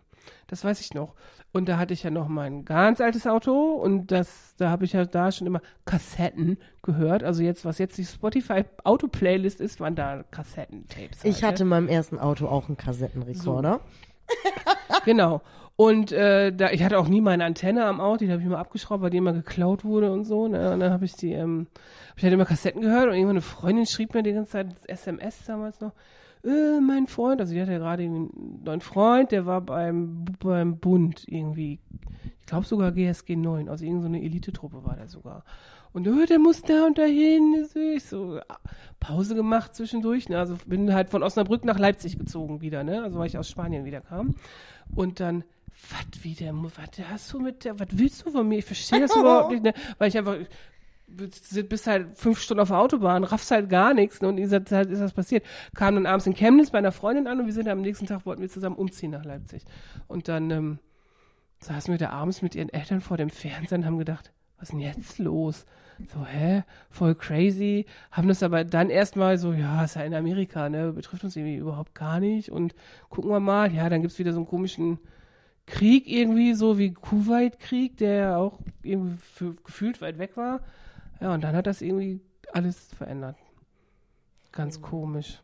Das 0.47 0.63
weiß 0.63 0.79
ich 0.79 0.93
noch. 0.93 1.15
Und 1.53 1.67
da 1.67 1.77
hatte 1.77 1.93
ich 1.93 2.03
ja 2.03 2.11
noch 2.11 2.29
mein 2.29 2.63
ganz 2.63 3.01
altes 3.01 3.27
Auto 3.27 3.73
und 3.73 4.11
das, 4.11 4.55
da 4.57 4.69
habe 4.69 4.85
ich 4.85 4.93
ja 4.93 5.03
da 5.03 5.33
schon 5.33 5.47
immer 5.47 5.61
Kassetten 5.85 6.57
gehört. 6.81 7.23
Also 7.23 7.43
jetzt, 7.43 7.65
was 7.65 7.77
jetzt 7.77 7.97
die 7.97 8.05
Spotify 8.05 8.63
Auto-Playlist 8.85 9.59
ist, 9.59 9.81
waren 9.81 9.95
da 9.95 10.23
Kassettentapes. 10.31 11.25
Ich 11.25 11.43
halt, 11.43 11.53
hatte 11.53 11.63
in 11.63 11.69
meinem 11.69 11.89
ersten 11.89 12.19
Auto 12.19 12.47
auch 12.47 12.67
einen 12.67 12.77
Kassettenrekorder. 12.77 13.81
Genau. 15.05 15.41
Und 15.75 16.11
äh, 16.11 16.51
da, 16.51 16.69
ich 16.71 16.83
hatte 16.83 16.99
auch 16.99 17.07
nie 17.07 17.21
meine 17.21 17.43
Antenne 17.43 17.85
am 17.85 18.01
Auto, 18.01 18.25
die 18.25 18.31
habe 18.31 18.41
ich 18.41 18.45
immer 18.45 18.59
abgeschraubt, 18.59 19.01
weil 19.01 19.09
die 19.09 19.17
immer 19.17 19.33
geklaut 19.33 19.83
wurde 19.83 20.11
und 20.11 20.25
so. 20.25 20.47
Ne? 20.47 20.71
Und 20.73 20.79
dann 20.79 20.91
habe 20.91 21.05
ich 21.05 21.13
die, 21.13 21.31
ähm, 21.31 21.67
hab 22.09 22.17
ich 22.17 22.23
halt 22.23 22.33
immer 22.33 22.45
Kassetten 22.45 22.81
gehört 22.81 23.07
und 23.07 23.13
irgendwann 23.13 23.37
eine 23.37 23.41
Freundin 23.41 23.85
schrieb 23.85 24.13
mir 24.13 24.21
die 24.21 24.33
ganze 24.33 24.51
Zeit 24.51 24.67
SMS 24.87 25.43
damals 25.45 25.81
noch, 25.81 25.93
äh, 26.43 26.79
mein 26.79 27.07
Freund, 27.07 27.39
also 27.39 27.53
die 27.53 27.61
hatte 27.61 27.73
ja 27.73 27.77
gerade 27.77 28.03
einen 28.03 28.61
neuen 28.63 28.81
Freund, 28.81 29.31
der 29.31 29.45
war 29.45 29.61
beim, 29.61 30.25
beim 30.39 30.77
Bund 30.77 31.23
irgendwie, 31.27 31.79
ich 32.39 32.45
glaube 32.45 32.65
sogar 32.65 32.91
GSG 32.91 33.35
9, 33.35 33.69
also 33.69 33.85
irgendeine 33.85 34.19
so 34.19 34.23
Elitetruppe 34.25 34.83
war 34.83 34.95
der 34.95 35.07
sogar. 35.07 35.43
Und 35.93 36.07
äh, 36.07 36.25
der 36.25 36.39
muss 36.39 36.61
da 36.61 36.85
und 36.85 36.97
dahin, 36.97 37.67
ich 37.95 38.05
so, 38.05 38.39
ah, 38.47 38.57
Pause 38.99 39.35
gemacht 39.35 39.75
zwischendurch, 39.75 40.29
ne? 40.29 40.39
also 40.39 40.55
bin 40.65 40.93
halt 40.93 41.09
von 41.09 41.21
Osnabrück 41.21 41.65
nach 41.65 41.77
Leipzig 41.77 42.17
gezogen 42.17 42.61
wieder, 42.61 42.83
ne, 42.83 43.03
also 43.03 43.19
weil 43.19 43.27
ich 43.27 43.37
aus 43.37 43.49
Spanien 43.49 43.85
wieder 43.85 44.01
kam. 44.01 44.35
Und 44.95 45.19
dann, 45.19 45.43
was 45.89 46.23
wieder, 46.23 46.51
was 46.53 47.09
hast 47.09 47.33
du 47.33 47.39
mit 47.39 47.65
der, 47.65 47.79
was 47.79 47.87
willst 47.91 48.25
du 48.25 48.31
von 48.31 48.47
mir? 48.47 48.59
Ich 48.59 48.65
verstehe 48.65 49.01
das 49.01 49.15
überhaupt 49.15 49.51
nicht, 49.51 49.63
ne? 49.63 49.73
weil 49.97 50.09
ich 50.09 50.17
einfach, 50.17 50.37
bist 51.11 51.87
halt 51.87 52.17
fünf 52.17 52.39
Stunden 52.39 52.61
auf 52.61 52.69
der 52.69 52.77
Autobahn, 52.77 53.23
raffst 53.23 53.51
halt 53.51 53.69
gar 53.69 53.93
nichts 53.93 54.21
ne? 54.21 54.27
und 54.27 54.37
in 54.37 54.43
dieser 54.43 54.65
Zeit 54.65 54.89
ist 54.89 54.99
das 54.99 55.13
passiert. 55.13 55.45
Kam 55.75 55.95
dann 55.95 56.05
abends 56.05 56.27
in 56.27 56.33
Chemnitz 56.33 56.71
bei 56.71 56.77
einer 56.77 56.91
Freundin 56.91 57.27
an 57.27 57.39
und 57.39 57.45
wir 57.45 57.53
sind 57.53 57.67
am 57.67 57.81
nächsten 57.81 58.05
Tag, 58.05 58.25
wollten 58.25 58.41
wir 58.41 58.49
zusammen 58.49 58.75
umziehen 58.75 59.11
nach 59.11 59.25
Leipzig. 59.25 59.63
Und 60.07 60.27
dann 60.27 60.51
ähm, 60.51 60.79
saßen 61.59 61.93
wir 61.93 61.99
da 61.99 62.09
abends 62.09 62.41
mit 62.41 62.55
ihren 62.55 62.69
Eltern 62.69 63.01
vor 63.01 63.17
dem 63.17 63.29
Fernseher 63.29 63.77
und 63.77 63.85
haben 63.85 63.97
gedacht, 63.97 64.31
was 64.57 64.69
ist 64.69 64.73
denn 64.73 64.79
jetzt 64.79 65.19
los? 65.19 65.65
So, 66.13 66.25
hä? 66.25 66.63
Voll 66.89 67.15
crazy. 67.15 67.85
Haben 68.11 68.27
das 68.27 68.43
aber 68.43 68.63
dann 68.63 68.89
erstmal 68.89 69.37
so, 69.37 69.53
ja, 69.53 69.83
ist 69.83 69.95
ja 69.95 70.03
in 70.03 70.13
Amerika, 70.13 70.69
ne? 70.69 70.93
Betrifft 70.93 71.23
uns 71.23 71.35
irgendwie 71.35 71.57
überhaupt 71.57 71.93
gar 71.93 72.19
nicht. 72.19 72.51
Und 72.51 72.73
gucken 73.09 73.29
wir 73.29 73.39
mal, 73.39 73.71
ja, 73.71 73.89
dann 73.89 74.01
gibt's 74.01 74.19
wieder 74.19 74.33
so 74.33 74.39
einen 74.39 74.47
komischen 74.47 74.99
Krieg 75.65 76.07
irgendwie, 76.07 76.53
so 76.53 76.77
wie 76.77 76.93
Kuwait-Krieg, 76.93 77.97
der 77.97 78.37
auch 78.37 78.59
irgendwie 78.83 79.17
gefühlt 79.63 80.01
weit 80.01 80.17
weg 80.17 80.37
war. 80.37 80.61
Ja, 81.21 81.33
und 81.33 81.41
dann 81.41 81.55
hat 81.55 81.67
das 81.67 81.81
irgendwie 81.81 82.19
alles 82.51 82.93
verändert. 82.93 83.37
Ganz 84.51 84.81
komisch. 84.81 85.41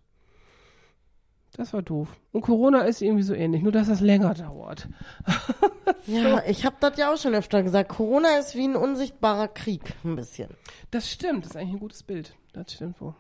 Das 1.56 1.74
war 1.74 1.82
doof. 1.82 2.10
Und 2.32 2.42
Corona 2.42 2.82
ist 2.82 3.02
irgendwie 3.02 3.24
so 3.24 3.34
ähnlich, 3.34 3.64
nur 3.64 3.72
dass 3.72 3.88
das 3.88 4.02
länger 4.02 4.34
dauert. 4.34 4.88
Ja, 6.06 6.42
ich 6.46 6.66
habe 6.66 6.76
das 6.80 6.98
ja 6.98 7.14
auch 7.14 7.18
schon 7.18 7.34
öfter 7.36 7.64
gesagt. 7.64 7.90
Corona 7.90 8.38
ist 8.38 8.56
wie 8.56 8.66
ein 8.66 8.76
unsichtbarer 8.76 9.50
Krieg, 9.50 9.94
ein 10.06 10.16
bisschen. 10.16 10.50
Das 10.92 11.12
stimmt, 11.12 11.44
das 11.44 11.52
ist 11.52 11.58
eigentlich 11.58 11.74
ein 11.74 11.80
gutes 11.80 12.04
Bild. 12.04 12.34
Das 12.54 12.72
stimmt 12.72 13.00
wohl. 13.02 13.14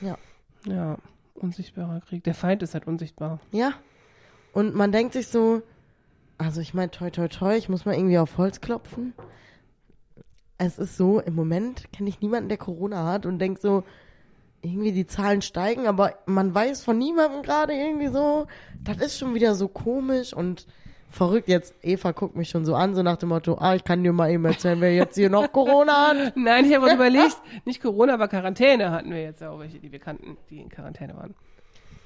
Ja. 0.00 0.16
Ja, 0.66 0.96
unsichtbarer 1.34 2.00
Krieg. 2.00 2.24
Der 2.24 2.34
Feind 2.34 2.62
ist 2.62 2.72
halt 2.74 2.86
unsichtbar. 2.86 3.40
Ja. 3.52 3.72
Und 4.52 4.74
man 4.74 4.90
denkt 4.90 5.12
sich 5.12 5.28
so, 5.28 5.62
also 6.38 6.60
ich 6.62 6.72
meine, 6.72 6.90
toi, 6.90 7.10
toi, 7.10 7.28
toi, 7.28 7.56
ich 7.56 7.68
muss 7.68 7.84
mal 7.84 7.94
irgendwie 7.94 8.18
auf 8.18 8.38
Holz 8.38 8.60
klopfen. 8.60 9.12
Es 10.58 10.78
ist 10.78 10.96
so, 10.96 11.20
im 11.20 11.34
Moment 11.34 11.92
kenne 11.92 12.08
ich 12.08 12.20
niemanden, 12.20 12.48
der 12.48 12.58
Corona 12.58 13.04
hat 13.06 13.26
und 13.26 13.38
denkt 13.38 13.60
so, 13.60 13.82
irgendwie 14.62 14.92
die 14.92 15.06
Zahlen 15.06 15.42
steigen, 15.42 15.86
aber 15.86 16.14
man 16.26 16.54
weiß 16.54 16.82
von 16.82 16.96
niemandem 16.96 17.42
gerade 17.42 17.74
irgendwie 17.74 18.08
so, 18.08 18.46
das 18.82 18.98
ist 18.98 19.18
schon 19.18 19.34
wieder 19.34 19.54
so 19.54 19.68
komisch 19.68 20.32
und 20.32 20.66
verrückt. 21.10 21.48
Jetzt, 21.48 21.74
Eva 21.82 22.12
guckt 22.12 22.34
mich 22.36 22.48
schon 22.48 22.64
so 22.64 22.74
an, 22.74 22.94
so 22.94 23.02
nach 23.02 23.16
dem 23.16 23.28
Motto, 23.28 23.56
ah, 23.58 23.74
ich 23.74 23.84
kann 23.84 24.02
dir 24.02 24.12
mal 24.12 24.30
eben 24.30 24.44
erzählen, 24.44 24.80
wer 24.80 24.94
jetzt 24.94 25.16
hier 25.16 25.30
noch 25.30 25.52
Corona 25.52 26.08
hat. 26.08 26.32
Nein, 26.36 26.64
ich 26.64 26.74
habe 26.74 26.90
überlegt, 26.94 27.36
nicht 27.64 27.82
Corona, 27.82 28.14
aber 28.14 28.28
Quarantäne 28.28 28.90
hatten 28.90 29.10
wir 29.10 29.22
jetzt 29.22 29.42
auch 29.42 29.58
welche, 29.58 29.78
die 29.78 29.92
wir 29.92 29.98
kannten, 29.98 30.36
die 30.50 30.60
in 30.60 30.68
Quarantäne 30.68 31.14
waren. 31.16 31.34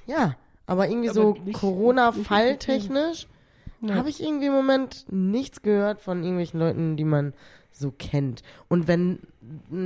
Ja, 0.05 0.35
aber 0.67 0.87
irgendwie 0.87 1.09
Aber 1.09 1.15
so 1.15 1.37
Corona-Falltechnisch 1.53 3.27
Ja. 3.81 3.95
habe 3.95 4.09
ich 4.09 4.21
irgendwie 4.21 4.47
im 4.47 4.53
Moment 4.53 5.05
nichts 5.09 5.61
gehört 5.61 6.01
von 6.01 6.19
irgendwelchen 6.23 6.59
Leuten, 6.59 6.97
die 6.97 7.05
man 7.05 7.33
so 7.71 7.91
kennt. 7.91 8.43
Und 8.67 8.87
wenn, 8.87 9.19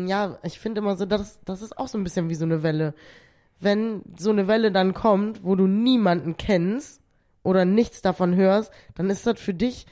ja, 0.07 0.37
ich 0.43 0.59
finde 0.59 0.79
immer 0.81 0.95
so, 0.95 1.05
das, 1.05 1.39
das 1.45 1.61
ist 1.61 1.77
auch 1.77 1.87
so 1.87 1.97
ein 1.97 2.03
bisschen 2.03 2.29
wie 2.29 2.35
so 2.35 2.45
eine 2.45 2.63
Welle. 2.63 2.93
Wenn 3.59 4.01
so 4.17 4.31
eine 4.31 4.47
Welle 4.47 4.71
dann 4.71 4.93
kommt, 4.93 5.43
wo 5.43 5.55
du 5.55 5.67
niemanden 5.67 6.35
kennst 6.37 7.01
oder 7.43 7.65
nichts 7.65 8.01
davon 8.01 8.35
hörst, 8.35 8.71
dann 8.95 9.09
ist 9.09 9.27
das 9.27 9.39
für 9.39 9.53
dich 9.53 9.85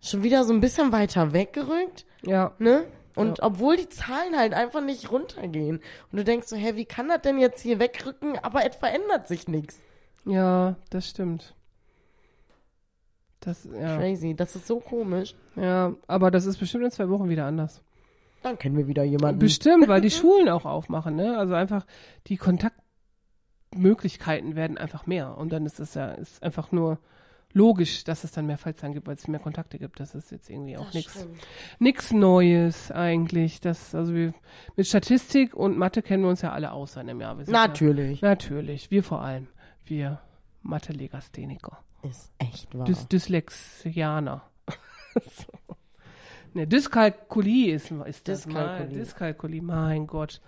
schon 0.00 0.22
wieder 0.22 0.44
so 0.44 0.52
ein 0.52 0.60
bisschen 0.60 0.92
weiter 0.92 1.32
weggerückt, 1.32 2.04
Ja, 2.22 2.52
ne? 2.58 2.84
Und 3.16 3.38
Ja. 3.38 3.44
obwohl 3.46 3.76
die 3.76 3.88
Zahlen 3.88 4.36
halt 4.38 4.54
einfach 4.54 4.80
nicht 4.80 5.10
runtergehen. 5.10 5.80
Und 6.12 6.18
du 6.18 6.22
denkst 6.24 6.46
so, 6.46 6.54
hä, 6.54 6.76
wie 6.76 6.84
kann 6.84 7.08
das 7.08 7.22
denn 7.22 7.38
jetzt 7.38 7.60
hier 7.62 7.80
wegrücken? 7.80 8.38
Aber 8.40 8.64
es 8.64 8.76
verändert 8.76 9.26
sich 9.26 9.48
nichts. 9.48 9.78
ja, 10.24 10.76
das 10.90 11.08
stimmt. 11.08 11.54
Das, 13.40 13.64
ja. 13.64 13.96
Crazy, 13.96 14.34
das 14.34 14.56
ist 14.56 14.66
so 14.66 14.80
komisch. 14.80 15.34
ja, 15.56 15.94
aber 16.06 16.30
das 16.30 16.46
ist 16.46 16.58
bestimmt 16.58 16.84
in 16.84 16.90
zwei 16.90 17.08
Wochen 17.08 17.28
wieder 17.28 17.46
anders. 17.46 17.82
Dann 18.42 18.58
kennen 18.58 18.76
wir 18.76 18.86
wieder 18.86 19.04
jemanden. 19.04 19.38
Bestimmt, 19.38 19.88
weil 19.88 20.00
die 20.00 20.10
Schulen 20.10 20.48
auch 20.48 20.64
aufmachen, 20.64 21.16
ne? 21.16 21.38
Also 21.38 21.54
einfach 21.54 21.84
die 22.26 22.36
Kontaktmöglichkeiten 22.36 24.56
werden 24.56 24.78
einfach 24.78 25.06
mehr. 25.06 25.36
Und 25.36 25.52
dann 25.52 25.66
ist 25.66 25.80
es 25.80 25.94
ja 25.94 26.12
ist 26.12 26.42
einfach 26.42 26.72
nur 26.72 26.98
logisch, 27.52 28.04
dass 28.04 28.24
es 28.24 28.32
dann 28.32 28.46
mehr 28.46 28.58
Fallzahlen 28.58 28.94
gibt, 28.94 29.06
weil 29.06 29.16
es 29.16 29.28
mehr 29.28 29.40
Kontakte 29.40 29.78
gibt. 29.78 30.00
Das 30.00 30.14
ist 30.14 30.30
jetzt 30.30 30.50
irgendwie 30.50 30.76
auch 30.76 30.92
nichts 31.78 32.12
Neues 32.12 32.90
eigentlich. 32.90 33.60
Das, 33.60 33.94
also 33.94 34.14
wir, 34.14 34.34
mit 34.76 34.86
Statistik 34.86 35.54
und 35.54 35.78
Mathe 35.78 36.02
kennen 36.02 36.22
wir 36.22 36.30
uns 36.30 36.42
ja 36.42 36.52
alle 36.52 36.72
aus 36.72 36.96
in 36.96 37.02
einem 37.02 37.20
Jahr. 37.20 37.36
Natürlich. 37.46 38.20
Ja, 38.20 38.28
natürlich, 38.28 38.90
wir 38.90 39.02
vor 39.02 39.22
allem. 39.22 39.48
Wir 39.84 40.20
Mathe-Legastheniker. 40.62 41.78
Ist 42.02 42.30
echt 42.38 42.76
wahr. 42.76 42.84
Dys 42.84 43.08
Dyslexianer. 43.08 44.42
so. 45.14 45.76
Ne, 46.54 46.66
Dyskalkulie 46.66 47.74
ist, 47.74 47.90
ist 47.90 48.28
das. 48.28 48.44
Dyskalkulie. 48.44 48.88
Mal. 48.88 48.88
Dyskalkulie, 48.88 49.62
mein 49.62 50.06
Gott. 50.06 50.40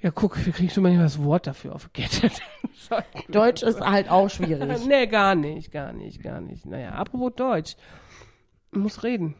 Ja, 0.00 0.10
guck, 0.10 0.44
wir 0.44 0.52
kriegen 0.52 0.70
schon 0.70 0.82
mal 0.82 0.90
nicht 0.90 0.98
mal 0.98 1.04
das 1.04 1.22
Wort 1.22 1.46
dafür 1.46 1.74
aufgekettet. 1.74 2.40
Deutsch 3.28 3.62
ist 3.62 3.80
halt 3.80 4.10
auch 4.10 4.28
schwierig. 4.28 4.86
nee, 4.86 5.06
gar 5.06 5.34
nicht, 5.34 5.72
gar 5.72 5.92
nicht, 5.92 6.22
gar 6.22 6.40
nicht. 6.40 6.66
Naja, 6.66 6.90
apropos 6.90 7.32
Deutsch. 7.34 7.76
Ich 8.72 8.78
muss 8.78 9.02
reden. 9.02 9.34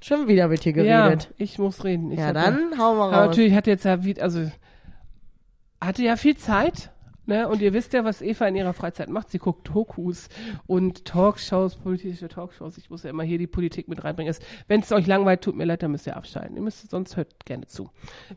Schon 0.00 0.26
wieder 0.26 0.50
wird 0.50 0.64
hier 0.64 0.76
Ja, 0.84 1.04
geredet. 1.06 1.32
ich 1.38 1.58
muss 1.58 1.84
reden. 1.84 2.10
Ich 2.10 2.18
Ja, 2.18 2.32
dann 2.32 2.76
hauen 2.78 2.98
wir 2.98 3.04
Aber 3.04 3.16
raus. 3.16 3.26
natürlich 3.28 3.54
hatte 3.54 3.70
jetzt 3.70 3.84
ja 3.84 3.98
also 4.20 4.50
hatte 5.80 6.02
ja 6.02 6.16
viel 6.16 6.36
Zeit, 6.36 6.91
ne? 7.26 7.48
Und 7.48 7.60
ihr 7.60 7.72
wisst 7.72 7.92
ja, 7.92 8.04
was 8.04 8.22
Eva 8.22 8.46
in 8.46 8.56
ihrer 8.56 8.72
Freizeit 8.72 9.08
macht. 9.08 9.30
Sie 9.30 9.38
guckt 9.38 9.68
Dokus 9.68 10.28
und 10.66 11.04
Talkshows, 11.04 11.76
politische 11.76 12.28
Talkshows. 12.28 12.78
Ich 12.78 12.90
muss 12.90 13.02
ja 13.02 13.10
immer 13.10 13.22
hier 13.22 13.38
die 13.38 13.46
Politik 13.46 13.88
mit 13.88 14.04
reinbringen. 14.04 14.34
Wenn 14.68 14.80
es 14.80 14.92
euch 14.92 15.06
langweilt, 15.06 15.42
tut 15.42 15.56
mir 15.56 15.64
leid, 15.64 15.82
dann 15.82 15.92
müsst 15.92 16.06
ihr 16.06 16.16
abschalten. 16.16 16.56
Ihr 16.56 16.62
müsst 16.62 16.90
sonst 16.90 17.16
hört 17.16 17.44
gerne 17.44 17.66
zu. 17.66 17.90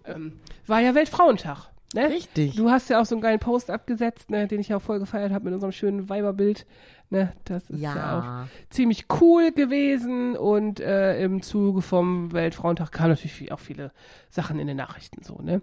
Ähm, 0.06 0.39
war 0.67 0.82
ja 0.82 0.95
Weltfrauentag. 0.95 1.69
Ne? 1.93 2.10
Richtig. 2.10 2.56
Du 2.56 2.69
hast 2.69 2.89
ja 2.89 3.00
auch 3.00 3.06
so 3.06 3.15
einen 3.15 3.21
geilen 3.21 3.39
Post 3.39 3.69
abgesetzt, 3.69 4.30
ne, 4.30 4.48
den 4.48 4.60
ich 4.60 4.74
auch 4.74 4.82
voll 4.82 5.00
gefeiert 5.00 5.32
habe 5.32 5.45
mit 5.45 5.54
unserem 5.54 5.71
schönen 5.71 6.10
Weiberbild. 6.10 6.65
Ne, 7.10 7.32
das 7.45 7.69
ist 7.69 7.80
ja. 7.80 7.95
Ja. 7.95 8.43
auch 8.43 8.69
ziemlich 8.71 9.06
cool 9.21 9.52
gewesen 9.52 10.36
und 10.36 10.80
äh, 10.80 11.24
im 11.24 11.43
Zuge 11.43 11.84
vom 11.84 12.34
Weltfrauentag 12.34 12.91
kamen 12.91 13.12
natürlich 13.12 13.52
auch 13.52 13.60
viele 13.60 13.91
Sachen 14.30 14.60
in 14.60 14.65
den 14.65 14.78
Nachrichten 14.78 15.24
so, 15.24 15.39
ne? 15.41 15.62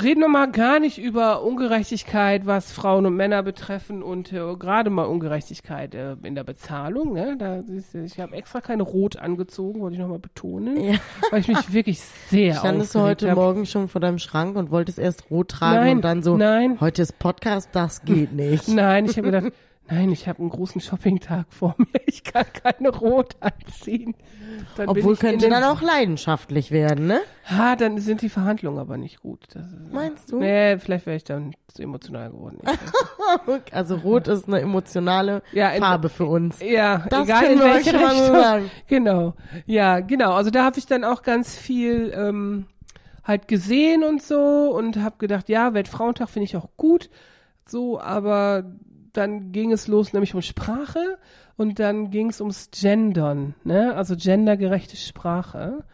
Reden 0.00 0.20
wir 0.20 0.28
mal 0.28 0.50
gar 0.50 0.80
nicht 0.80 0.96
über 0.96 1.42
Ungerechtigkeit, 1.42 2.46
was 2.46 2.72
Frauen 2.72 3.04
und 3.04 3.14
Männer 3.14 3.42
betreffen 3.42 4.02
und 4.02 4.32
äh, 4.32 4.54
gerade 4.56 4.88
mal 4.88 5.04
Ungerechtigkeit 5.04 5.94
äh, 5.94 6.16
in 6.22 6.34
der 6.34 6.44
Bezahlung. 6.44 7.12
Ne? 7.12 7.36
Da, 7.38 7.62
ich 8.02 8.18
habe 8.18 8.34
extra 8.34 8.62
keine 8.62 8.84
Rot 8.84 9.16
angezogen, 9.16 9.80
wollte 9.80 9.96
ich 9.96 10.00
nochmal 10.00 10.18
betonen, 10.18 10.80
Ja. 10.82 10.94
weil 11.30 11.40
ich 11.40 11.48
mich 11.48 11.72
wirklich 11.74 12.00
sehr 12.00 12.54
Standest 12.54 12.94
du 12.94 13.00
heute 13.00 13.28
hab. 13.28 13.36
Morgen 13.36 13.66
schon 13.66 13.88
vor 13.88 14.00
deinem 14.00 14.18
Schrank 14.18 14.56
und 14.56 14.70
wolltest 14.70 14.98
erst 14.98 15.30
rot 15.30 15.48
tragen 15.48 15.76
Nein, 15.84 15.96
und 15.96 16.02
dann 16.04 16.22
so, 16.22 16.38
nein. 16.38 16.78
heute 16.80 17.02
ist 17.02 17.18
Podcast, 17.18 17.68
das 17.72 18.02
geht 18.02 18.32
nicht. 18.32 18.68
Nein, 18.68 19.04
ich 19.04 19.18
habe 19.18 19.30
gedacht, 19.30 19.52
nein, 19.90 20.10
ich 20.10 20.28
habe 20.28 20.38
einen 20.40 20.50
großen 20.50 20.80
Shoppingtag 20.80 21.46
vor 21.50 21.74
mir. 21.78 21.86
Ich 22.06 22.24
kann 22.24 22.44
keine 22.62 22.90
Rot 22.90 23.36
anziehen. 23.40 24.14
Dann 24.76 24.88
Obwohl 24.88 25.16
könnte 25.16 25.46
den- 25.46 25.50
dann 25.50 25.64
auch 25.64 25.82
leidenschaftlich 25.82 26.70
werden, 26.70 27.06
ne? 27.06 27.20
Ha, 27.46 27.74
dann 27.76 27.98
sind 27.98 28.22
die 28.22 28.28
Verhandlungen 28.28 28.78
aber 28.78 28.96
nicht 28.96 29.20
gut. 29.20 29.40
Das 29.54 29.66
ist, 29.66 29.92
Meinst 29.92 30.30
du? 30.30 30.38
Nee, 30.38 30.78
vielleicht 30.78 31.06
wäre 31.06 31.16
ich 31.16 31.24
dann 31.24 31.54
zu 31.68 31.82
emotional 31.82 32.30
geworden. 32.30 32.58
Also 33.72 33.96
rot 33.96 34.28
ist 34.28 34.46
eine 34.48 34.60
emotionale 34.60 35.42
Ja, 35.52 35.70
in- 35.70 35.80
Farbe 35.82 36.08
für 36.08 36.26
uns. 36.26 36.60
ja, 36.60 37.06
Das 37.08 37.24
egal 37.24 37.44
in 37.44 37.60
welche 37.60 37.92
Richtung. 37.94 38.26
sagen. 38.34 38.70
Genau. 38.88 39.34
Ja, 39.66 40.00
genau. 40.00 40.32
Also 40.32 40.50
da 40.50 40.64
habe 40.64 40.78
ich 40.78 40.86
dann 40.86 41.04
auch 41.04 41.22
ganz 41.22 41.56
viel 41.56 42.12
ähm, 42.14 42.66
halt 43.24 43.48
gesehen 43.48 44.04
und 44.04 44.22
so 44.22 44.74
und 44.76 44.96
habe 44.98 45.16
gedacht, 45.18 45.48
ja, 45.48 45.72
Weltfrauentag 45.74 46.28
finde 46.28 46.44
ich 46.44 46.56
auch 46.56 46.68
gut. 46.76 47.08
So, 47.66 48.00
aber 48.00 48.64
dann 49.12 49.52
ging 49.52 49.72
es 49.72 49.88
los, 49.88 50.12
nämlich 50.12 50.34
um 50.34 50.42
Sprache. 50.42 51.18
und 51.56 51.78
dann 51.78 52.10
ging 52.10 52.30
es 52.30 52.40
ums 52.40 52.70
Gendern, 52.70 53.54
ne? 53.64 53.94
Also 53.94 54.16
gendergerechte 54.16 54.96
Sprache. 54.96 55.84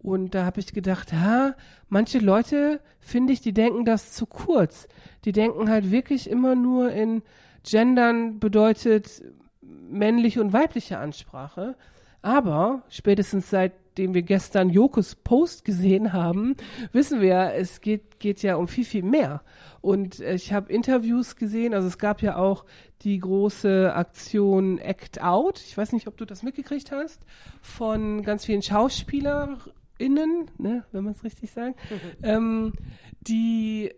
Und 0.00 0.34
da 0.34 0.44
habe 0.44 0.58
ich 0.58 0.72
gedacht, 0.72 1.12
ha, 1.12 1.54
manche 1.88 2.18
Leute, 2.18 2.80
finde 2.98 3.32
ich, 3.32 3.40
die 3.40 3.52
denken 3.52 3.84
das 3.84 4.12
zu 4.12 4.26
kurz. 4.26 4.88
Die 5.24 5.32
denken 5.32 5.70
halt 5.70 5.92
wirklich 5.92 6.28
immer 6.28 6.56
nur 6.56 6.90
in 6.90 7.22
Gendern 7.64 8.40
bedeutet 8.40 9.22
männliche 9.60 10.40
und 10.40 10.52
weibliche 10.52 10.98
Ansprache. 10.98 11.76
Aber 12.22 12.82
spätestens 12.88 13.50
seitdem 13.92 14.14
wir 14.14 14.22
gestern 14.22 14.70
Jokos 14.70 15.16
Post 15.16 15.66
gesehen 15.66 16.14
haben, 16.14 16.56
wissen 16.92 17.20
wir, 17.20 17.52
es 17.54 17.82
geht, 17.82 18.20
geht 18.20 18.42
ja 18.42 18.56
um 18.56 18.66
viel, 18.66 18.86
viel 18.86 19.02
mehr. 19.02 19.42
Und 19.82 20.20
ich 20.20 20.54
habe 20.54 20.72
Interviews 20.72 21.36
gesehen, 21.36 21.74
also 21.74 21.88
es 21.88 21.98
gab 21.98 22.22
ja 22.22 22.36
auch 22.36 22.64
die 23.02 23.18
große 23.18 23.92
Aktion 23.94 24.78
Act 24.78 25.20
Out. 25.20 25.60
Ich 25.60 25.76
weiß 25.76 25.92
nicht, 25.92 26.06
ob 26.06 26.16
du 26.16 26.24
das 26.24 26.42
mitgekriegt 26.42 26.90
hast, 26.90 27.20
von 27.60 28.22
ganz 28.22 28.46
vielen 28.46 28.62
SchauspielerInnen, 28.62 30.50
ne, 30.56 30.84
wenn 30.92 31.04
man 31.04 31.12
es 31.12 31.22
richtig 31.22 31.50
sagt, 31.50 31.78
ähm, 32.22 32.72
die 33.20 33.92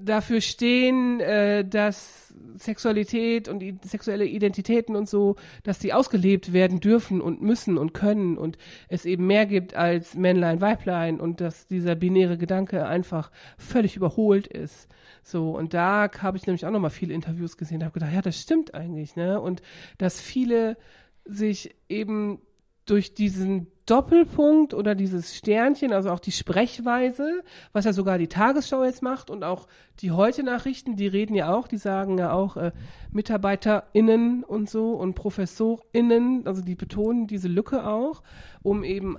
dafür 0.00 0.40
stehen, 0.40 1.20
äh, 1.20 1.64
dass 1.64 2.34
Sexualität 2.54 3.48
und 3.48 3.62
sexuelle 3.84 4.26
Identitäten 4.26 4.96
und 4.96 5.08
so, 5.08 5.36
dass 5.62 5.78
die 5.78 5.92
ausgelebt 5.92 6.52
werden 6.52 6.80
dürfen 6.80 7.20
und 7.20 7.42
müssen 7.42 7.78
und 7.78 7.92
können 7.92 8.38
und 8.38 8.58
es 8.88 9.04
eben 9.04 9.26
mehr 9.26 9.46
gibt 9.46 9.74
als 9.74 10.14
Männlein, 10.14 10.60
Weiblein 10.60 11.20
und 11.20 11.40
dass 11.40 11.66
dieser 11.66 11.94
binäre 11.94 12.38
Gedanke 12.38 12.86
einfach 12.86 13.30
völlig 13.58 13.96
überholt 13.96 14.46
ist. 14.46 14.88
So, 15.22 15.56
und 15.56 15.74
da 15.74 16.10
habe 16.18 16.36
ich 16.36 16.46
nämlich 16.46 16.64
auch 16.66 16.70
nochmal 16.70 16.90
viele 16.90 17.14
Interviews 17.14 17.56
gesehen, 17.56 17.82
habe 17.82 17.92
gedacht, 17.92 18.12
ja, 18.12 18.22
das 18.22 18.40
stimmt 18.40 18.74
eigentlich, 18.74 19.16
ne? 19.16 19.40
Und 19.40 19.62
dass 19.98 20.20
viele 20.20 20.76
sich 21.24 21.74
eben 21.88 22.40
durch 22.86 23.14
diesen 23.14 23.68
Doppelpunkt 23.90 24.72
oder 24.72 24.94
dieses 24.94 25.36
Sternchen, 25.36 25.92
also 25.92 26.10
auch 26.10 26.20
die 26.20 26.30
Sprechweise, 26.30 27.42
was 27.72 27.84
ja 27.84 27.92
sogar 27.92 28.18
die 28.18 28.28
Tagesschau 28.28 28.84
jetzt 28.84 29.02
macht 29.02 29.30
und 29.30 29.42
auch 29.42 29.66
die 30.00 30.12
Heute-Nachrichten, 30.12 30.94
die 30.94 31.08
reden 31.08 31.34
ja 31.34 31.52
auch, 31.52 31.66
die 31.66 31.76
sagen 31.76 32.16
ja 32.16 32.32
auch 32.32 32.56
äh, 32.56 32.70
MitarbeiterInnen 33.10 34.44
und 34.44 34.70
so 34.70 34.92
und 34.92 35.14
ProfessorInnen, 35.14 36.46
also 36.46 36.62
die 36.62 36.76
betonen 36.76 37.26
diese 37.26 37.48
Lücke 37.48 37.84
auch, 37.84 38.22
um 38.62 38.84
eben 38.84 39.18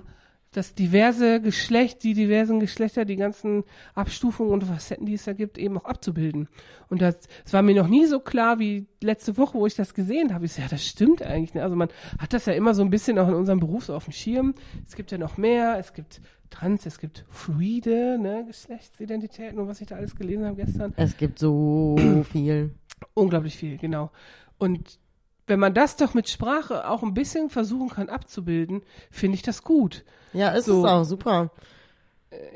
das 0.52 0.74
diverse 0.74 1.40
Geschlecht, 1.40 2.02
die 2.02 2.14
diversen 2.14 2.60
Geschlechter, 2.60 3.04
die 3.04 3.16
ganzen 3.16 3.64
Abstufungen 3.94 4.52
und 4.52 4.64
Facetten, 4.64 5.06
die 5.06 5.14
es 5.14 5.24
da 5.24 5.32
gibt, 5.32 5.58
eben 5.58 5.78
auch 5.78 5.86
abzubilden. 5.86 6.48
Und 6.88 7.00
das, 7.00 7.16
das 7.44 7.52
war 7.54 7.62
mir 7.62 7.74
noch 7.74 7.88
nie 7.88 8.04
so 8.06 8.20
klar 8.20 8.58
wie 8.58 8.86
letzte 9.02 9.38
Woche, 9.38 9.58
wo 9.58 9.66
ich 9.66 9.74
das 9.74 9.94
gesehen 9.94 10.34
habe. 10.34 10.44
Ich 10.44 10.52
so, 10.52 10.62
ja, 10.62 10.68
das 10.68 10.86
stimmt 10.86 11.22
eigentlich. 11.22 11.54
Ne? 11.54 11.62
Also 11.62 11.74
man 11.74 11.88
hat 12.18 12.34
das 12.34 12.46
ja 12.46 12.52
immer 12.52 12.74
so 12.74 12.82
ein 12.82 12.90
bisschen 12.90 13.18
auch 13.18 13.28
in 13.28 13.34
unserem 13.34 13.60
Beruf 13.60 13.86
so 13.86 13.94
auf 13.94 14.04
dem 14.04 14.12
Schirm. 14.12 14.54
Es 14.86 14.94
gibt 14.94 15.10
ja 15.10 15.18
noch 15.18 15.38
mehr. 15.38 15.78
Es 15.78 15.94
gibt 15.94 16.20
Trans, 16.50 16.84
es 16.84 16.98
gibt 16.98 17.24
Fluide, 17.30 18.18
ne, 18.20 18.44
Geschlechtsidentitäten 18.46 19.58
und 19.58 19.68
was 19.68 19.80
ich 19.80 19.86
da 19.88 19.96
alles 19.96 20.14
gelesen 20.14 20.44
habe 20.44 20.56
gestern. 20.56 20.92
Es 20.96 21.16
gibt 21.16 21.38
so 21.38 21.96
viel. 22.30 22.74
Unglaublich 23.14 23.56
viel, 23.56 23.78
genau. 23.78 24.10
Und 24.58 25.00
wenn 25.46 25.58
man 25.60 25.74
das 25.74 25.96
doch 25.96 26.14
mit 26.14 26.28
Sprache 26.28 26.88
auch 26.88 27.02
ein 27.02 27.14
bisschen 27.14 27.50
versuchen 27.50 27.88
kann 27.90 28.08
abzubilden, 28.08 28.82
finde 29.10 29.34
ich 29.36 29.42
das 29.42 29.62
gut. 29.62 30.04
Ja, 30.32 30.50
ist 30.50 30.66
So. 30.66 30.84
es 30.84 30.90
auch 30.90 31.04
super. 31.04 31.50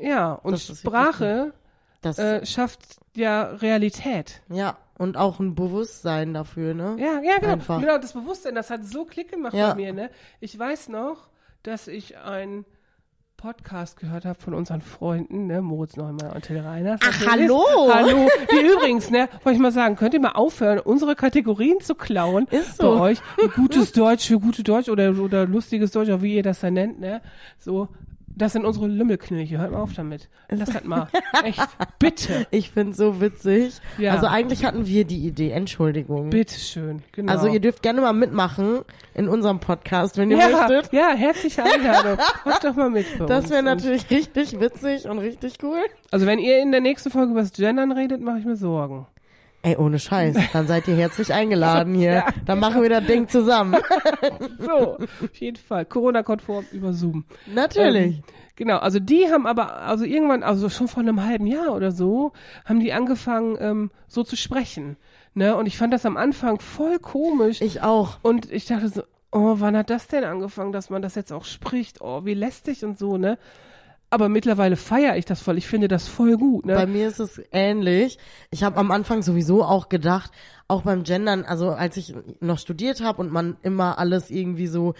Ja, 0.01 0.33
und 0.33 0.53
Das 0.53 0.79
Sprache 0.79 1.53
Das, 2.01 2.17
äh, 2.17 2.45
schafft 2.45 2.81
ja 3.15 3.43
Realität. 3.43 4.41
ja, 4.49 4.77
und 4.97 5.17
auch 5.17 5.39
ein 5.39 5.53
Bewusstsein 5.53 6.33
dafür, 6.33 6.73
ne? 6.73 6.95
Ja, 6.99 7.21
ja, 7.21 7.37
genau. 7.39 7.53
Einfach. 7.53 7.79
Genau, 7.79 7.97
das 7.99 8.13
Bewusstsein, 8.13 8.55
das 8.55 8.69
hat 8.71 8.83
so 8.85 9.05
Klick 9.05 9.29
gemacht 9.31 9.53
Ja. 9.53 9.69
bei 9.69 9.75
mir, 9.75 9.93
ne? 9.93 10.09
Ich 10.39 10.57
weiß 10.57 10.89
noch, 10.89 11.29
dass 11.63 11.87
ich 11.87 12.17
ein 12.17 12.65
Podcast 13.37 13.99
gehört 13.99 14.25
habe 14.25 14.39
von 14.39 14.55
unseren 14.55 14.81
Freunden, 14.81 15.45
ne, 15.45 15.61
Moritz 15.61 15.95
Neumann 15.95 16.31
und 16.33 16.41
Till 16.43 16.57
Reiners. 16.59 16.99
Ach, 17.03 17.27
hallo! 17.27 17.63
Hallo! 17.93 18.27
Die 18.51 18.65
übrigens, 18.65 19.11
ne, 19.11 19.29
wollte 19.43 19.57
ich 19.57 19.61
mal 19.61 19.71
sagen, 19.71 19.95
könnt 19.95 20.15
ihr 20.15 20.19
mal 20.19 20.31
aufhören, 20.31 20.79
unsere 20.79 21.15
Kategorien 21.15 21.79
zu 21.79 21.93
klauen 21.93 22.47
Ist 22.47 22.77
so. 22.77 22.95
bei 22.95 22.99
euch? 22.99 23.21
Gutes 23.55 23.91
Deutsch 23.91 24.27
für 24.27 24.39
gute 24.39 24.63
Deutsch 24.63 24.89
oder, 24.89 25.11
oder 25.19 25.45
lustiges 25.45 25.91
Deutsch, 25.91 26.07
oder 26.07 26.23
wie 26.23 26.35
ihr 26.35 26.41
das 26.41 26.61
da 26.61 26.71
nennt, 26.71 26.99
ne? 26.99 27.21
So, 27.59 27.89
das 28.37 28.53
sind 28.53 28.65
unsere 28.65 28.87
Lümmelknilche, 28.87 29.57
hört 29.57 29.71
mal 29.71 29.81
auf 29.81 29.93
damit. 29.93 30.29
Lass 30.49 30.69
das 30.69 30.83
mal. 30.83 31.07
Echt, 31.43 31.67
bitte, 31.97 32.45
Ich 32.51 32.71
find's 32.71 32.97
so 32.97 33.19
witzig. 33.19 33.79
Ja. 33.97 34.13
Also 34.13 34.27
eigentlich 34.27 34.63
hatten 34.63 34.85
wir 34.85 35.05
die 35.05 35.25
Idee, 35.25 35.51
Entschuldigung. 35.51 36.29
bitteschön, 36.29 37.01
genau. 37.11 37.31
Also 37.31 37.47
ihr 37.47 37.59
dürft 37.59 37.81
gerne 37.81 38.01
mal 38.01 38.13
mitmachen 38.13 38.81
in 39.15 39.27
unserem 39.27 39.59
Podcast, 39.59 40.17
wenn 40.17 40.29
ihr 40.29 40.37
ja, 40.37 40.49
möchtet. 40.49 40.93
ja, 40.93 41.09
herzliche 41.13 41.63
Einladung. 41.63 42.17
Macht 42.45 42.63
doch 42.63 42.75
mal 42.75 42.89
mit 42.89 43.07
Das 43.27 43.49
wäre 43.49 43.63
natürlich 43.63 44.09
richtig 44.11 44.59
witzig 44.59 45.05
und 45.05 45.17
richtig 45.19 45.55
cool. 45.63 45.79
Also 46.11 46.27
wenn 46.27 46.39
ihr 46.39 46.61
in 46.61 46.71
der 46.71 46.81
nächsten 46.81 47.09
Folge 47.09 47.31
über 47.31 47.41
das 47.41 47.53
Gendern 47.53 47.91
redet, 47.91 48.21
mache 48.21 48.39
ich 48.39 48.45
mir 48.45 48.55
Sorgen. 48.55 49.07
Ey, 49.63 49.75
ohne 49.75 49.99
Scheiß, 49.99 50.37
dann 50.53 50.67
seid 50.67 50.87
ihr 50.87 50.95
herzlich 50.95 51.33
eingeladen 51.33 51.93
hier. 51.95 52.11
Ja, 52.13 52.27
Dann 52.45 52.59
machen 52.59 52.81
wir 52.81 52.89
das 52.89 53.05
Ding 53.05 53.27
zusammen. 53.27 53.75
So, 54.59 54.97
auf 54.97 55.35
jeden 55.35 55.57
Fall. 55.57 55.85
Corona-konform 55.85 56.65
über 56.71 56.93
Zoom. 56.93 57.25
Natürlich. 57.53 58.17
Ähm, 58.17 58.23
genau, 58.55 58.77
also 58.77 58.99
die 58.99 59.27
haben 59.31 59.45
aber, 59.47 59.77
also 59.81 60.03
irgendwann, 60.05 60.43
also 60.43 60.69
schon 60.69 60.87
vor 60.87 61.01
einem 61.03 61.23
halben 61.23 61.47
Jahr 61.47 61.73
oder 61.73 61.91
so, 61.91 62.33
haben 62.65 62.79
die 62.79 62.93
angefangen, 62.93 63.57
ähm, 63.59 63.91
so 64.07 64.23
zu 64.23 64.35
sprechen. 64.35 64.97
Ne? 65.33 65.55
Und 65.55 65.65
ich 65.67 65.77
fand 65.77 65.93
das 65.93 66.05
am 66.05 66.17
Anfang 66.17 66.59
voll 66.59 66.99
komisch. 66.99 67.61
Ich 67.61 67.81
auch. 67.81 68.17
Und 68.21 68.51
ich 68.51 68.65
dachte 68.65 68.89
so, 68.89 69.03
oh, 69.31 69.55
wann 69.57 69.77
hat 69.77 69.89
das 69.89 70.07
denn 70.07 70.23
angefangen, 70.23 70.71
dass 70.71 70.89
man 70.89 71.01
das 71.01 71.15
jetzt 71.15 71.31
auch 71.31 71.45
spricht? 71.45 72.01
Oh, 72.01 72.25
wie 72.25 72.33
lästig 72.33 72.83
und 72.83 72.97
so, 72.97 73.17
ne? 73.17 73.37
Aber 74.09 74.29
mittlerweile 74.29 74.77
feiere 74.77 75.17
ich 75.17 75.25
das 75.25 75.41
voll. 75.41 75.57
Ich 75.57 75.67
finde 75.67 75.89
das 75.89 76.07
voll 76.07 76.37
gut, 76.37 76.65
ne? 76.65 76.75
Bei 76.75 76.85
mir 76.85 77.07
ist 77.09 77.19
es 77.19 77.41
ähnlich. 77.51 78.17
Ich 78.51 78.63
habe 78.63 78.77
am 78.77 78.91
Anfang 78.91 79.21
sowieso 79.21 79.63
auch 79.63 79.89
gedacht, 79.89 80.31
auch 80.69 80.83
beim 80.83 81.03
Gendern, 81.03 81.43
also 81.43 81.71
als 81.71 81.97
ich 81.97 82.15
noch 82.39 82.57
studiert 82.57 83.01
habe 83.01 83.19
und 83.21 83.31
man 83.31 83.57
immer 83.63 83.99
alles 83.99 84.29
irgendwie 84.29 84.67
so 84.67 84.93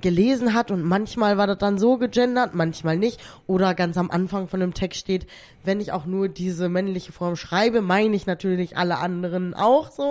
gelesen 0.00 0.52
hat 0.52 0.70
und 0.70 0.82
manchmal 0.82 1.38
war 1.38 1.46
das 1.46 1.58
dann 1.58 1.78
so 1.78 1.96
gegendert, 1.96 2.54
manchmal 2.54 2.96
nicht. 2.96 3.20
Oder 3.46 3.74
ganz 3.74 3.96
am 3.98 4.10
Anfang 4.10 4.48
von 4.48 4.60
dem 4.60 4.74
Text 4.74 5.00
steht, 5.00 5.26
wenn 5.64 5.80
ich 5.80 5.92
auch 5.92 6.06
nur 6.06 6.28
diese 6.28 6.68
männliche 6.68 7.12
Form 7.12 7.36
schreibe, 7.36 7.80
meine 7.82 8.16
ich 8.16 8.26
natürlich 8.26 8.76
alle 8.76 8.98
anderen 8.98 9.54
auch 9.54 9.90
so. 9.90 10.10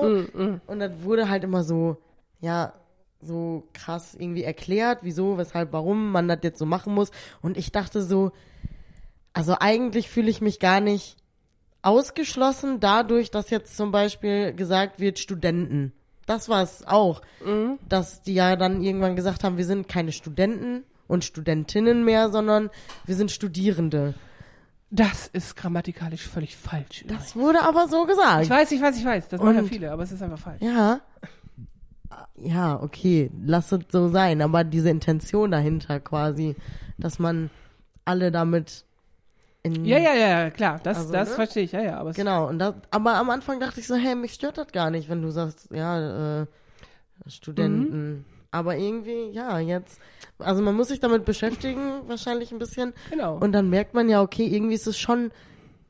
Und 0.67 0.79
das 0.79 0.91
wurde 1.03 1.29
halt 1.29 1.43
immer 1.43 1.63
so, 1.63 1.97
ja, 2.41 2.73
so 3.25 3.67
krass 3.73 4.15
irgendwie 4.17 4.43
erklärt, 4.43 4.99
wieso, 5.01 5.38
weshalb, 5.38 5.73
warum 5.73 6.11
man 6.11 6.27
das 6.27 6.39
jetzt 6.43 6.59
so 6.59 6.65
machen 6.65 6.93
muss. 6.93 7.11
Und 7.41 7.57
ich 7.57 7.71
dachte 7.71 8.01
so, 8.03 8.31
also 9.33 9.55
eigentlich 9.59 10.09
fühle 10.09 10.29
ich 10.29 10.41
mich 10.41 10.59
gar 10.59 10.79
nicht 10.79 11.17
ausgeschlossen 11.81 12.79
dadurch, 12.79 13.31
dass 13.31 13.49
jetzt 13.49 13.77
zum 13.77 13.91
Beispiel 13.91 14.53
gesagt 14.53 14.99
wird, 14.99 15.19
Studenten. 15.19 15.93
Das 16.25 16.49
war 16.49 16.63
es 16.63 16.85
auch. 16.88 17.21
Dass 17.88 18.23
die 18.23 18.33
ja 18.33 18.55
dann 18.55 18.81
irgendwann 18.81 19.15
gesagt 19.15 19.43
haben, 19.43 19.57
wir 19.57 19.65
sind 19.65 19.88
keine 19.88 20.11
Studenten 20.11 20.83
und 21.07 21.23
Studentinnen 21.23 22.03
mehr, 22.03 22.29
sondern 22.29 22.71
wir 23.05 23.15
sind 23.15 23.29
Studierende. 23.31 24.15
das 24.89 25.27
ist 25.27 25.55
grammatikalisch 25.55 26.25
völlig 26.27 26.55
falsch. 26.55 27.03
Das 27.07 27.35
wurde 27.35 27.61
aber 27.63 27.88
so 27.89 28.05
gesagt. 28.05 28.43
Ich 28.43 28.49
weiß, 28.49 28.71
ich 28.71 28.81
weiß, 28.81 28.97
ich 28.97 29.05
weiß. 29.05 29.27
Das 29.27 29.39
machen 29.41 29.55
ja 29.55 29.61
Und- 29.61 29.67
viele, 29.67 29.91
aber 29.91 30.03
es 30.03 30.11
ist 30.11 30.21
einfach 30.23 30.39
falsch. 30.39 30.61
Ja. 30.61 31.01
Ja, 32.38 32.82
okay, 32.82 33.32
lass 33.43 33.71
es 33.71 33.80
so 33.89 34.10
sein, 34.10 34.41
aber 34.41 34.63
diese 34.63 34.89
Intention 34.89 35.51
dahinter 35.51 35.99
quasi, 35.99 36.56
dass 36.97 37.19
man 37.19 37.49
alle 38.04 38.32
damit 38.32 38.84
in 39.63 39.84
Ja, 39.86 39.97
ja, 39.97 40.13
ja, 40.13 40.49
klar. 40.51 40.80
Das, 40.84 40.97
Also, 40.97 41.13
das 41.13 41.30
ne? 41.30 41.36
verstehe 41.36 41.63
ich, 41.63 41.71
ja, 41.71 41.82
ja. 41.82 41.97
Aber 41.97 42.12
Genau, 42.12 42.47
und 42.47 42.60
das, 42.60 42.75
aber 42.91 43.15
am 43.15 43.30
Anfang 43.30 43.60
dachte 43.60 43.80
ich 43.80 43.88
so, 43.88 43.95
hey, 43.95 44.15
mich 44.15 44.34
stört 44.34 44.58
das 44.58 44.67
gar 44.71 44.91
nicht, 44.91 45.10
wenn 45.10 45.21
du 45.21 45.32
sagst, 45.32 45.69
ja, 45.71 46.41
äh, 46.41 46.45
Studenten. 47.28 48.10
Mhm. 48.12 48.25
Aber 48.51 48.78
irgendwie, 48.78 49.32
ja, 49.32 49.60
jetzt, 49.60 49.99
also 50.38 50.62
man 50.62 50.75
muss 50.75 50.88
sich 50.88 50.99
damit 50.99 51.25
beschäftigen, 51.25 52.08
wahrscheinlich 52.08 52.51
ein 52.51 52.60
bisschen. 52.60 52.93
Genau. 53.10 53.38
Und 53.38 53.51
dann 53.51 53.69
merkt 53.69 53.93
man 53.93 54.08
ja, 54.08 54.21
okay, 54.21 54.45
irgendwie 54.45 54.75
ist 54.75 54.88
es 54.88 54.97
schon 54.97 55.32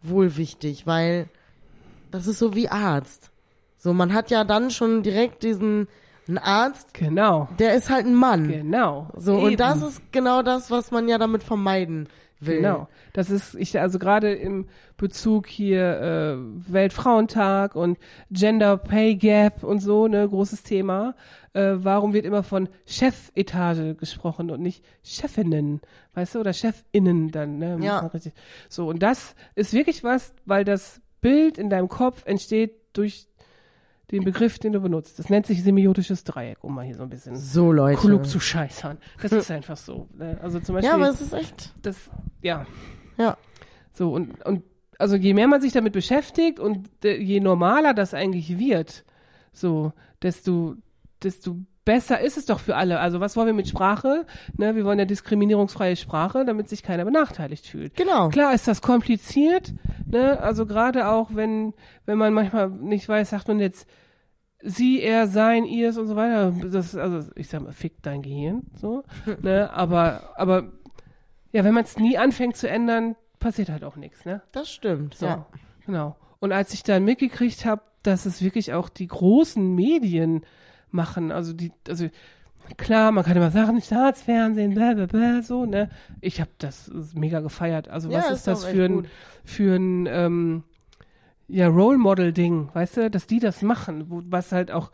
wohl 0.01 0.37
wichtig, 0.37 0.87
weil 0.87 1.27
das 2.11 2.27
ist 2.27 2.39
so 2.39 2.55
wie 2.55 2.69
Arzt. 2.69 3.29
So, 3.77 3.93
man 3.93 4.13
hat 4.13 4.31
ja 4.31 4.43
dann 4.43 4.71
schon 4.71 5.03
direkt 5.03 5.43
diesen, 5.43 5.87
ein 6.27 6.37
Arzt, 6.37 6.93
genau. 6.93 7.49
der 7.59 7.75
ist 7.75 7.89
halt 7.89 8.05
ein 8.05 8.15
Mann. 8.15 8.47
Genau. 8.47 9.09
So, 9.15 9.37
Eben. 9.37 9.45
und 9.45 9.59
das 9.59 9.81
ist 9.81 10.01
genau 10.11 10.41
das, 10.41 10.71
was 10.71 10.91
man 10.91 11.07
ja 11.07 11.17
damit 11.17 11.43
vermeiden 11.43 12.07
will. 12.39 12.57
Genau. 12.57 12.87
Das 13.13 13.29
ist, 13.29 13.55
ich, 13.55 13.79
also 13.79 13.99
gerade 13.99 14.33
im 14.33 14.67
Bezug 14.97 15.47
hier 15.47 15.99
äh, 15.99 16.71
Weltfrauentag 16.71 17.75
und 17.75 17.97
Gender 18.31 18.77
Pay 18.77 19.15
Gap 19.15 19.63
und 19.63 19.79
so, 19.79 20.07
ne, 20.07 20.27
großes 20.27 20.63
Thema. 20.63 21.15
Äh, 21.53 21.75
warum 21.77 22.13
wird 22.13 22.25
immer 22.25 22.43
von 22.43 22.69
Chefetage 22.85 23.95
gesprochen 23.95 24.51
und 24.51 24.61
nicht 24.61 24.83
Chefinnen, 25.03 25.81
weißt 26.13 26.35
du, 26.35 26.39
oder 26.39 26.53
Chefinnen 26.53 27.31
dann, 27.31 27.57
ne? 27.57 27.77
Ja. 27.81 28.09
So, 28.69 28.87
und 28.87 29.01
das 29.01 29.35
ist 29.55 29.73
wirklich 29.73 30.03
was, 30.03 30.33
weil 30.45 30.65
das 30.65 31.01
Bild 31.21 31.57
in 31.57 31.69
deinem 31.69 31.87
Kopf 31.87 32.25
entsteht 32.25 32.73
durch 32.93 33.27
den 34.11 34.23
Begriff, 34.23 34.59
den 34.59 34.73
du 34.73 34.79
benutzt. 34.81 35.17
Das 35.19 35.29
nennt 35.29 35.45
sich 35.47 35.63
semiotisches 35.63 36.23
Dreieck, 36.23 36.63
um 36.63 36.75
mal 36.75 36.85
hier 36.85 36.95
so 36.95 37.03
ein 37.03 37.09
bisschen 37.09 37.35
So, 37.35 37.71
Leute. 37.71 37.99
klug 37.99 38.25
zu 38.27 38.39
scheißern. 38.39 38.97
Das 39.21 39.31
ist 39.31 39.49
einfach 39.51 39.77
so. 39.77 40.07
ne? 40.13 40.37
Also 40.41 40.59
zum 40.59 40.75
Beispiel, 40.75 40.89
ja, 40.89 40.95
aber 40.95 41.09
es 41.09 41.21
ist 41.21 41.33
echt. 41.33 41.73
das, 41.81 41.97
ja, 42.41 42.65
Ja. 43.17 43.37
so 43.93 44.11
und, 44.13 44.45
und 44.45 44.63
also 44.99 45.15
je 45.15 45.33
mehr 45.33 45.47
man 45.47 45.59
sich 45.61 45.73
damit 45.73 45.93
beschäftigt 45.93 46.59
und 46.59 46.89
je 47.03 47.39
normaler 47.39 47.93
das 47.93 48.13
eigentlich 48.13 48.57
wird, 48.59 49.03
so, 49.51 49.91
desto, 50.21 50.75
desto 51.23 51.57
besser 51.85 52.19
ist 52.19 52.37
es 52.37 52.45
doch 52.45 52.59
für 52.59 52.75
alle. 52.75 52.99
Also 52.99 53.19
was 53.19 53.37
wollen 53.37 53.47
wir 53.47 53.53
mit 53.53 53.67
Sprache? 53.67 54.25
Ne, 54.57 54.75
wir 54.75 54.83
wollen 54.85 54.99
ja 54.99 55.05
diskriminierungsfreie 55.05 55.95
Sprache, 55.95 56.43
damit 56.43 56.67
sich 56.67 56.83
keiner 56.83 57.05
benachteiligt 57.05 57.67
fühlt. 57.67 57.95
Genau. 57.95 58.29
Klar 58.29 58.53
ist 58.53 58.67
das 58.67 58.81
kompliziert, 58.81 59.73
ne? 60.07 60.39
Also 60.41 60.65
gerade 60.65 61.07
auch 61.07 61.29
wenn 61.33 61.73
wenn 62.05 62.17
man 62.17 62.33
manchmal 62.33 62.69
nicht 62.69 63.07
weiß, 63.07 63.29
sagt 63.29 63.47
man 63.47 63.59
jetzt 63.59 63.87
sie, 64.61 64.99
er, 65.01 65.27
sein, 65.27 65.65
ihrs 65.65 65.97
und 65.97 66.07
so 66.07 66.15
weiter. 66.15 66.51
Das 66.71 66.95
also 66.95 67.29
ich 67.35 67.47
sag 67.49 67.61
mal, 67.61 67.71
fick 67.71 68.01
dein 68.01 68.21
Gehirn, 68.23 68.63
so, 68.75 69.03
ne? 69.41 69.69
Aber 69.71 70.33
aber 70.37 70.71
ja, 71.51 71.63
wenn 71.63 71.73
man 71.73 71.83
es 71.83 71.97
nie 71.97 72.17
anfängt 72.17 72.57
zu 72.57 72.67
ändern, 72.67 73.15
passiert 73.39 73.69
halt 73.69 73.83
auch 73.83 73.95
nichts, 73.95 74.25
ne? 74.25 74.41
Das 74.51 74.69
stimmt. 74.71 75.13
So, 75.15 75.27
Ja. 75.27 75.45
genau. 75.85 76.15
Und 76.39 76.51
als 76.51 76.73
ich 76.73 76.83
dann 76.83 77.05
mitgekriegt 77.05 77.63
habe, 77.65 77.81
dass 78.03 78.25
es 78.25 78.41
wirklich 78.41 78.73
auch 78.73 78.89
die 78.89 79.07
großen 79.07 79.73
Medien 79.73 80.41
machen, 80.95 81.31
also 81.31 81.53
die, 81.53 81.71
also 81.87 82.07
klar, 82.77 83.11
man 83.11 83.23
kann 83.23 83.37
immer 83.37 83.51
sagen, 83.51 83.81
Staatsfernsehen, 83.81 84.73
bla 84.73 84.93
bla 84.93 85.05
bla, 85.05 85.41
so, 85.41 85.65
ne? 85.65 85.89
Ich 86.21 86.41
habe 86.41 86.51
das 86.57 86.91
mega 87.13 87.39
gefeiert. 87.39 87.89
Also 87.89 88.09
Ja, 88.09 88.19
was 88.19 88.25
ist 88.27 88.33
ist 88.37 88.47
das 88.47 88.65
für 88.65 88.85
ein, 88.85 89.07
für 89.43 89.75
ein, 89.75 90.07
ähm, 90.07 90.63
ja, 91.47 91.67
Role 91.67 91.97
Model 91.97 92.33
Ding, 92.33 92.69
weißt 92.73 92.97
du, 92.97 93.09
dass 93.11 93.27
die 93.27 93.39
das 93.39 93.61
machen, 93.61 94.09
wo, 94.09 94.21
was 94.25 94.51
halt 94.51 94.71
auch, 94.71 94.91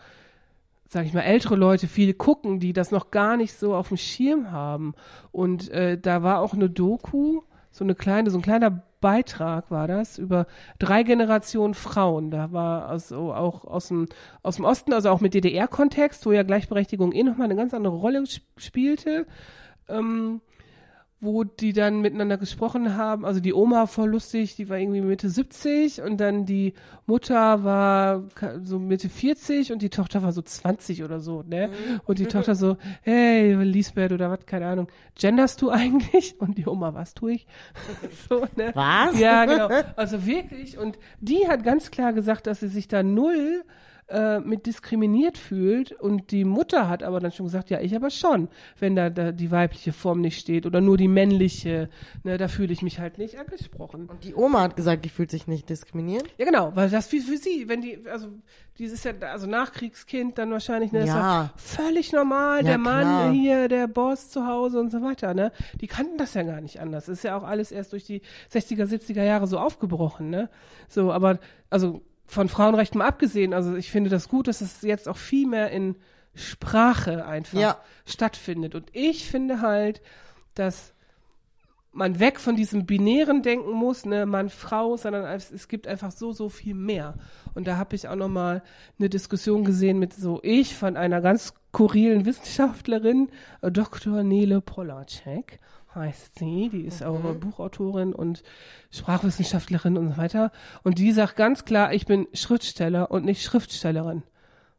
sag 0.87 1.05
ich 1.05 1.13
mal, 1.13 1.21
ältere 1.21 1.55
Leute 1.55 1.87
viele 1.87 2.13
gucken, 2.13 2.59
die 2.59 2.73
das 2.73 2.91
noch 2.91 3.11
gar 3.11 3.37
nicht 3.37 3.53
so 3.53 3.73
auf 3.73 3.87
dem 3.87 3.97
Schirm 3.97 4.51
haben. 4.51 4.93
Und 5.31 5.69
äh, 5.69 5.97
da 5.97 6.23
war 6.23 6.39
auch 6.39 6.53
eine 6.53 6.69
Doku, 6.69 7.41
so 7.71 7.85
eine 7.85 7.95
kleine, 7.95 8.29
so 8.29 8.37
ein 8.37 8.41
kleiner 8.41 8.83
Beitrag 9.01 9.69
war 9.71 9.87
das 9.87 10.17
über 10.17 10.45
drei 10.79 11.03
Generationen 11.03 11.73
Frauen. 11.73 12.31
Da 12.31 12.51
war 12.51 12.87
also 12.87 13.33
auch 13.33 13.65
aus 13.65 13.89
dem, 13.89 14.07
aus 14.43 14.55
dem 14.55 14.65
Osten, 14.65 14.93
also 14.93 15.09
auch 15.09 15.19
mit 15.19 15.33
DDR-Kontext, 15.33 16.25
wo 16.25 16.31
ja 16.31 16.43
Gleichberechtigung 16.43 17.11
eh 17.11 17.23
nochmal 17.23 17.45
eine 17.45 17.55
ganz 17.55 17.73
andere 17.73 17.95
Rolle 17.95 18.23
sp- 18.23 18.45
spielte. 18.57 19.25
Ähm, 19.89 20.41
wo 21.23 21.43
die 21.43 21.71
dann 21.71 22.01
miteinander 22.01 22.37
gesprochen 22.37 22.97
haben. 22.97 23.25
Also 23.25 23.39
die 23.39 23.53
Oma 23.53 23.85
voll 23.85 24.09
lustig, 24.09 24.55
die 24.55 24.69
war 24.69 24.79
irgendwie 24.79 25.01
Mitte 25.01 25.29
70 25.29 26.01
und 26.01 26.17
dann 26.17 26.47
die 26.47 26.73
Mutter 27.05 27.63
war 27.63 28.23
so 28.63 28.79
Mitte 28.79 29.07
40 29.07 29.71
und 29.71 29.83
die 29.83 29.91
Tochter 29.91 30.23
war 30.23 30.31
so 30.31 30.41
20 30.41 31.03
oder 31.03 31.19
so, 31.19 31.43
ne? 31.43 31.69
Und 32.05 32.17
die 32.17 32.25
Tochter 32.25 32.55
so, 32.55 32.75
hey, 33.03 33.53
Lisbeth 33.53 34.11
oder 34.11 34.31
was, 34.31 34.47
keine 34.47 34.65
Ahnung, 34.65 34.87
genderst 35.13 35.61
du 35.61 35.69
eigentlich? 35.69 36.35
Und 36.41 36.57
die 36.57 36.65
Oma, 36.65 36.95
was 36.95 37.13
tue 37.13 37.33
ich? 37.33 37.47
so, 38.29 38.47
ne? 38.55 38.71
Was? 38.73 39.19
Ja, 39.19 39.45
genau. 39.45 39.69
Also 39.95 40.25
wirklich. 40.25 40.79
Und 40.79 40.97
die 41.19 41.47
hat 41.47 41.63
ganz 41.63 41.91
klar 41.91 42.13
gesagt, 42.13 42.47
dass 42.47 42.61
sie 42.61 42.67
sich 42.67 42.87
da 42.87 43.03
null 43.03 43.63
äh, 44.11 44.39
mit 44.39 44.65
diskriminiert 44.65 45.37
fühlt. 45.37 45.91
Und 45.93 46.31
die 46.31 46.43
Mutter 46.45 46.89
hat 46.89 47.01
aber 47.03 47.19
dann 47.19 47.31
schon 47.31 47.45
gesagt, 47.45 47.69
ja, 47.69 47.79
ich 47.79 47.95
aber 47.95 48.09
schon, 48.09 48.49
wenn 48.79 48.95
da, 48.95 49.09
da 49.09 49.31
die 49.31 49.51
weibliche 49.51 49.93
Form 49.93 50.21
nicht 50.21 50.39
steht 50.39 50.65
oder 50.65 50.81
nur 50.81 50.97
die 50.97 51.07
männliche, 51.07 51.89
ne, 52.23 52.37
da 52.37 52.47
fühle 52.47 52.73
ich 52.73 52.81
mich 52.81 52.99
halt 52.99 53.17
nicht 53.17 53.39
angesprochen. 53.39 54.07
Und 54.07 54.23
die 54.23 54.35
Oma 54.35 54.61
hat 54.61 54.75
gesagt, 54.75 55.05
die 55.05 55.09
fühlt 55.09 55.31
sich 55.31 55.47
nicht 55.47 55.69
diskriminiert. 55.69 56.25
Ja, 56.37 56.45
genau, 56.45 56.71
weil 56.75 56.89
das 56.89 57.07
für, 57.07 57.19
für 57.21 57.37
sie, 57.37 57.67
wenn 57.69 57.81
die, 57.81 57.99
also 58.09 58.27
dieses 58.77 59.03
ja, 59.03 59.11
also 59.21 59.47
Nachkriegskind 59.47 60.37
dann 60.37 60.51
wahrscheinlich, 60.51 60.91
ne, 60.91 61.05
Ja. 61.05 61.53
völlig 61.55 62.11
normal, 62.13 62.57
Ja, 62.57 62.63
der 62.63 62.77
Mann 62.77 63.01
klar. 63.07 63.31
hier, 63.31 63.67
der 63.67 63.87
Boss 63.87 64.29
zu 64.29 64.45
Hause 64.45 64.79
und 64.79 64.91
so 64.91 65.01
weiter, 65.01 65.33
ne? 65.33 65.51
Die 65.79 65.87
kannten 65.87 66.17
das 66.17 66.33
ja 66.33 66.43
gar 66.43 66.61
nicht 66.61 66.79
anders. 66.79 67.05
Das 67.05 67.17
ist 67.19 67.23
ja 67.23 67.37
auch 67.37 67.43
alles 67.43 67.71
erst 67.71 67.93
durch 67.93 68.03
die 68.05 68.21
60er, 68.51 68.85
70er 68.85 69.23
Jahre 69.23 69.47
so 69.47 69.57
aufgebrochen, 69.59 70.29
ne? 70.29 70.49
So, 70.87 71.11
aber, 71.11 71.39
also 71.69 72.01
von 72.31 72.47
Frauenrechten 72.47 72.99
mal 72.99 73.07
abgesehen, 73.07 73.53
also 73.53 73.75
ich 73.75 73.91
finde 73.91 74.09
das 74.09 74.29
gut, 74.29 74.47
dass 74.47 74.61
es 74.61 74.81
jetzt 74.83 75.09
auch 75.09 75.17
viel 75.17 75.47
mehr 75.47 75.69
in 75.71 75.97
Sprache 76.33 77.25
einfach 77.25 77.59
Ja. 77.59 77.77
stattfindet. 78.05 78.73
Und 78.73 78.89
ich 78.93 79.27
finde 79.29 79.59
halt, 79.59 80.01
dass 80.55 80.93
man 81.91 82.21
weg 82.21 82.39
von 82.39 82.55
diesem 82.55 82.85
binären 82.85 83.41
Denken 83.43 83.73
muss, 83.73 84.05
ne, 84.05 84.25
Mann, 84.25 84.49
Frau, 84.49 84.95
sondern 84.95 85.25
es, 85.25 85.51
es 85.51 85.67
gibt 85.67 85.87
einfach 85.87 86.11
so, 86.11 86.31
so 86.31 86.47
viel 86.47 86.73
mehr. 86.73 87.15
Und 87.53 87.67
da 87.67 87.75
habe 87.75 87.97
ich 87.97 88.07
auch 88.07 88.15
nochmal 88.15 88.63
eine 88.97 89.09
Diskussion 89.09 89.65
gesehen 89.65 89.99
mit 89.99 90.13
so 90.13 90.39
ich 90.41 90.73
von 90.73 90.95
einer 90.95 91.19
ganz 91.19 91.53
skurrilen 91.73 92.25
Wissenschaftlerin, 92.25 93.27
äh, 93.61 93.69
Dr. 93.71 94.23
Nele 94.23 94.61
Polacek 94.61 95.59
heißt 95.93 96.39
sie, 96.39 96.69
die 96.69 96.85
ist 96.85 97.03
auch 97.03 97.19
Buchautorin 97.35 98.13
und 98.13 98.43
Sprachwissenschaftlerin 98.91 99.97
und 99.97 100.11
so 100.11 100.17
weiter. 100.17 100.51
Und 100.83 100.99
die 100.99 101.11
sagt 101.11 101.35
ganz 101.35 101.65
klar, 101.65 101.93
ich 101.93 102.05
bin 102.05 102.27
Schriftsteller 102.33 103.11
und 103.11 103.25
nicht 103.25 103.43
Schriftstellerin. 103.43 104.23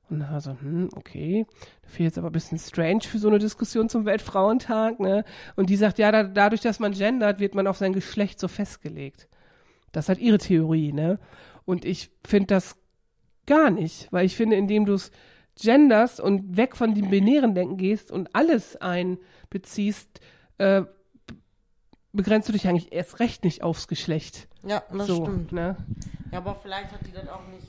Und 0.09 0.20
da 0.20 0.40
so, 0.40 0.51
hm, 0.61 0.90
okay. 0.94 1.46
Finde 1.83 1.94
ich 1.94 1.98
jetzt 1.98 2.18
aber 2.18 2.29
ein 2.29 2.33
bisschen 2.33 2.59
strange 2.59 3.03
für 3.03 3.18
so 3.18 3.29
eine 3.29 3.38
Diskussion 3.38 3.88
zum 3.88 4.05
Weltfrauentag, 4.05 5.01
ne? 5.01 5.25
Und 5.57 5.70
die 5.70 5.77
sagt, 5.77 5.98
ja, 5.98 6.12
da, 6.12 6.25
dadurch, 6.25 6.61
dass 6.61 6.81
man 6.81 6.92
gendert, 6.92 7.40
wird 7.40 7.55
man 7.55 7.66
auf 7.66 7.79
sein 7.79 7.92
Geschlecht 7.92 8.38
so 8.38 8.48
festgelegt. 8.48 9.29
Das 9.90 10.05
ist 10.05 10.09
halt 10.11 10.18
ihre 10.18 10.38
Theorie, 10.38 10.92
ne? 10.92 11.18
Und 11.64 11.85
ich 11.85 12.11
finde 12.27 12.48
das 12.48 12.77
gar 13.46 13.70
nicht, 13.70 14.09
weil 14.12 14.27
ich 14.27 14.37
finde, 14.37 14.57
indem 14.57 14.85
du 14.85 14.94
es 14.94 15.11
genderst 15.61 16.20
und 16.20 16.57
weg 16.57 16.77
von 16.77 16.94
dem 16.94 17.11
binären 17.11 17.55
Denken 17.55 17.77
gehst 17.77 18.11
und 18.11 18.35
alles 18.35 18.77
einbeziehst, 18.77 20.20
äh, 20.59 20.83
begrenzt 22.12 22.48
du 22.48 22.53
dich 22.53 22.68
eigentlich 22.68 22.92
erst 22.92 23.20
recht 23.20 23.44
nicht 23.44 23.62
aufs 23.62 23.88
Geschlecht. 23.88 24.48
Ja, 24.62 24.83
das 24.92 25.07
so, 25.07 25.25
stimmt. 25.25 25.53
ne? 25.53 25.77
Ja, 26.31 26.38
aber 26.38 26.57
vielleicht 26.62 26.92
hat 26.92 27.01
die 27.07 27.12
dann 27.12 27.29
auch 27.29 27.46
nicht. 27.48 27.66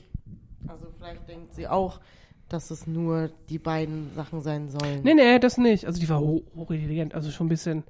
Also 0.68 0.86
vielleicht 0.96 1.28
denkt 1.28 1.54
sie 1.54 1.68
auch, 1.68 2.00
dass 2.48 2.70
es 2.70 2.86
nur 2.86 3.30
die 3.48 3.58
beiden 3.58 4.12
Sachen 4.14 4.40
sein 4.40 4.68
sollen. 4.68 5.02
Nee, 5.02 5.14
nee, 5.14 5.38
das 5.38 5.58
nicht. 5.58 5.86
Also 5.86 6.00
die 6.00 6.08
war 6.08 6.20
hoch, 6.20 6.42
hochintelligent, 6.54 7.14
also 7.14 7.30
schon 7.30 7.46
ein 7.46 7.50
bisschen 7.50 7.84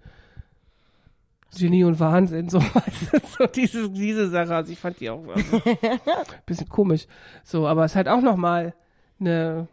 Genie 1.56 1.84
und 1.84 2.00
Wahnsinn, 2.00 2.48
so, 2.50 2.60
so 2.60 3.46
diese, 3.46 3.90
diese 3.90 4.28
Sache. 4.28 4.54
Also 4.54 4.72
ich 4.72 4.78
fand 4.78 4.98
die 5.00 5.10
auch 5.10 5.24
also, 5.26 5.62
bisschen 6.46 6.68
komisch. 6.68 7.06
So, 7.44 7.66
aber 7.66 7.84
es 7.84 7.92
ist 7.92 7.96
halt 7.96 8.08
auch 8.08 8.20
nochmal 8.20 8.74
eine, 9.20 9.68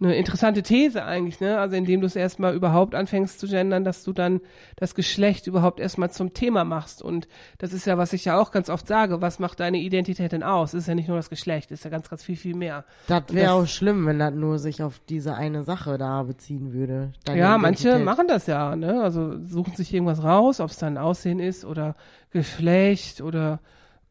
eine 0.00 0.16
interessante 0.16 0.62
These 0.62 1.04
eigentlich, 1.04 1.40
ne? 1.40 1.58
Also 1.58 1.76
indem 1.76 2.00
du 2.00 2.06
es 2.08 2.16
erstmal 2.16 2.54
überhaupt 2.54 2.94
anfängst 2.96 3.38
zu 3.38 3.46
gendern, 3.46 3.84
dass 3.84 4.02
du 4.02 4.12
dann 4.12 4.40
das 4.76 4.94
Geschlecht 4.96 5.46
überhaupt 5.46 5.78
erstmal 5.78 6.10
zum 6.10 6.34
Thema 6.34 6.64
machst. 6.64 7.00
Und 7.00 7.28
das 7.58 7.72
ist 7.72 7.86
ja, 7.86 7.96
was 7.96 8.12
ich 8.12 8.24
ja 8.24 8.38
auch 8.38 8.50
ganz 8.50 8.68
oft 8.68 8.88
sage, 8.88 9.22
was 9.22 9.38
macht 9.38 9.60
deine 9.60 9.78
Identität 9.78 10.32
denn 10.32 10.42
aus? 10.42 10.74
ist 10.74 10.88
ja 10.88 10.96
nicht 10.96 11.06
nur 11.08 11.16
das 11.16 11.30
Geschlecht, 11.30 11.70
ist 11.70 11.84
ja 11.84 11.90
ganz, 11.90 12.10
ganz 12.10 12.24
viel, 12.24 12.36
viel 12.36 12.56
mehr. 12.56 12.84
Das 13.06 13.22
wäre 13.30 13.46
das- 13.46 13.52
auch 13.52 13.66
schlimm, 13.68 14.04
wenn 14.06 14.18
das 14.18 14.34
nur 14.34 14.58
sich 14.58 14.82
auf 14.82 15.00
diese 15.08 15.34
eine 15.36 15.62
Sache 15.62 15.96
da 15.96 16.24
beziehen 16.24 16.72
würde. 16.72 17.12
Ja, 17.28 17.56
manche 17.56 17.88
Identität. 17.90 18.04
machen 18.04 18.26
das 18.26 18.46
ja, 18.48 18.74
ne? 18.74 19.00
Also 19.00 19.40
suchen 19.40 19.76
sich 19.76 19.94
irgendwas 19.94 20.24
raus, 20.24 20.58
ob 20.58 20.70
es 20.70 20.76
dann 20.76 20.98
Aussehen 20.98 21.38
ist 21.38 21.64
oder 21.64 21.94
Geschlecht 22.30 23.20
oder 23.20 23.60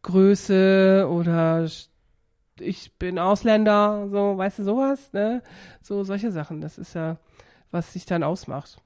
Größe 0.01 1.07
oder 1.11 1.67
ich 2.59 2.97
bin 2.97 3.19
Ausländer, 3.19 4.07
so, 4.09 4.37
weißt 4.37 4.59
du, 4.59 4.63
sowas, 4.63 5.11
ne? 5.13 5.41
So, 5.81 6.03
solche 6.03 6.31
Sachen. 6.31 6.61
Das 6.61 6.77
ist 6.77 6.93
ja, 6.93 7.17
was 7.71 7.93
sich 7.93 8.05
dann 8.05 8.23
ausmacht. 8.23 8.77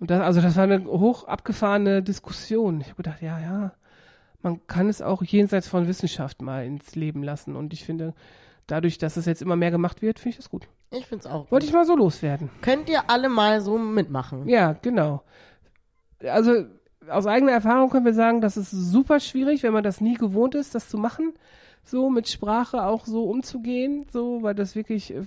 Und 0.00 0.10
das, 0.10 0.20
also 0.20 0.40
das 0.40 0.56
war 0.56 0.64
eine 0.64 0.84
hoch 0.84 1.28
abgefahrene 1.28 2.02
Diskussion. 2.02 2.80
Ich 2.80 2.88
habe 2.88 2.96
gedacht, 2.96 3.22
ja, 3.22 3.38
ja, 3.38 3.72
man 4.42 4.66
kann 4.66 4.88
es 4.88 5.02
auch 5.02 5.22
jenseits 5.22 5.68
von 5.68 5.86
Wissenschaft 5.86 6.42
mal 6.42 6.64
ins 6.64 6.94
Leben 6.94 7.22
lassen. 7.22 7.54
Und 7.54 7.72
ich 7.72 7.84
finde, 7.84 8.14
dadurch, 8.66 8.98
dass 8.98 9.16
es 9.16 9.26
jetzt 9.26 9.42
immer 9.42 9.56
mehr 9.56 9.70
gemacht 9.70 10.02
wird, 10.02 10.18
finde 10.18 10.30
ich 10.30 10.36
das 10.36 10.50
gut. 10.50 10.68
Ich 10.90 11.06
find's 11.06 11.26
auch. 11.26 11.50
Wollte 11.50 11.66
ich 11.66 11.72
mal 11.72 11.86
so 11.86 11.96
loswerden. 11.96 12.50
Könnt 12.60 12.88
ihr 12.88 13.08
alle 13.08 13.28
mal 13.28 13.60
so 13.60 13.78
mitmachen? 13.78 14.48
Ja, 14.48 14.72
genau. 14.72 15.22
Also 16.22 16.66
aus 17.08 17.26
eigener 17.26 17.52
Erfahrung 17.52 17.90
können 17.90 18.04
wir 18.04 18.14
sagen, 18.14 18.40
das 18.40 18.56
ist 18.56 18.70
super 18.70 19.20
schwierig, 19.20 19.62
wenn 19.62 19.72
man 19.72 19.82
das 19.82 20.00
nie 20.00 20.14
gewohnt 20.14 20.54
ist, 20.54 20.74
das 20.74 20.88
zu 20.88 20.98
machen, 20.98 21.32
so 21.84 22.10
mit 22.10 22.28
Sprache 22.28 22.84
auch 22.84 23.06
so 23.06 23.24
umzugehen, 23.24 24.06
so, 24.12 24.42
weil 24.42 24.54
das 24.54 24.74
wirklich 24.76 25.12
äh, 25.12 25.24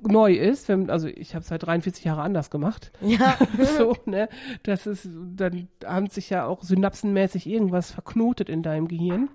neu 0.00 0.34
ist. 0.34 0.68
Wenn, 0.68 0.90
also 0.90 1.08
ich 1.08 1.34
habe 1.34 1.42
es 1.42 1.48
seit 1.48 1.64
43 1.64 2.04
Jahre 2.04 2.22
anders 2.22 2.50
gemacht. 2.50 2.92
Ja. 3.00 3.36
so, 3.76 3.96
ne? 4.04 4.28
Das 4.62 4.86
ist, 4.86 5.08
dann 5.36 5.68
haben 5.84 6.08
sich 6.08 6.30
ja 6.30 6.46
auch 6.46 6.62
synapsenmäßig 6.62 7.46
irgendwas 7.46 7.90
verknotet 7.90 8.48
in 8.48 8.62
deinem 8.62 8.88
Gehirn. 8.88 9.28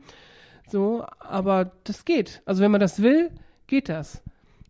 So, 0.68 1.06
aber 1.20 1.72
das 1.84 2.06
geht. 2.06 2.42
Also 2.46 2.62
wenn 2.62 2.72
man 2.72 2.82
das 2.82 3.02
will, 3.02 3.32
geht 3.68 3.90
das. 3.90 4.22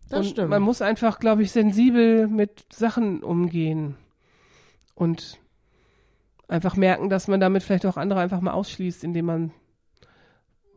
Das 0.08 0.20
und 0.20 0.26
stimmt. 0.26 0.50
man 0.50 0.62
muss 0.62 0.80
einfach, 0.80 1.18
glaube 1.18 1.42
ich, 1.42 1.52
sensibel 1.52 2.28
mit 2.28 2.66
Sachen 2.72 3.22
umgehen. 3.22 3.96
Und 4.94 5.38
einfach 6.48 6.76
merken, 6.76 7.10
dass 7.10 7.28
man 7.28 7.40
damit 7.40 7.62
vielleicht 7.62 7.86
auch 7.86 7.96
andere 7.96 8.20
einfach 8.20 8.40
mal 8.40 8.52
ausschließt, 8.52 9.04
indem 9.04 9.26
man 9.26 9.50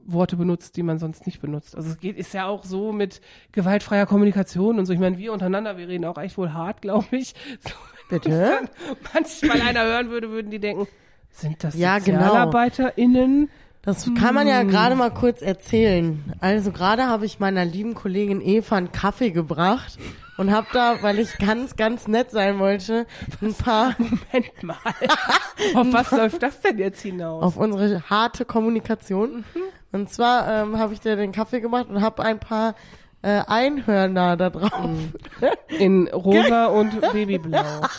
Worte 0.06 0.36
benutzt, 0.38 0.78
die 0.78 0.84
man 0.84 1.00
sonst 1.00 1.26
nicht 1.26 1.42
benutzt. 1.42 1.76
Also 1.76 1.90
es 1.90 2.00
geht, 2.00 2.18
ist 2.18 2.34
ja 2.34 2.48
auch 2.48 2.64
so 2.64 2.92
mit 2.92 3.22
gewaltfreier 3.52 4.06
Kommunikation 4.06 4.80
und 4.80 4.86
so. 4.86 4.94
Ich 4.94 5.00
meine, 5.00 5.18
wir 5.18 5.34
untereinander, 5.34 5.78
wir 5.78 5.88
reden 5.88 6.06
auch 6.06 6.18
echt 6.18 6.38
wohl 6.38 6.54
hart, 6.54 6.82
glaube 6.82 7.08
ich. 7.12 7.34
So, 7.62 8.18
Bitte? 8.18 8.30
wenn 8.30 8.70
manchmal 9.14 9.62
einer 9.62 9.84
hören 9.84 10.10
würde, 10.10 10.32
würden 10.32 10.52
die 10.52 10.60
denken, 10.60 10.86
sind 11.30 11.64
das 11.64 11.76
Ja, 11.76 12.00
genau. 12.00 12.52
Das 13.84 14.06
kann 14.20 14.36
man 14.36 14.44
Hm. 14.48 14.54
ja 14.54 14.64
gerade 14.64 14.96
mal 14.96 15.10
kurz 15.12 15.42
erzählen. 15.42 16.24
Also 16.40 16.72
gerade 16.72 17.08
habe 17.08 17.26
ich 17.26 17.40
meiner 17.40 17.66
lieben 17.66 17.96
Kollegin 17.96 18.40
Eva 18.42 18.76
einen 18.78 18.92
Kaffee 18.92 19.32
gebracht 19.32 19.98
und 20.38 20.52
habe 20.52 20.68
da, 20.72 21.02
weil 21.02 21.18
ich 21.18 21.38
ganz, 21.40 21.76
ganz 21.76 22.08
nett 22.08 22.30
sein 22.32 22.60
wollte, 22.60 23.08
ein 23.42 23.54
paar 23.56 23.96
Moment 23.98 24.64
mal. 24.64 24.76
Auf 25.76 25.92
was 25.94 26.12
läuft 26.12 26.44
das 26.44 26.62
denn 26.62 26.78
jetzt 26.78 27.02
hinaus? 27.02 27.44
auf 27.44 27.58
unsere 27.58 28.02
harte 28.10 28.46
Kommunikation. 28.46 29.44
Und 29.92 30.10
zwar 30.12 30.48
ähm, 30.48 30.78
habe 30.78 30.94
ich 30.94 31.00
dir 31.02 31.16
den 31.16 31.32
Kaffee 31.32 31.60
gemacht 31.60 31.88
und 31.90 32.02
habe 32.02 32.24
ein 32.24 32.40
paar 32.40 32.76
äh, 33.24 33.42
Einhörner 33.48 34.36
da 34.38 34.50
drauf. 34.50 34.72
Mhm. 34.88 35.14
In 35.80 36.08
rosa 36.08 36.66
und 36.68 37.00
babyblau. 37.02 37.82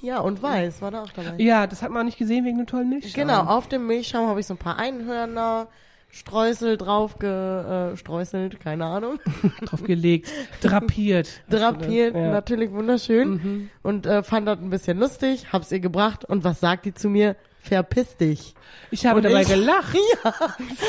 Ja, 0.00 0.20
und 0.20 0.40
weiß 0.40 0.80
war 0.80 0.92
da 0.92 1.02
auch 1.02 1.10
dabei. 1.10 1.34
Ja, 1.38 1.66
das 1.66 1.82
hat 1.82 1.90
man 1.90 2.06
nicht 2.06 2.18
gesehen 2.18 2.44
wegen 2.44 2.58
dem 2.58 2.66
tollen 2.68 2.88
Milchschaum. 2.88 3.14
Genau, 3.14 3.40
auf 3.40 3.68
dem 3.68 3.86
Milchschaum 3.88 4.28
habe 4.28 4.38
ich 4.38 4.46
so 4.46 4.54
ein 4.54 4.58
paar 4.58 4.78
Einhörner, 4.78 5.66
Streusel 6.10 6.76
drauf 6.76 7.18
ge, 7.18 7.28
äh, 7.28 8.56
keine 8.62 8.84
Ahnung, 8.86 9.18
Drauf 9.64 9.82
gelegt, 9.82 10.30
drapiert. 10.62 11.42
drapiert, 11.50 12.14
Ja. 12.14 12.20
Mhm. 12.26 12.30
natürlich 12.30 12.70
wunderschön 12.70 13.70
und 13.82 14.06
äh, 14.06 14.22
fand 14.22 14.46
das 14.46 14.58
ein 14.60 14.70
bisschen 14.70 14.98
lustig, 14.98 15.52
hab's 15.52 15.70
ihr 15.72 15.80
gebracht 15.80 16.24
und 16.24 16.44
was 16.44 16.60
sagt 16.60 16.86
die 16.86 16.94
zu 16.94 17.08
mir? 17.10 17.36
Verpiss 17.68 18.16
dich. 18.16 18.54
Ich 18.90 19.04
habe 19.06 19.16
Und 19.18 19.24
dabei 19.24 19.42
ich- 19.42 19.48
gelacht. 19.48 19.94
Ja, 20.24 20.32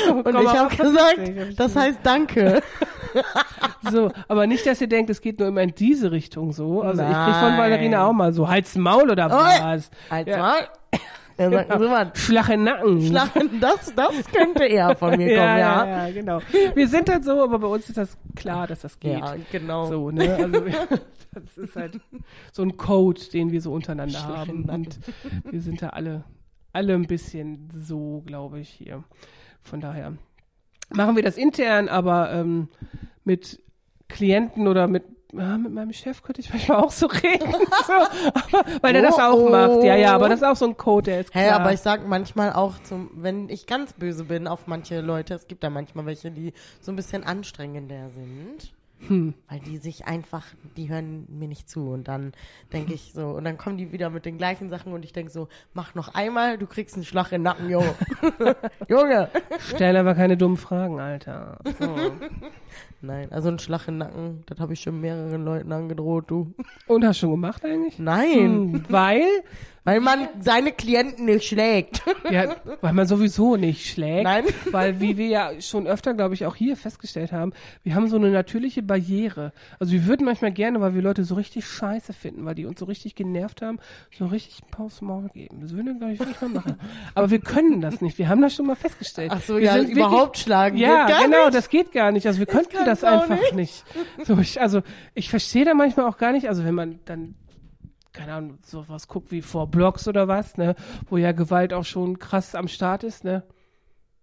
So, 0.06 0.14
und 0.14 0.24
komm, 0.24 0.42
ich 0.42 0.48
habe 0.48 0.74
gesagt, 0.76 1.18
ich 1.50 1.56
das 1.56 1.76
heißt 1.76 1.98
Danke. 2.02 2.62
So, 3.90 4.10
aber 4.28 4.46
nicht, 4.46 4.64
dass 4.66 4.80
ihr 4.80 4.86
denkt, 4.88 5.10
es 5.10 5.20
geht 5.20 5.38
nur 5.40 5.48
immer 5.48 5.62
in 5.62 5.74
diese 5.74 6.12
Richtung 6.12 6.52
so. 6.52 6.82
Also 6.82 7.02
ich 7.02 7.08
krieg 7.08 7.16
von 7.34 7.50
Nein. 7.50 7.58
Valerina 7.58 8.06
auch 8.06 8.12
mal 8.12 8.32
so, 8.32 8.48
halt's 8.48 8.76
Maul 8.76 9.10
oder 9.10 9.26
Oi. 9.26 9.30
was? 9.32 9.90
Als 10.08 10.28
Ja. 10.28 10.38
mal. 10.38 10.68
Dann 11.36 11.50
sie 11.80 11.88
mal, 11.88 12.12
Schlag 12.14 12.50
in 12.50 12.64
Nacken. 12.64 13.00
Schlagen, 13.02 13.60
das, 13.60 13.94
das 13.96 14.12
könnte 14.30 14.64
eher 14.66 14.94
von 14.94 15.16
mir 15.16 15.28
kommen, 15.34 15.36
ja, 15.38 15.58
ja. 15.58 15.86
ja, 15.86 16.06
ja, 16.08 16.12
genau. 16.12 16.40
Wir 16.74 16.86
sind 16.86 17.08
halt 17.08 17.24
so, 17.24 17.42
aber 17.42 17.58
bei 17.58 17.66
uns 17.66 17.88
ist 17.88 17.96
das 17.96 18.18
klar, 18.36 18.66
dass 18.66 18.80
das 18.82 19.00
geht. 19.00 19.18
Ja, 19.18 19.34
genau. 19.50 19.86
So, 19.86 20.10
ne? 20.10 20.34
Also 20.36 20.60
das 21.32 21.56
ist 21.56 21.76
halt 21.76 21.98
so 22.52 22.62
ein 22.62 22.76
Code, 22.76 23.22
den 23.32 23.52
wir 23.52 23.62
so 23.62 23.72
untereinander 23.72 24.18
Schlag 24.18 24.36
haben. 24.48 24.64
Und 24.68 24.98
wir 25.50 25.60
sind 25.62 25.80
da 25.80 25.88
alle, 25.90 26.24
alle 26.72 26.94
ein 26.94 27.06
bisschen 27.06 27.68
so, 27.74 28.22
glaube 28.26 28.60
ich, 28.60 28.68
hier. 28.68 29.04
Von 29.62 29.80
daher 29.80 30.14
machen 30.90 31.16
wir 31.16 31.22
das 31.22 31.36
intern, 31.36 31.88
aber 31.88 32.32
ähm, 32.32 32.68
mit 33.24 33.60
Klienten 34.08 34.66
oder 34.66 34.88
mit 34.88 35.04
ja, 35.32 35.58
mit 35.58 35.72
meinem 35.72 35.92
Chef 35.92 36.22
könnte 36.22 36.40
ich 36.40 36.50
manchmal 36.50 36.78
auch 36.78 36.90
so 36.90 37.06
reden, 37.22 37.52
so, 37.86 37.92
aber, 37.92 38.64
weil 38.82 38.92
der 38.92 39.02
das 39.02 39.14
Oh, 39.16 39.20
auch 39.20 39.38
oh. 39.38 39.48
macht. 39.48 39.84
Ja, 39.84 39.94
ja, 39.94 40.12
aber 40.12 40.28
das 40.28 40.40
ist 40.40 40.44
auch 40.44 40.56
so 40.56 40.64
ein 40.64 40.76
Code, 40.76 41.10
der 41.10 41.20
ist 41.20 41.30
klar. 41.30 41.44
Hä, 41.44 41.50
aber 41.50 41.72
ich 41.72 41.78
sag 41.78 42.04
manchmal 42.06 42.52
auch 42.52 42.80
zum, 42.82 43.10
wenn 43.14 43.48
ich 43.48 43.66
ganz 43.68 43.92
böse 43.92 44.24
bin 44.24 44.48
auf 44.48 44.66
manche 44.66 45.00
Leute, 45.00 45.34
es 45.34 45.46
gibt 45.46 45.62
da 45.62 45.70
manchmal 45.70 46.06
welche, 46.06 46.32
die 46.32 46.52
so 46.80 46.90
ein 46.90 46.96
bisschen 46.96 47.22
anstrengender 47.22 48.10
sind. 48.10 48.72
Hm. 49.08 49.34
Weil 49.48 49.60
die 49.60 49.78
sich 49.78 50.06
einfach, 50.06 50.44
die 50.76 50.90
hören 50.90 51.26
mir 51.28 51.48
nicht 51.48 51.68
zu 51.70 51.88
und 51.90 52.08
dann 52.08 52.32
denke 52.72 52.92
ich 52.94 53.12
so, 53.14 53.28
und 53.28 53.44
dann 53.44 53.56
kommen 53.56 53.78
die 53.78 53.92
wieder 53.92 54.10
mit 54.10 54.24
den 54.24 54.36
gleichen 54.38 54.68
Sachen 54.68 54.92
und 54.92 55.04
ich 55.04 55.12
denke 55.12 55.32
so, 55.32 55.48
mach 55.72 55.94
noch 55.94 56.14
einmal, 56.14 56.58
du 56.58 56.66
kriegst 56.66 56.96
einen 56.96 57.04
Schlag 57.04 57.32
in 57.32 57.38
den 57.38 57.42
Nacken, 57.44 57.70
Junge. 57.70 57.94
Junge. 58.88 59.30
Stell 59.58 59.96
aber 59.96 60.14
keine 60.14 60.36
dummen 60.36 60.56
Fragen, 60.56 61.00
Alter. 61.00 61.58
So. 61.78 62.12
Nein, 63.02 63.32
also 63.32 63.48
einen 63.48 63.58
Schlag 63.58 63.88
in 63.88 63.94
den 63.94 63.98
Nacken, 63.98 64.42
das 64.46 64.60
habe 64.60 64.74
ich 64.74 64.80
schon 64.80 65.00
mehreren 65.00 65.44
Leuten 65.44 65.72
angedroht, 65.72 66.30
du. 66.30 66.52
Und 66.86 67.04
hast 67.04 67.16
du 67.18 67.20
schon 67.26 67.30
gemacht 67.30 67.64
eigentlich? 67.64 67.98
Nein, 67.98 68.30
Hm, 68.30 68.84
weil, 68.90 69.24
weil 69.84 70.00
man 70.00 70.28
seine 70.40 70.72
Klienten 70.72 71.24
nicht 71.24 71.46
schlägt. 71.46 72.02
ja, 72.30 72.56
weil 72.80 72.92
man 72.92 73.06
sowieso 73.06 73.56
nicht 73.56 73.86
schlägt. 73.86 74.24
Nein. 74.24 74.44
Weil, 74.70 75.00
wie 75.00 75.16
wir 75.16 75.28
ja 75.28 75.60
schon 75.60 75.86
öfter, 75.86 76.14
glaube 76.14 76.34
ich, 76.34 76.46
auch 76.46 76.54
hier 76.54 76.76
festgestellt 76.76 77.32
haben, 77.32 77.52
wir 77.82 77.94
haben 77.94 78.08
so 78.08 78.16
eine 78.16 78.30
natürliche 78.30 78.82
Barriere. 78.82 79.52
Also 79.78 79.92
wir 79.92 80.06
würden 80.06 80.24
manchmal 80.24 80.52
gerne, 80.52 80.80
weil 80.80 80.94
wir 80.94 81.02
Leute 81.02 81.24
so 81.24 81.34
richtig 81.34 81.66
scheiße 81.66 82.12
finden, 82.12 82.44
weil 82.44 82.54
die 82.54 82.66
uns 82.66 82.78
so 82.78 82.84
richtig 82.84 83.14
genervt 83.14 83.62
haben, 83.62 83.78
so 84.16 84.26
richtig 84.26 84.60
aufs 84.76 85.00
Maul 85.02 85.28
geben. 85.32 85.60
Das 85.60 85.72
würden 85.72 85.86
wir, 85.86 85.94
glaube 85.94 86.12
ich, 86.14 86.18
wirklich 86.18 86.40
mal 86.40 86.48
machen. 86.48 86.76
Aber 87.14 87.30
wir 87.30 87.40
können 87.40 87.80
das 87.80 88.00
nicht. 88.00 88.18
Wir 88.18 88.28
haben 88.28 88.40
das 88.40 88.54
schon 88.54 88.66
mal 88.66 88.76
festgestellt. 88.76 89.30
Ach 89.34 89.42
so, 89.42 89.56
wir 89.56 89.64
ja, 89.64 89.74
sind 89.74 89.90
überhaupt 89.90 90.38
schlagen 90.38 90.76
Ja, 90.78 91.06
genau, 91.06 91.44
nicht. 91.44 91.54
das 91.54 91.68
geht 91.68 91.92
gar 91.92 92.12
nicht. 92.12 92.26
Also 92.26 92.38
wir 92.38 92.46
könnten 92.46 92.84
das 92.84 93.04
einfach 93.04 93.52
nicht. 93.52 93.84
So, 94.24 94.38
ich, 94.38 94.60
also 94.60 94.82
ich 95.14 95.30
verstehe 95.30 95.64
da 95.64 95.74
manchmal 95.74 96.06
auch 96.06 96.16
gar 96.16 96.32
nicht, 96.32 96.48
also 96.48 96.64
wenn 96.64 96.74
man 96.74 96.98
dann 97.04 97.34
keine 98.12 98.34
Ahnung, 98.34 98.58
sowas 98.64 99.08
guckt 99.08 99.30
wie 99.30 99.42
vor 99.42 99.68
Blogs 99.68 100.08
oder 100.08 100.28
was, 100.28 100.56
ne, 100.56 100.74
wo 101.08 101.16
ja 101.16 101.32
Gewalt 101.32 101.72
auch 101.72 101.84
schon 101.84 102.18
krass 102.18 102.54
am 102.54 102.68
Start 102.68 103.04
ist, 103.04 103.24
ne? 103.24 103.42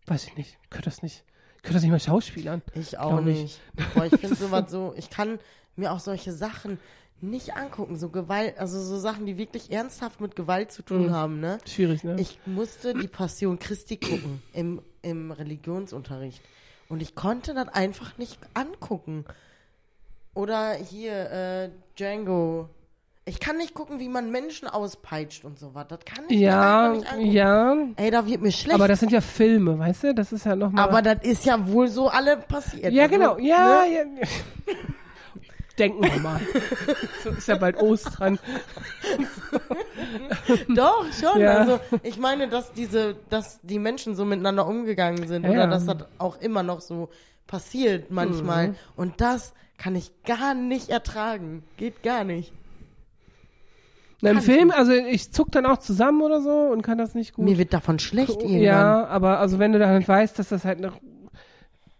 Weiß 0.05 0.25
ich 0.25 0.35
nicht. 0.37 0.57
Ich 0.63 0.69
könnte 0.69 0.89
das 0.89 1.03
nicht. 1.03 1.23
Ich 1.57 1.63
könnte 1.63 1.75
das 1.75 1.83
nicht 1.83 1.91
mal 1.91 1.99
schauspielern. 1.99 2.61
Ich 2.73 2.97
auch 2.97 3.19
ich. 3.19 3.25
nicht. 3.25 3.61
Boah, 3.93 4.05
ich 4.05 4.15
finde 4.19 4.35
sowas 4.35 4.71
so, 4.71 4.93
ich 4.97 5.09
kann 5.09 5.39
mir 5.75 5.91
auch 5.91 5.99
solche 5.99 6.31
Sachen 6.31 6.79
nicht 7.19 7.55
angucken, 7.55 7.97
so 7.97 8.09
Gewalt, 8.09 8.57
also 8.59 8.79
so 8.79 8.97
Sachen, 8.97 9.25
die 9.25 9.37
wirklich 9.37 9.71
ernsthaft 9.71 10.21
mit 10.21 10.35
Gewalt 10.35 10.71
zu 10.71 10.83
tun 10.83 11.11
haben, 11.11 11.39
ne? 11.39 11.57
Schwierig, 11.65 12.03
ne? 12.03 12.15
Ich 12.19 12.39
musste 12.45 12.93
die 12.93 13.07
Passion 13.07 13.57
Christi 13.57 13.97
gucken 13.97 14.41
im, 14.53 14.81
im 15.01 15.31
Religionsunterricht. 15.31 16.41
Und 16.89 17.01
ich 17.01 17.15
konnte 17.15 17.53
das 17.53 17.69
einfach 17.69 18.17
nicht 18.17 18.39
angucken. 18.53 19.25
Oder 20.33 20.73
hier, 20.75 21.31
äh, 21.31 21.69
Django. 21.97 22.69
Ich 23.27 23.41
kann 23.41 23.57
nicht 23.57 23.73
gucken, 23.73 23.99
wie 23.99 24.07
man 24.07 24.31
Menschen 24.31 24.69
auspeitscht 24.69 25.43
und 25.43 25.59
so 25.59 25.75
was. 25.75 25.87
Das 25.89 25.99
kann 26.05 26.23
ich 26.29 26.39
ja, 26.39 26.93
nicht 26.93 27.11
angucken. 27.11 27.31
ja. 27.31 27.75
Ey, 27.97 28.09
da 28.09 28.25
wird 28.25 28.41
mir 28.41 28.53
schlecht. 28.53 28.73
Aber 28.73 28.87
das 28.87 29.01
sind 29.01 29.11
ja 29.11 29.19
Filme, 29.19 29.77
weißt 29.77 30.03
du? 30.05 30.13
Das 30.15 30.31
ist 30.31 30.45
ja 30.45 30.55
nochmal. 30.55 30.87
Aber 30.87 31.01
das 31.01 31.23
ist 31.23 31.43
ja 31.45 31.67
wohl 31.67 31.89
so 31.89 32.07
alle 32.07 32.37
passiert. 32.37 32.93
Ja, 32.93 33.03
Also, 33.03 33.15
genau. 33.15 33.37
Ja, 33.39 33.81
ne? 33.81 33.93
ja. 33.93 34.27
Denken 35.77 36.03
wir 36.05 36.19
mal. 36.21 36.39
so 37.23 37.31
ist 37.31 37.47
ja 37.49 37.55
bald 37.57 37.75
Ostern. 37.81 38.39
Doch, 40.69 41.05
schon. 41.13 41.41
Ja. 41.41 41.57
Also 41.57 41.79
ich 42.03 42.17
meine, 42.17 42.47
dass 42.47 42.71
diese, 42.71 43.15
dass 43.29 43.59
die 43.61 43.77
Menschen 43.77 44.15
so 44.15 44.23
miteinander 44.23 44.65
umgegangen 44.65 45.27
sind 45.27 45.43
Ja, 45.43 45.49
oder 45.49 45.59
ja. 45.59 45.67
dass 45.67 45.85
das 45.85 45.97
auch 46.17 46.39
immer 46.39 46.63
noch 46.63 46.79
so 46.79 47.09
passiert 47.45 48.09
manchmal. 48.09 48.69
Mhm. 48.69 48.75
Und 48.95 49.21
das 49.21 49.53
kann 49.77 49.95
ich 49.95 50.11
gar 50.23 50.53
nicht 50.53 50.89
ertragen. 50.89 51.63
Geht 51.75 52.01
gar 52.03 52.23
nicht. 52.23 52.53
Na, 54.21 54.31
Im 54.31 54.41
Film, 54.41 54.71
also 54.71 54.91
ich 54.93 55.31
zuck 55.31 55.51
dann 55.51 55.65
auch 55.67 55.77
zusammen 55.77 56.21
oder 56.21 56.41
so 56.41 56.49
und 56.71 56.81
kann 56.81 56.97
das 56.97 57.13
nicht 57.13 57.33
gut. 57.33 57.45
Mir 57.45 57.57
wird 57.57 57.71
davon 57.73 57.99
schlecht 57.99 58.41
irgendwann. 58.41 58.61
Ja, 58.61 59.05
aber 59.05 59.39
also 59.39 59.59
wenn 59.59 59.73
du 59.73 59.79
dann 59.79 60.07
weißt, 60.07 60.39
dass 60.39 60.49
das 60.49 60.65
halt 60.65 60.79
eine 60.79 60.91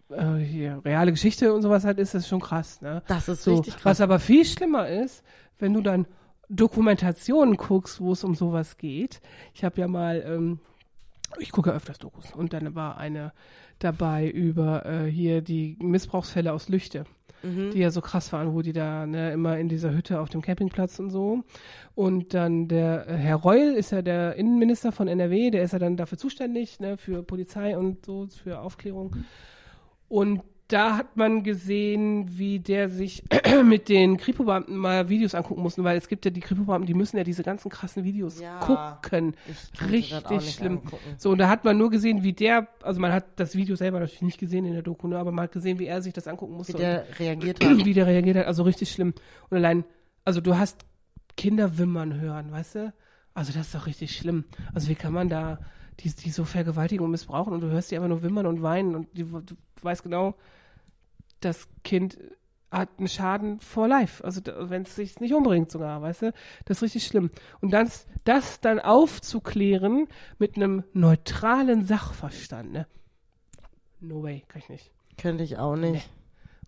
äh, 0.10 0.44
hier, 0.44 0.82
reale 0.84 1.12
Geschichte 1.12 1.54
und 1.54 1.62
sowas 1.62 1.84
halt 1.86 2.00
ist, 2.00 2.14
das 2.16 2.24
ist 2.24 2.30
schon 2.30 2.40
krass, 2.42 2.82
ne? 2.82 3.04
Das 3.08 3.28
ist 3.28 3.44
So, 3.44 3.56
richtig 3.56 3.76
krass. 3.76 3.86
was 3.86 4.02
aber 4.02 4.20
viel 4.20 4.46
schlimmer 4.46 4.88
ist, 4.88 5.24
wenn 5.60 5.74
du 5.74 5.82
dann 5.82 6.08
Dokumentationen 6.50 7.56
guckst, 7.58 8.00
wo 8.02 8.14
es 8.14 8.24
um 8.24 8.34
sowas 8.34 8.78
geht. 8.78 9.20
Ich 9.54 9.64
habe 9.64 9.80
ja 9.80 9.88
mal, 9.88 10.24
ähm, 10.26 10.60
ich 11.40 11.52
gucke 11.52 11.72
öfters 11.72 12.00
Dokus 12.00 12.34
und 12.34 12.54
dann 12.54 12.76
war 12.76 12.98
eine 12.98 13.34
dabei 13.80 14.30
über 14.30 14.86
äh, 14.86 15.06
hier 15.06 15.42
die 15.42 15.78
Missbrauchsfälle 15.80 16.54
aus 16.54 16.70
Lüchte. 16.70 17.06
Die 17.72 17.80
ja 17.80 17.92
so 17.92 18.02
krass 18.02 18.34
waren, 18.34 18.54
wo 18.54 18.64
die 18.64 18.74
da 18.74 19.06
ne, 19.06 19.32
immer 19.32 19.60
in 19.60 19.70
dieser 19.70 19.94
Hütte 19.94 20.20
auf 20.20 20.30
dem 20.30 20.42
Campingplatz 20.42 20.98
und 21.00 21.12
so. 21.12 21.44
Und 21.94 22.34
dann 22.34 22.68
der 22.68 23.08
äh, 23.08 23.14
Herr 23.16 23.36
Reul 23.36 23.76
ist 23.76 23.92
ja 23.92 24.02
der 24.02 24.36
Innenminister 24.36 24.92
von 24.92 25.08
NRW, 25.08 25.52
der 25.52 25.64
ist 25.64 25.74
ja 25.74 25.80
dann 25.80 25.98
dafür 25.98 26.18
zuständig, 26.18 26.80
ne, 26.80 26.98
für 26.98 27.22
Polizei 27.22 27.78
und 27.78 28.06
so, 28.06 28.28
für 28.44 28.60
Aufklärung. 28.60 29.18
Und 30.10 30.42
da 30.68 30.98
hat 30.98 31.16
man 31.16 31.44
gesehen, 31.44 32.38
wie 32.38 32.60
der 32.60 32.90
sich 32.90 33.24
mit 33.64 33.88
den 33.90 34.18
Kripo-Beamten 34.18 34.76
mal 34.76 35.08
Videos 35.08 35.34
angucken 35.34 35.62
musste, 35.62 35.84
weil 35.84 35.98
es 35.98 36.08
gibt 36.10 36.26
ja 36.26 36.32
die 36.32 36.42
Kripo-Beamten, 36.42 36.86
die 36.88 36.94
müssen 36.94 37.16
ja 37.18 37.24
diese 37.24 37.44
ganzen 37.44 37.70
krassen 37.70 38.04
Videos 38.04 38.42
Ja. 38.42 38.60
gucken. 38.60 39.36
Richtig 39.90 40.52
schlimm. 40.54 40.80
angucken. 40.80 41.16
So, 41.18 41.32
und 41.32 41.38
da 41.38 41.48
hat 41.50 41.64
man 41.64 41.78
nur 41.78 41.90
gesehen, 41.90 42.24
wie 42.24 42.34
der, 42.34 42.68
also 42.84 43.00
man 43.00 43.12
hat 43.14 43.26
das 43.38 43.56
Video 43.56 43.76
selber 43.76 44.00
natürlich 44.00 44.22
nicht 44.22 44.40
gesehen 44.40 44.66
in 44.66 44.74
der 44.74 44.82
Doku, 44.82 45.08
ne, 45.08 45.18
aber 45.18 45.32
man 45.32 45.44
hat 45.44 45.52
gesehen, 45.54 45.80
wie 45.80 45.86
er 45.86 46.02
sich 46.02 46.14
das 46.14 46.28
angucken 46.28 46.54
musste. 46.56 46.74
Wie 46.74 46.78
der 46.80 47.06
reagiert 47.20 47.64
hat. 47.64 47.86
wie 47.86 47.94
der 47.94 48.08
reagiert 48.08 48.38
hat, 48.38 48.48
also 48.48 48.64
richtig 48.64 48.92
schlimm. 48.92 49.14
Und 49.50 49.58
allein, 49.58 49.86
also 50.26 50.42
du 50.42 50.58
hast 50.58 50.86
Kinder 51.38 51.78
wimmern 51.78 52.20
hören, 52.20 52.52
weißt 52.52 52.76
du? 52.76 52.94
Also 53.34 53.54
das 53.54 53.68
ist 53.68 53.76
doch 53.76 53.86
richtig 53.86 54.18
schlimm. 54.18 54.46
Also 54.74 54.90
wie 54.90 54.96
kann 54.96 55.14
man 55.14 55.30
da 55.30 55.60
die, 56.00 56.10
die 56.10 56.30
so 56.32 56.44
vergewaltigen 56.44 57.06
und 57.06 57.12
missbrauchen 57.12 57.54
und 57.54 57.62
du 57.62 57.68
hörst 57.70 57.90
die 57.92 57.96
einfach 57.96 58.10
nur 58.10 58.24
wimmern 58.24 58.48
und 58.48 58.62
weinen 58.64 58.96
und 58.96 59.08
die, 59.16 59.24
du 59.24 59.56
weißt 59.84 60.04
genau, 60.04 60.36
das 61.40 61.68
Kind 61.84 62.18
hat 62.72 62.90
einen 62.98 63.08
Schaden 63.08 63.60
for 63.60 63.88
life. 63.88 64.24
Also 64.24 64.42
wenn 64.46 64.82
es 64.84 64.96
sich 64.96 65.20
nicht 65.20 65.34
umbringt 65.34 65.72
sogar, 65.72 66.02
weißt 66.02 66.24
du? 66.24 66.34
Das 66.66 66.78
ist 66.78 66.84
richtig 66.84 67.08
schlimm. 67.08 67.32
Und 67.62 67.72
das, 67.72 68.08
das 68.26 68.60
dann 68.60 68.80
aufzuklären 68.80 70.08
mit 70.38 70.58
einem 70.58 70.84
neutralen 70.94 71.86
Sachverstand, 71.86 72.74
ne? 72.74 72.88
No 74.00 74.22
way, 74.22 74.44
kann 74.48 74.62
ich 74.62 74.70
nicht. 74.70 74.92
Könnte 75.18 75.44
ich 75.44 75.58
auch 75.58 75.76
nicht. 75.76 76.08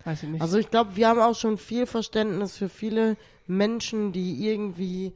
Weiß 0.04 0.22
ich 0.22 0.30
nicht. 0.30 0.40
Also 0.40 0.58
ich 0.58 0.70
glaube, 0.70 0.96
wir 0.96 1.08
haben 1.08 1.20
auch 1.20 1.34
schon 1.34 1.58
viel 1.58 1.86
Verständnis 1.86 2.56
für 2.56 2.68
viele 2.68 3.16
Menschen, 3.46 4.12
die 4.12 4.48
irgendwie 4.48 5.14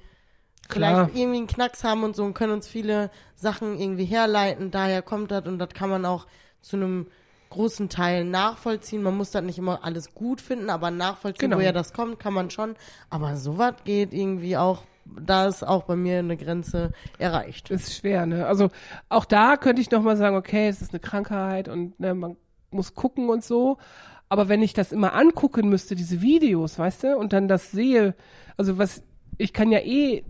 Klar. 0.68 1.06
vielleicht 1.06 1.18
irgendwie 1.18 1.38
einen 1.38 1.46
Knacks 1.46 1.82
haben 1.82 2.04
und 2.04 2.14
so 2.14 2.24
und 2.24 2.34
können 2.34 2.52
uns 2.52 2.68
viele 2.68 3.10
Sachen 3.34 3.78
irgendwie 3.78 4.04
herleiten. 4.04 4.70
Daher 4.70 5.02
kommt 5.02 5.30
das 5.30 5.46
und 5.46 5.58
das 5.58 5.70
kann 5.70 5.90
man 5.90 6.04
auch 6.04 6.26
zu 6.60 6.76
einem 6.76 7.06
großen 7.54 7.88
Teil 7.88 8.24
nachvollziehen. 8.24 9.02
Man 9.02 9.16
muss 9.16 9.30
das 9.30 9.42
nicht 9.42 9.58
immer 9.58 9.84
alles 9.84 10.14
gut 10.14 10.40
finden, 10.40 10.70
aber 10.70 10.90
nachvollziehen, 10.90 11.50
Genau. 11.50 11.56
woher 11.60 11.72
das 11.72 11.92
kommt, 11.92 12.18
kann 12.18 12.34
man 12.34 12.50
schon. 12.50 12.74
Aber 13.10 13.36
sowas 13.36 13.74
geht 13.84 14.12
irgendwie 14.12 14.56
auch, 14.56 14.82
da 15.04 15.46
ist 15.46 15.62
auch 15.66 15.84
bei 15.84 15.96
mir 15.96 16.18
eine 16.18 16.36
Grenze 16.36 16.92
erreicht. 17.18 17.70
ist 17.70 17.94
schwer, 17.94 18.26
ne? 18.26 18.46
Also 18.46 18.70
auch 19.08 19.24
da 19.24 19.56
könnte 19.56 19.80
ich 19.82 19.90
noch 19.90 20.02
mal 20.02 20.16
sagen, 20.16 20.36
okay, 20.36 20.68
es 20.68 20.82
ist 20.82 20.92
eine 20.92 21.00
Krankheit 21.00 21.68
und 21.68 21.98
ne, 22.00 22.14
man 22.14 22.36
muss 22.70 22.94
gucken 22.94 23.28
und 23.30 23.44
so. 23.44 23.78
Aber 24.28 24.48
wenn 24.48 24.62
ich 24.62 24.72
das 24.72 24.90
immer 24.92 25.14
angucken 25.14 25.68
müsste, 25.68 25.94
diese 25.94 26.20
Videos, 26.22 26.78
weißt 26.78 27.04
du, 27.04 27.16
und 27.18 27.32
dann 27.32 27.46
das 27.48 27.70
sehe, 27.70 28.14
also 28.56 28.78
was, 28.78 29.02
ich 29.38 29.52
kann 29.52 29.70
ja 29.70 29.80
eh 29.80 30.24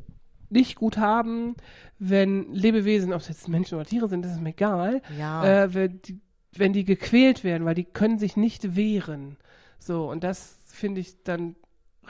nicht 0.51 0.77
gut 0.77 0.99
haben, 0.99 1.55
wenn 1.99 2.53
Lebewesen, 2.53 3.13
ob 3.13 3.21
es 3.21 3.29
jetzt 3.29 3.49
Menschen 3.49 3.77
oder 3.77 3.87
Tiere 3.87 4.09
sind, 4.09 4.25
das 4.25 4.33
ist 4.33 4.41
mir 4.43 4.51
egal, 4.51 5.01
Ja. 5.19 5.63
äh, 5.65 5.89
die, 5.89 6.21
wenn 6.59 6.73
die 6.73 6.85
gequält 6.85 7.45
werden, 7.45 7.65
weil 7.65 7.75
die 7.75 7.85
können 7.85 8.19
sich 8.19 8.37
nicht 8.37 8.77
wehren. 8.77 9.37
So, 9.79 10.11
und 10.11 10.25
das 10.25 10.59
finde 10.67 11.01
ich 11.01 11.23
dann 11.25 11.57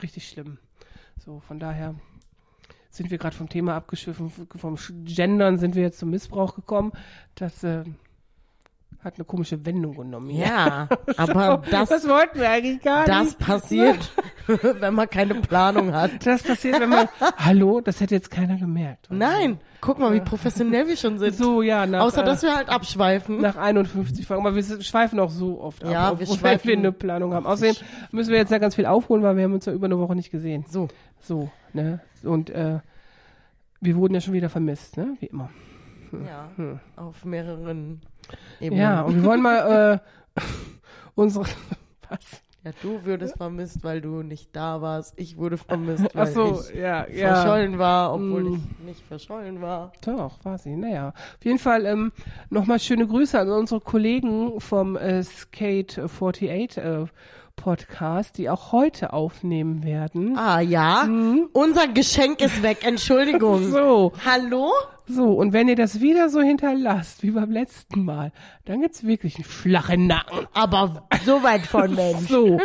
richtig 0.00 0.28
schlimm. 0.28 0.58
So, 1.24 1.40
von 1.40 1.58
daher 1.58 1.94
sind 2.90 3.10
wir 3.10 3.18
gerade 3.18 3.36
vom 3.36 3.48
Thema 3.48 3.74
abgeschwiffen, 3.74 4.30
vom 4.30 4.78
Gendern 5.04 5.58
sind 5.58 5.74
wir 5.74 5.82
jetzt 5.82 5.98
zum 5.98 6.10
Missbrauch 6.10 6.54
gekommen. 6.54 6.92
Das 7.34 7.64
äh, 7.64 7.84
hat 9.04 9.16
eine 9.16 9.24
komische 9.26 9.64
Wendung 9.66 9.96
genommen. 9.96 10.30
Ja, 10.30 10.88
aber 11.18 11.62
das, 11.70 11.90
das 11.90 12.08
wollten 12.08 12.38
wir 12.40 12.48
eigentlich 12.50 12.80
gar 12.82 13.04
das 13.04 13.24
nicht. 13.24 13.38
passiert, 13.38 14.12
wenn 14.46 14.94
man 14.94 15.08
keine 15.10 15.34
Planung 15.36 15.92
hat. 15.92 16.24
Das 16.26 16.42
passiert, 16.42 16.80
wenn 16.80 16.88
man. 16.88 17.08
Hallo, 17.36 17.80
das 17.82 18.00
hätte 18.00 18.14
jetzt 18.14 18.30
keiner 18.30 18.56
gemerkt. 18.56 19.06
Nein, 19.10 19.58
guck 19.82 19.98
mal, 19.98 20.12
wie 20.14 20.20
professionell 20.20 20.88
wir 20.88 20.96
schon 20.96 21.18
sind. 21.18 21.34
So, 21.36 21.60
ja, 21.60 21.84
nach, 21.86 22.00
Außer, 22.00 22.22
äh, 22.22 22.24
dass 22.24 22.42
wir 22.42 22.56
halt 22.56 22.70
abschweifen. 22.70 23.40
nach 23.42 23.56
51 23.56 24.26
Folgen. 24.26 24.46
Aber 24.46 24.56
wir 24.56 24.62
schweifen 24.82 25.20
auch 25.20 25.30
so 25.30 25.60
oft 25.60 25.84
ab, 25.84 25.90
Ja, 25.92 26.10
obwohl 26.12 26.26
wir 26.26 26.34
schweifen- 26.38 26.68
wir 26.68 26.76
eine 26.78 26.92
Planung 26.92 27.34
haben. 27.34 27.44
Außerdem 27.46 27.76
müssen 28.10 28.30
wir 28.30 28.38
jetzt 28.38 28.50
ja 28.52 28.58
ganz 28.58 28.74
viel 28.74 28.86
aufholen, 28.86 29.22
weil 29.22 29.36
wir 29.36 29.44
haben 29.44 29.52
uns 29.52 29.66
ja 29.66 29.72
über 29.74 29.84
eine 29.86 29.98
Woche 29.98 30.14
nicht 30.16 30.30
gesehen. 30.30 30.64
So, 30.68 30.88
So, 31.20 31.50
ne? 31.74 32.00
Und 32.22 32.48
äh, 32.50 32.78
wir 33.82 33.96
wurden 33.96 34.14
ja 34.14 34.22
schon 34.22 34.32
wieder 34.32 34.48
vermisst, 34.48 34.96
ne? 34.96 35.16
Wie 35.20 35.26
immer. 35.26 35.50
Ja, 36.26 36.48
auf 36.96 37.24
mehreren 37.24 38.00
Ebenen. 38.60 38.80
Ja, 38.80 39.02
und 39.02 39.16
wir 39.16 39.24
wollen 39.24 39.42
mal 39.42 40.00
äh, 40.36 40.40
unsere. 41.14 41.44
Was? 42.08 42.20
Ja, 42.64 42.70
du 42.80 43.04
würdest 43.04 43.36
vermisst, 43.36 43.84
weil 43.84 44.00
du 44.00 44.22
nicht 44.22 44.56
da 44.56 44.80
warst. 44.80 45.12
Ich 45.18 45.36
wurde 45.36 45.58
vermisst, 45.58 46.06
weil 46.14 46.28
so, 46.32 46.62
ich 46.70 46.74
ja, 46.74 47.06
ja. 47.08 47.34
verschollen 47.34 47.78
war, 47.78 48.14
obwohl 48.14 48.44
Mm. 48.44 48.54
ich 48.54 48.86
nicht 48.86 49.06
verschollen 49.06 49.60
war. 49.60 49.92
Doch, 50.02 50.42
war 50.44 50.56
sie. 50.56 50.74
Naja. 50.74 51.08
Auf 51.10 51.44
jeden 51.44 51.58
Fall 51.58 51.84
ähm, 51.84 52.10
nochmal 52.48 52.78
schöne 52.80 53.06
Grüße 53.06 53.38
an 53.38 53.50
unsere 53.50 53.80
Kollegen 53.80 54.58
vom 54.60 54.96
äh, 54.96 55.22
Skate 55.22 55.98
48 55.98 56.78
äh, 56.78 57.04
Podcast, 57.54 58.38
die 58.38 58.48
auch 58.48 58.72
heute 58.72 59.12
aufnehmen 59.12 59.84
werden. 59.84 60.36
Ah, 60.38 60.60
ja? 60.60 61.06
Unser 61.52 61.86
Geschenk 61.88 62.40
ist 62.40 62.62
weg, 62.62 62.78
Entschuldigung. 62.86 63.66
Mhm. 63.68 63.72
So, 63.72 64.12
Hallo? 64.24 64.72
So, 65.06 65.32
und 65.32 65.52
wenn 65.52 65.68
ihr 65.68 65.76
das 65.76 66.00
wieder 66.00 66.30
so 66.30 66.40
hinterlasst, 66.40 67.22
wie 67.22 67.32
beim 67.32 67.50
letzten 67.50 68.04
Mal, 68.04 68.32
dann 68.64 68.80
gibt's 68.80 69.04
wirklich 69.04 69.36
einen 69.36 69.44
flachen 69.44 70.06
Nacken. 70.06 70.46
Aber 70.54 71.06
so 71.24 71.42
weit 71.42 71.66
von 71.66 71.94
Mensch. 71.94 72.28
So, 72.28 72.58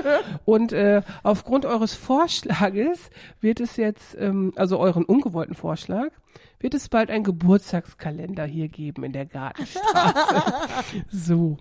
und 0.46 0.72
äh, 0.72 1.02
aufgrund 1.24 1.66
eures 1.66 1.94
Vorschlages 1.94 3.10
wird 3.42 3.60
es 3.60 3.76
jetzt, 3.76 4.16
ähm, 4.18 4.54
also 4.56 4.80
euren 4.80 5.04
ungewollten 5.04 5.56
Vorschlag, 5.56 6.12
wird 6.60 6.74
es 6.74 6.88
bald 6.88 7.10
einen 7.10 7.24
Geburtstagskalender 7.24 8.46
hier 8.46 8.70
geben 8.70 9.04
in 9.04 9.12
der 9.12 9.26
Gartenstraße. 9.26 10.44
so, 11.10 11.58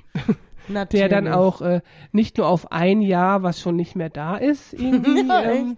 Natürlich. 0.69 1.09
der 1.09 1.09
dann 1.09 1.29
auch 1.33 1.61
äh, 1.61 1.81
nicht 2.13 2.37
nur 2.39 2.47
auf 2.47 2.71
ein 2.73 3.01
Jahr, 3.01 3.43
was 3.43 3.61
schon 3.61 3.77
nicht 3.77 3.97
mehr 3.97 4.11
da 4.11 4.37
ist, 4.37 4.75
irgendwie 4.75 5.21
ähm, 5.45 5.77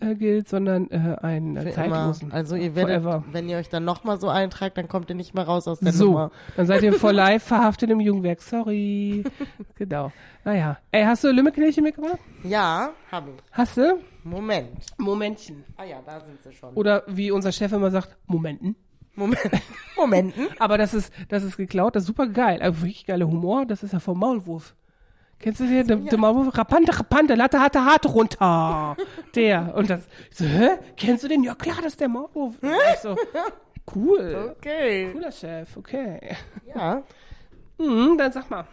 äh, 0.00 0.14
gilt, 0.14 0.48
sondern 0.48 0.90
äh, 0.90 1.16
einen 1.22 1.56
immer. 1.56 1.70
zeitlosen. 1.72 2.32
Also 2.32 2.54
ihr 2.56 2.74
werdet, 2.74 3.02
Forever. 3.02 3.24
wenn 3.32 3.48
ihr 3.48 3.56
euch 3.58 3.68
dann 3.68 3.84
nochmal 3.84 4.20
so 4.20 4.28
eintragt, 4.28 4.76
dann 4.76 4.88
kommt 4.88 5.08
ihr 5.10 5.16
nicht 5.16 5.34
mehr 5.34 5.44
raus 5.44 5.66
aus 5.68 5.80
der 5.80 5.92
So, 5.92 6.06
Nummer. 6.06 6.30
dann 6.56 6.66
seid 6.66 6.82
ihr 6.82 6.92
vor 6.98 7.12
live 7.12 7.42
verhaftet 7.42 7.90
im 7.90 8.00
Jugendwerk. 8.00 8.42
Sorry. 8.42 9.24
genau. 9.74 10.12
Naja. 10.44 10.78
Ey, 10.92 11.04
hast 11.04 11.24
du 11.24 11.30
Lümmelknilche 11.30 11.82
mitgebracht? 11.82 12.18
Ja, 12.42 12.90
hab 13.10 13.26
ich. 13.28 13.34
Hast 13.52 13.76
du? 13.78 13.98
Moment. 14.24 14.84
Momentchen. 14.98 15.64
Ah 15.76 15.84
ja, 15.84 16.00
da 16.04 16.20
sind 16.20 16.42
sie 16.42 16.52
schon. 16.52 16.74
Oder 16.74 17.02
wie 17.06 17.30
unser 17.30 17.52
Chef 17.52 17.72
immer 17.72 17.90
sagt, 17.90 18.16
Momenten. 18.26 18.76
Moment. 19.14 19.40
Momenten. 19.96 20.48
Aber 20.58 20.76
das 20.76 20.92
ist, 20.92 21.10
das 21.28 21.42
ist 21.42 21.56
geklaut, 21.56 21.96
das 21.96 22.02
ist 22.02 22.08
super 22.08 22.26
geil. 22.26 22.60
Also 22.60 22.82
wirklich 22.82 23.06
geiler 23.06 23.26
Humor, 23.26 23.64
das 23.64 23.82
ist 23.82 23.92
ja 23.92 23.98
vom 23.98 24.18
Maulwurf. 24.18 24.74
Kennst 25.38 25.60
du 25.60 25.66
den? 25.66 25.86
Der, 25.86 25.96
der 25.96 26.18
Maulwurf, 26.18 26.56
Rapante, 26.56 26.98
Rapante, 26.98 27.34
Latte, 27.34 27.60
Hatte, 27.60 27.84
Harte 27.84 28.08
runter. 28.08 28.96
Der. 29.34 29.74
Und 29.74 29.90
das, 29.90 30.06
ich 30.30 30.36
so, 30.38 30.44
hä? 30.44 30.70
Kennst 30.96 31.24
du 31.24 31.28
den? 31.28 31.42
Ja 31.44 31.54
klar, 31.54 31.76
das 31.76 31.92
ist 31.92 32.00
der 32.00 32.08
Maulwurf. 32.08 32.54
Und 32.62 32.70
ich 32.94 33.00
so, 33.00 33.16
cool. 33.94 34.54
Okay. 34.56 35.10
Cooler 35.12 35.32
Chef, 35.32 35.76
okay. 35.76 36.36
Ja. 36.74 37.02
Hm, 37.78 38.16
dann 38.16 38.32
sag 38.32 38.48
mal. 38.48 38.66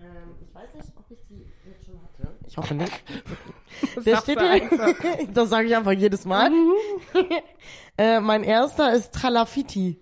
Ähm, 0.00 0.34
ich 0.40 0.54
weiß 0.54 0.74
nicht, 0.74 0.88
ob 0.96 1.04
ich 1.10 1.18
die 1.28 1.44
jetzt 1.68 1.84
schon 1.84 2.00
hatte. 2.02 2.34
Ich 2.46 2.56
hoffe 2.56 2.74
nicht. 2.74 2.92
Was 3.94 4.04
Der 4.04 4.14
sagst 4.14 4.30
steht 4.30 4.40
hier. 4.40 4.50
einfach? 4.50 4.94
das 5.34 5.50
sage 5.50 5.68
ich 5.68 5.76
einfach 5.76 5.92
jedes 5.92 6.24
Mal. 6.24 6.50
äh, 7.98 8.20
mein 8.20 8.44
erster 8.44 8.94
ist 8.94 9.12
Tralafiti. 9.12 10.00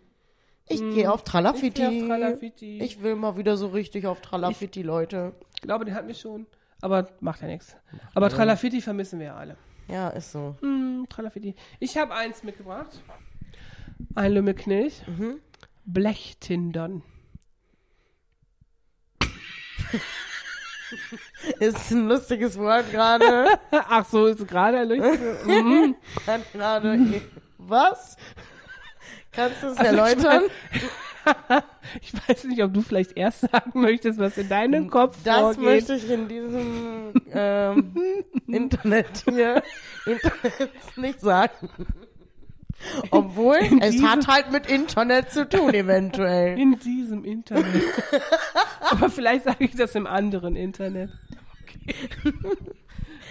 Ich 0.69 0.81
gehe 0.81 1.13
auf 1.13 1.23
Tralafiti. 1.25 1.67
Ich 1.83 1.91
geh 1.91 2.03
auf 2.03 2.07
Tralafiti. 2.09 2.79
Ich 2.81 3.03
will 3.03 3.17
mal 3.17 3.37
wieder 3.37 3.57
so 3.57 3.69
richtig 3.69 4.07
auf 4.07 4.21
Tralafiti, 4.21 4.83
Leute. 4.83 5.33
Ich 5.67 5.69
glaube, 5.69 5.85
den 5.85 5.97
hatten 5.97 6.07
wir 6.07 6.14
schon. 6.14 6.47
Aber 6.81 7.09
macht 7.19 7.43
ja 7.43 7.49
nichts. 7.49 7.75
Aber 8.14 8.31
Tralafiti 8.31 8.81
vermissen 8.81 9.19
wir 9.19 9.27
ja 9.27 9.35
alle. 9.35 9.57
Ja, 9.89 10.11
ist 10.11 10.31
so. 10.31 10.55
Hm, 10.61 11.07
Tralafiti. 11.09 11.57
Ich 11.81 11.99
habe 11.99 12.14
eins 12.14 12.45
mitgebracht. 12.45 13.03
Ein 14.14 14.35
Lümmelknilch. 14.35 15.03
Blechtindern. 15.85 17.03
Ist 21.59 21.91
ein 21.91 22.07
lustiges 22.07 22.57
Wort 22.59 22.89
gerade. 22.93 23.59
Ach 23.73 24.05
so, 24.05 24.27
ist 24.27 24.47
gerade 24.47 24.77
erleuchtet. 24.77 25.45
mhm. 25.47 25.97
Hat 26.29 26.53
gerade. 26.53 27.23
Was? 27.59 28.17
Kannst 29.33 29.64
du 29.64 29.67
es 29.67 29.79
Also 29.79 29.83
ich 29.83 29.99
erläutern? 29.99 30.43
Ich 32.03 32.12
weiß 32.29 32.45
nicht, 32.45 32.62
ob 32.62 32.74
du 32.74 32.81
vielleicht 32.83 33.16
erst 33.16 33.43
sagen 33.43 33.81
möchtest, 33.81 34.18
was 34.18 34.37
in 34.39 34.49
deinem 34.49 34.91
Kopf 34.91 35.16
Das 35.24 35.39
vorgeht. 35.57 35.62
möchte 35.64 35.95
ich 35.95 36.11
in 36.11 36.29
diesem 36.29 37.12
ähm, 37.33 37.95
Internet 38.47 39.24
hier 39.29 39.62
Internet 40.05 40.70
nicht 40.97 41.20
sagen. 41.20 41.68
Obwohl, 43.11 43.57
es 43.81 43.93
diesem- 43.93 44.11
hat 44.11 44.27
halt 44.29 44.53
mit 44.53 44.66
Internet 44.70 45.31
zu 45.31 45.49
tun, 45.49 45.72
eventuell. 45.72 46.59
In 46.59 46.79
diesem 46.79 47.24
Internet. 47.24 47.64
Aber 48.91 49.09
vielleicht 49.09 49.45
sage 49.45 49.64
ich 49.64 49.74
das 49.77 49.95
im 49.95 50.07
anderen 50.07 50.57
Internet. 50.57 51.11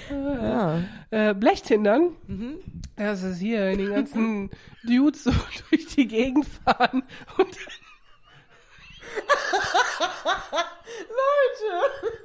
Ja. 0.09 0.81
Äh, 1.09 1.33
Blechtindern. 1.33 2.11
Mhm. 2.27 2.55
Das 2.95 3.23
ist 3.23 3.39
hier, 3.39 3.59
wenn 3.65 3.77
die 3.79 3.87
ganzen 3.87 4.49
Dudes 4.83 5.23
so 5.25 5.31
durch 5.69 5.87
die 5.87 6.07
Gegend 6.07 6.45
fahren 6.63 7.03
und 7.37 7.47
Leute! 11.09 12.15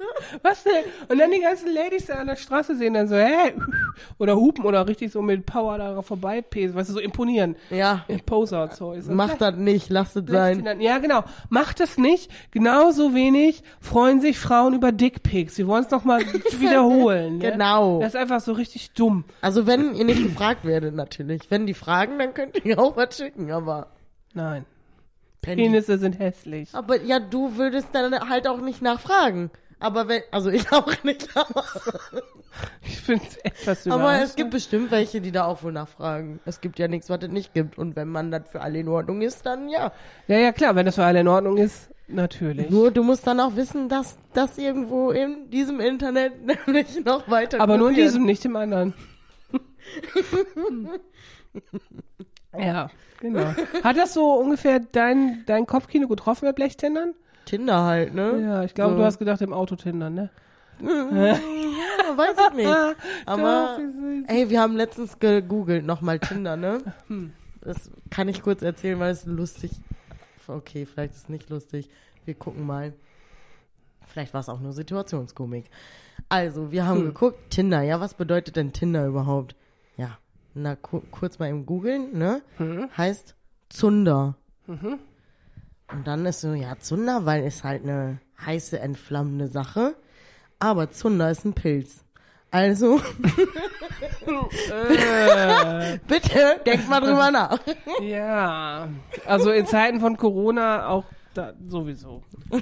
was 0.41 0.63
denn? 0.63 0.83
Und 1.07 1.19
dann 1.19 1.31
die 1.31 1.39
ganzen 1.39 1.73
Ladies 1.73 2.05
da 2.07 2.15
an 2.15 2.27
der 2.27 2.35
Straße 2.35 2.75
sehen 2.75 2.93
dann 2.93 3.07
so, 3.07 3.15
hä? 3.15 3.53
Oder 4.17 4.35
hupen 4.35 4.65
oder 4.65 4.87
richtig 4.87 5.11
so 5.11 5.21
mit 5.21 5.45
Power 5.45 5.77
da 5.77 6.01
vorbei 6.01 6.41
pesen, 6.41 6.75
weißt 6.75 6.89
du, 6.89 6.93
so 6.93 6.99
imponieren. 6.99 7.55
Ja, 7.69 8.05
Poser-Zeug. 8.25 9.03
So. 9.03 9.11
mach 9.13 9.35
das 9.35 9.55
nicht, 9.55 9.89
lasst 9.89 10.15
es 10.15 10.23
sein. 10.27 10.79
Ja, 10.79 10.99
genau. 10.99 11.23
Macht 11.49 11.79
es 11.79 11.97
nicht. 11.97 12.31
Genauso 12.51 13.13
wenig 13.13 13.63
freuen 13.79 14.21
sich 14.21 14.39
Frauen 14.39 14.73
über 14.73 14.91
Dickpics. 14.91 15.55
Sie 15.55 15.67
wollen 15.67 15.83
es 15.83 15.91
noch 15.91 16.03
mal 16.03 16.21
wiederholen. 16.59 17.39
Ne? 17.39 17.51
Genau. 17.51 17.99
Das 17.99 18.13
ist 18.13 18.19
einfach 18.19 18.41
so 18.41 18.53
richtig 18.53 18.91
dumm. 18.93 19.25
Also 19.41 19.67
wenn 19.67 19.95
ihr 19.95 20.05
nicht 20.05 20.23
gefragt 20.23 20.65
werdet, 20.65 20.95
natürlich. 20.95 21.49
Wenn 21.49 21.65
die 21.65 21.73
fragen, 21.73 22.19
dann 22.19 22.33
könnt 22.33 22.63
ihr 22.63 22.79
auch 22.79 22.95
was 22.95 23.17
schicken, 23.17 23.51
aber. 23.51 23.87
Nein. 24.33 24.65
Die- 25.45 25.55
Penisse 25.55 25.97
sind 25.97 26.19
hässlich. 26.19 26.69
Aber 26.73 27.01
ja, 27.01 27.19
du 27.19 27.57
würdest 27.57 27.87
dann 27.93 28.29
halt 28.29 28.47
auch 28.47 28.61
nicht 28.61 28.81
nachfragen. 28.81 29.49
Aber 29.79 30.07
wenn, 30.07 30.21
also 30.31 30.49
ich 30.51 30.71
auch 30.71 31.03
nicht, 31.03 31.27
Ich 32.83 32.99
finde 33.01 33.23
es 33.27 33.37
etwas 33.37 33.87
aber 33.87 34.21
es 34.21 34.35
gibt 34.35 34.51
bestimmt 34.51 34.91
welche, 34.91 35.21
die 35.21 35.31
da 35.31 35.45
auch 35.45 35.63
wohl 35.63 35.71
nachfragen. 35.71 36.39
Es 36.45 36.61
gibt 36.61 36.77
ja 36.77 36.87
nichts, 36.87 37.09
was 37.09 37.23
es 37.23 37.29
nicht 37.29 37.53
gibt. 37.53 37.77
Und 37.79 37.95
wenn 37.95 38.07
man 38.09 38.29
das 38.29 38.43
für 38.51 38.61
alle 38.61 38.79
in 38.79 38.87
Ordnung 38.87 39.21
ist, 39.21 39.45
dann 39.45 39.69
ja. 39.69 39.91
Ja, 40.27 40.37
ja, 40.37 40.51
klar, 40.51 40.75
wenn 40.75 40.85
das 40.85 40.95
für 40.95 41.03
alle 41.05 41.21
in 41.21 41.27
Ordnung 41.27 41.57
ist, 41.57 41.89
Natürlich. 42.13 42.69
Nur 42.69 42.91
du 42.91 43.03
musst 43.03 43.25
dann 43.25 43.39
auch 43.39 43.55
wissen, 43.55 43.87
dass 43.87 44.17
das 44.33 44.57
irgendwo 44.57 45.11
in 45.11 45.49
diesem 45.49 45.79
Internet 45.79 46.33
nämlich 46.67 47.03
noch 47.05 47.29
weiter 47.29 47.61
Aber 47.61 47.77
nur 47.77 47.89
in 47.89 47.95
diesem, 47.95 48.25
nicht 48.25 48.43
im 48.45 48.55
anderen. 48.57 48.93
ja, 52.57 52.89
genau. 53.19 53.53
Hat 53.83 53.97
das 53.97 54.13
so 54.13 54.33
ungefähr 54.33 54.79
dein, 54.79 55.43
dein 55.45 55.65
Kopfkino 55.65 56.07
getroffen 56.07 56.45
bei 56.45 56.51
Blechtendern? 56.53 57.13
Tinder 57.45 57.83
halt, 57.83 58.13
ne? 58.13 58.39
Ja, 58.41 58.63
ich 58.63 58.73
glaube, 58.73 58.93
So. 58.93 58.99
du 58.99 59.05
hast 59.05 59.19
gedacht 59.19 59.41
im 59.41 59.53
Autotindern, 59.53 60.13
ne? 60.13 60.29
Ja, 60.81 61.37
weiß 62.17 62.35
ich 62.49 62.55
nicht. 62.55 62.75
Aber, 63.25 63.79
ey, 64.27 64.49
wir 64.49 64.59
haben 64.61 64.75
letztens 64.75 65.19
gegoogelt, 65.19 65.85
nochmal 65.85 66.19
Tinder, 66.19 66.55
ne? 66.57 66.79
Hm. 67.07 67.33
Das 67.61 67.91
kann 68.09 68.27
ich 68.27 68.41
kurz 68.41 68.61
erzählen, 68.63 68.99
weil 68.99 69.11
es 69.11 69.25
lustig 69.25 69.71
Okay, 70.47 70.85
vielleicht 70.85 71.13
ist 71.13 71.19
es 71.23 71.29
nicht 71.29 71.49
lustig. 71.49 71.89
Wir 72.25 72.33
gucken 72.33 72.65
mal. 72.65 72.93
Vielleicht 74.05 74.33
war 74.33 74.41
es 74.41 74.49
auch 74.49 74.59
nur 74.59 74.73
Situationskomik. 74.73 75.65
Also, 76.27 76.71
wir 76.71 76.85
haben 76.85 76.99
Hm. 76.99 77.05
geguckt, 77.05 77.51
Tinder. 77.51 77.81
Ja, 77.83 77.99
was 78.01 78.15
bedeutet 78.15 78.55
denn 78.57 78.73
Tinder 78.73 79.05
überhaupt? 79.07 79.55
Na, 80.53 80.75
ku 80.75 81.01
kurz 81.11 81.39
mal 81.39 81.49
im 81.49 81.65
Googeln, 81.65 82.17
ne? 82.17 82.41
Hm. 82.57 82.89
Heißt 82.97 83.35
Zunder. 83.69 84.35
Mhm. 84.67 84.99
Und 85.91 86.07
dann 86.07 86.25
ist 86.25 86.41
so, 86.41 86.53
ja, 86.53 86.77
Zunder, 86.79 87.25
weil 87.25 87.43
ist 87.43 87.63
halt 87.63 87.83
eine 87.83 88.19
heiße, 88.45 88.79
entflammende 88.79 89.47
Sache. 89.47 89.95
Aber 90.59 90.91
Zunder 90.91 91.31
ist 91.31 91.45
ein 91.45 91.53
Pilz. 91.53 92.03
Also, 92.51 92.99
Äh, 94.71 95.99
bitte, 96.07 96.59
denkt 96.65 96.89
mal 96.89 96.99
drüber 97.01 97.31
nach. 97.31 97.59
ja, 98.01 98.89
also 99.25 99.51
in 99.51 99.65
Zeiten 99.65 99.99
von 99.99 100.17
Corona 100.17 100.87
auch 100.87 101.05
da, 101.33 101.53
sowieso. 101.67 102.23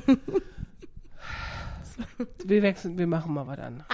Wir 2.46 2.62
wechseln, 2.62 2.98
wir 2.98 3.08
machen 3.08 3.34
mal 3.34 3.46
was 3.46 3.60
anderes. 3.60 3.86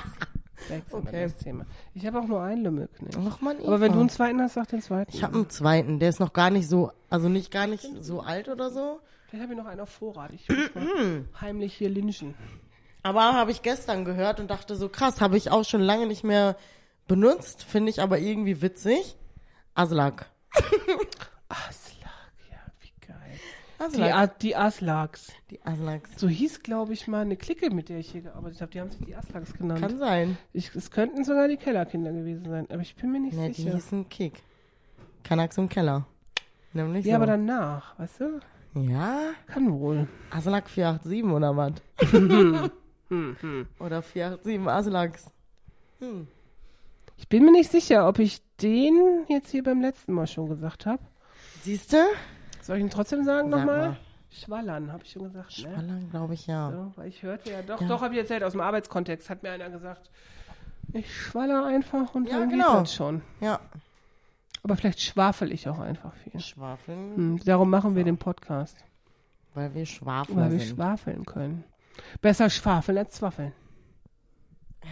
Wechseln 0.70 0.84
Okay. 0.92 1.12
wir 1.12 1.24
das 1.24 1.38
Thema. 1.38 1.66
Ich 1.94 2.06
habe 2.06 2.20
auch 2.20 2.28
nur 2.28 2.42
einen 2.42 2.64
Lümmelknecht. 2.64 3.18
Ach 3.30 3.42
man, 3.42 3.58
Aber 3.60 3.80
wenn 3.82 3.94
du 3.94 4.00
einen 4.00 4.10
zweiten 4.10 4.42
hast, 4.42 4.54
sag 4.54 4.68
den 4.70 4.82
zweiten. 4.82 5.12
Ich 5.14 5.24
habe 5.24 5.36
einen 5.36 5.50
zweiten, 5.50 6.00
der 6.00 6.10
ist 6.10 6.20
noch 6.20 6.34
gar 6.34 6.50
nicht 6.50 6.68
so, 6.68 6.92
also 7.10 7.30
nicht 7.30 7.52
gar 7.52 7.68
nicht 7.68 7.88
so 8.02 8.22
alt 8.22 8.50
oder 8.50 8.70
so. 8.72 9.00
Vielleicht 9.28 9.44
habe 9.44 9.54
ich 9.54 9.60
noch 9.60 9.68
einen 9.68 9.82
auf 9.82 9.90
Vorrat. 9.90 10.32
Ich 10.34 10.48
muss 10.50 10.58
mal 10.76 11.26
heimlich 11.42 11.74
hier 11.76 11.90
lynchen. 11.90 12.36
Aber 13.04 13.34
habe 13.34 13.52
ich 13.52 13.62
gestern 13.62 14.04
gehört 14.06 14.40
und 14.40 14.50
dachte 14.50 14.76
so, 14.76 14.90
krass, 14.90 15.22
habe 15.22 15.38
ich 15.38 15.52
auch 15.52 15.64
schon 15.64 15.82
lange 15.82 16.08
nicht 16.08 16.24
mehr 16.24 16.56
benutzt, 17.08 17.64
finde 17.64 17.92
ich 17.92 18.02
aber 18.02 18.18
irgendwie 18.20 18.62
witzig. 18.62 19.16
Aslak. 19.76 20.26
Aslak. 20.54 20.72
Die, 23.94 24.02
Aslak. 24.02 24.14
A 24.16 24.28
die 24.28 24.56
Aslaks. 24.56 25.32
Die 25.52 25.62
Aslaks. 25.64 26.10
So 26.18 26.28
hieß, 26.28 26.64
glaube 26.64 26.94
ich, 26.94 27.08
mal 27.08 27.22
eine 27.22 27.36
Clique, 27.38 27.70
mit 27.74 27.90
der 27.90 28.00
ich 28.00 28.12
hier 28.12 28.22
gearbeitet 28.22 28.62
habe. 28.62 28.72
Die 28.72 28.82
haben 28.82 28.92
sich 28.92 29.02
die 29.06 29.16
Aslaks 29.16 29.54
genannt. 29.54 29.82
Kann 29.82 29.98
sein. 29.98 30.38
Ich, 30.54 30.74
es 30.76 30.92
könnten 30.92 31.24
sogar 31.24 31.48
die 31.48 31.58
Kellerkinder 31.58 32.12
gewesen 32.12 32.46
sein, 32.50 32.68
aber 32.70 32.82
ich 32.82 32.96
bin 32.96 33.12
mir 33.12 33.20
nicht 33.20 33.36
Ne, 33.38 33.50
die 33.50 33.54
sicher. 33.62 33.76
hießen 33.76 34.10
Kick. 34.10 34.42
Kanaks 35.24 35.58
im 35.58 35.70
Keller. 35.70 36.06
Nämlich 36.74 37.06
Ja, 37.06 37.12
so. 37.14 37.16
aber 37.18 37.26
danach, 37.28 37.98
weißt 38.00 38.20
du? 38.22 38.40
Ja, 38.82 39.20
Kann 39.48 39.72
wohl. 39.80 40.08
Aslak 40.32 40.70
487 40.70 41.24
oder 41.34 41.56
was? 41.56 41.74
oder 43.80 44.02
487 44.02 44.68
Aslaks. 44.68 45.32
Ich 47.18 47.30
bin 47.30 47.46
mir 47.46 47.52
nicht 47.54 47.72
sicher, 47.72 48.08
ob 48.08 48.20
ich 48.20 48.42
den 48.62 49.26
jetzt 49.30 49.50
hier 49.52 49.64
beim 49.64 49.80
letzten 49.82 50.14
Mal 50.14 50.28
schon 50.28 50.50
gesagt 50.50 50.86
habe. 50.86 51.02
Siehst 51.62 51.94
du? 51.94 51.98
Soll 52.66 52.78
ich 52.78 52.84
ihn 52.84 52.90
trotzdem 52.90 53.24
sagen 53.24 53.52
Sag 53.52 53.60
nochmal? 53.60 53.90
mal. 53.90 53.98
Schwallern, 54.32 54.92
habe 54.92 55.04
ich 55.04 55.12
schon 55.12 55.24
gesagt. 55.24 55.50
Ne? 55.60 55.70
Schwallern, 55.70 56.08
glaube 56.10 56.34
ich, 56.34 56.48
ja. 56.48 56.72
So, 56.72 56.92
weil 56.96 57.08
ich 57.10 57.22
hörte 57.24 57.52
ja 57.52 57.62
doch, 57.62 57.80
Ja. 57.80 57.88
doch, 57.88 58.02
habe 58.02 58.14
ich 58.16 58.20
erzählt, 58.20 58.44
aus 58.44 58.52
dem 58.54 58.62
Arbeitskontext 58.62 59.30
hat 59.30 59.44
mir 59.44 59.52
einer 59.52 59.70
gesagt, 59.70 60.10
ich 60.94 61.16
schwaller 61.16 61.66
einfach 61.66 62.16
und 62.16 62.28
Ja, 62.28 62.40
dann 62.40 62.50
genau. 62.50 62.72
geht 62.74 62.82
das 62.82 62.96
schon. 62.96 63.22
Ja. 63.40 63.60
Aber 64.64 64.76
vielleicht 64.76 65.00
schwafel 65.00 65.52
ich 65.52 65.70
auch 65.70 65.78
einfach 65.80 66.14
viel. 66.16 66.40
Schwafeln, 66.40 67.16
Hm, 67.16 67.40
darum 67.46 67.70
machen 67.70 67.96
wir 67.96 68.04
den 68.04 68.18
Podcast, 68.18 68.78
weil 69.54 69.74
wir 69.76 69.86
Schwafler 69.86 70.36
weil 70.36 70.52
wir 70.54 70.60
sind. 70.60 70.76
schwafeln 70.76 71.24
können. 71.26 71.64
Besser 72.22 72.50
schwafeln 72.50 72.98
als 72.98 73.12
zwaffeln. 73.12 73.54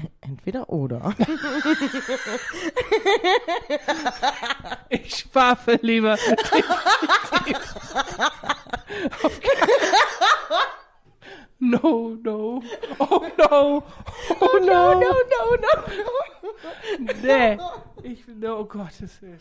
Entweder 0.22 0.70
oder. 0.70 1.14
Ich 4.90 5.16
schwafel 5.18 5.80
lieber. 5.82 6.16
Definitiv. 6.16 7.76
Auf 9.24 9.40
keinen- 9.42 9.70
no, 11.60 12.18
no. 12.22 12.62
Oh 13.00 13.22
no. 13.38 13.84
Oh 14.40 14.60
no. 14.60 14.94
no, 14.94 15.00
no. 15.00 15.84
Nee. 17.22 17.58
Ich 18.04 18.28
will, 18.28 18.46
oh 18.50 18.66
Gottes 18.66 19.22
Willen. 19.22 19.40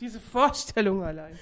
Diese 0.00 0.20
Vorstellung 0.20 1.02
allein. 1.02 1.38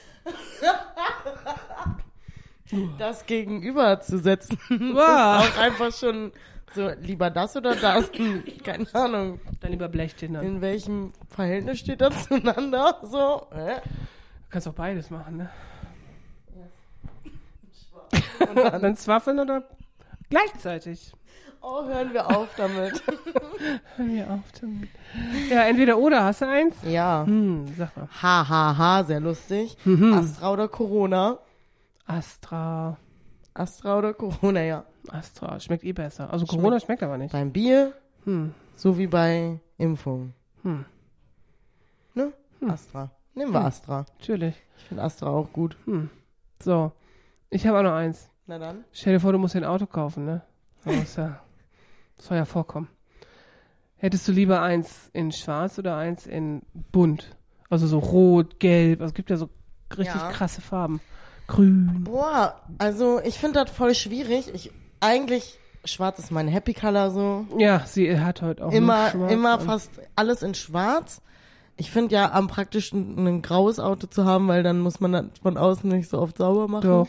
Das 2.99 3.25
gegenüber 3.27 4.01
zu 4.01 4.19
setzen, 4.19 4.59
Wow. 4.69 5.45
ist 5.45 5.53
auch 5.55 5.59
einfach 5.59 5.93
schon 5.93 6.33
so, 6.77 6.91
lieber 7.01 7.31
das 7.31 7.57
oder 7.57 7.75
das. 7.75 8.11
Hm, 8.13 8.45
Keine 8.63 8.87
Ahnung. 8.93 9.41
Dann 9.61 9.71
lieber 9.71 9.89
Blechtinder. 9.89 10.41
Du 10.41 10.47
In 10.47 10.61
welchem 10.61 11.13
Verhältnis 11.31 11.79
steht 11.81 12.01
das 12.01 12.29
zueinander? 12.29 13.01
So, 13.03 13.47
äh? 13.51 13.81
kannst 14.51 14.69
auch 14.69 14.75
beides 14.75 15.11
machen, 15.11 15.39
ne? 15.39 15.51
dann 18.81 18.97
zwaffeln 18.97 19.41
oder 19.41 19.65
gleichzeitig. 20.31 21.13
Oh, 21.63 21.85
hören 21.85 22.13
wir 22.13 22.31
auf 22.31 22.49
damit. 22.57 23.03
Hör 23.97 24.05
mir 24.05 24.31
auf 24.31 24.53
damit. 24.61 24.89
Ja, 25.51 25.63
entweder 25.65 25.99
oder. 25.99 26.25
Hast 26.25 26.43
du 26.43 26.49
eins? 26.49 26.77
Ja. 26.85 27.25
Hm, 27.27 27.67
sag 27.77 27.97
mal. 27.97 28.09
Ha, 28.23 28.49
ha, 28.49 28.79
ha, 28.79 29.05
sehr 29.05 29.21
lustig. 29.21 29.77
Mhm. 29.85 30.13
Astra 30.13 30.53
oder 30.53 30.69
Corona? 30.69 31.39
Astra. 32.07 32.99
Astra 33.55 33.99
oder 33.99 34.15
Corona, 34.15 34.63
ja. 34.63 34.85
Astra. 35.11 35.59
Schmeckt 35.61 35.85
eh 35.85 35.93
besser. 35.93 36.33
Also 36.33 36.47
Corona 36.47 36.81
schmeckt 36.81 37.03
aber 37.03 37.19
nicht. 37.19 37.33
Beim 37.33 37.53
Bier, 37.53 37.93
Hm. 38.25 38.53
so 38.75 38.99
wie 38.99 39.07
bei 39.07 39.61
Impfung. 39.79 40.33
Hm. 40.63 40.85
Ne? 42.15 42.33
Astra. 42.69 43.11
Nehmen 43.35 43.53
wir 43.53 43.65
Astra. 43.65 44.07
Natürlich. 44.19 44.55
Ich 44.79 44.85
finde 44.85 45.03
Astra 45.03 45.29
auch 45.29 45.53
gut. 45.53 45.77
Hm. 45.85 46.09
So. 46.63 46.93
Ich 47.51 47.67
habe 47.67 47.79
auch 47.79 47.83
noch 47.83 47.93
eins. 47.93 48.29
Na 48.47 48.59
dann. 48.59 48.85
Stell 48.93 49.15
dir 49.15 49.21
vor, 49.21 49.33
du 49.33 49.39
musst 49.39 49.55
dir 49.55 49.59
ein 49.59 49.65
Auto 49.65 49.87
kaufen, 49.87 50.25
ne? 50.25 50.43
Das, 50.85 51.17
ja, 51.17 51.41
das 52.17 52.27
soll 52.27 52.37
ja 52.37 52.45
vorkommen. 52.45 52.89
Hättest 53.97 54.29
du 54.29 54.33
lieber 54.33 54.63
eins 54.63 55.11
in 55.13 55.33
schwarz 55.33 55.79
oder 55.79 55.97
eins 55.97 56.27
in 56.27 56.63
bunt? 56.93 57.35
Also 57.69 57.87
so 57.87 57.99
rot, 57.99 58.61
gelb. 58.61 59.01
Also 59.01 59.11
es 59.11 59.15
gibt 59.15 59.31
ja 59.31 59.37
so 59.37 59.49
richtig 59.97 60.15
Ja. 60.21 60.31
krasse 60.31 60.61
Farben. 60.61 61.01
Grün. 61.49 62.05
Boah, 62.05 62.61
also 62.79 63.21
ich 63.23 63.39
finde 63.39 63.65
das 63.65 63.71
voll 63.75 63.95
schwierig. 63.95 64.53
Ich 64.55 64.71
eigentlich 65.01 65.59
schwarz 65.85 66.19
ist 66.19 66.31
mein 66.31 66.49
Happy 66.49 66.75
Color 66.75 67.11
so. 67.11 67.47
Ja, 67.59 67.81
sie 67.87 68.19
hat 68.19 68.43
heute 68.43 68.67
auch 68.67 68.73
Immer 68.73 69.15
immer 69.31 69.61
fast 69.61 69.91
alles 70.15 70.43
in 70.43 70.55
schwarz. 70.55 71.23
Ich 71.77 71.91
finde 71.91 72.15
ja 72.15 72.33
am 72.33 72.49
praktischsten 72.49 73.27
ein 73.27 73.43
graues 73.43 73.79
Auto 73.79 74.07
zu 74.07 74.25
haben, 74.25 74.49
weil 74.49 74.63
dann 74.63 74.81
muss 74.81 75.01
man 75.01 75.13
das 75.13 75.27
von 75.43 75.57
außen 75.59 75.89
nicht 75.91 76.09
so 76.09 76.19
oft 76.19 76.39
sauber 76.39 76.69
machen. 76.69 76.89
Doch. 76.89 77.09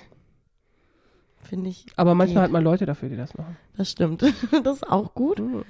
Finde 1.41 1.69
ich. 1.69 1.85
Aber 1.95 2.15
manchmal 2.15 2.43
geht. 2.43 2.43
hat 2.45 2.51
man 2.51 2.63
Leute 2.63 2.85
dafür, 2.85 3.07
die 3.07 3.15
das 3.15 3.37
machen. 3.37 3.55
Das 3.77 3.89
stimmt. 3.89 4.21
das 4.63 4.77
ist 4.77 4.89
auch 4.89 5.13
gut. 5.13 5.39
Mhm. 5.39 5.63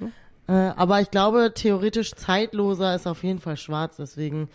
Äh, 0.48 0.52
aber 0.52 1.00
ich 1.00 1.10
glaube, 1.10 1.52
theoretisch 1.54 2.12
zeitloser 2.12 2.94
ist 2.94 3.06
auf 3.06 3.22
jeden 3.22 3.38
Fall 3.38 3.56
schwarz, 3.56 3.96
deswegen 3.96 4.48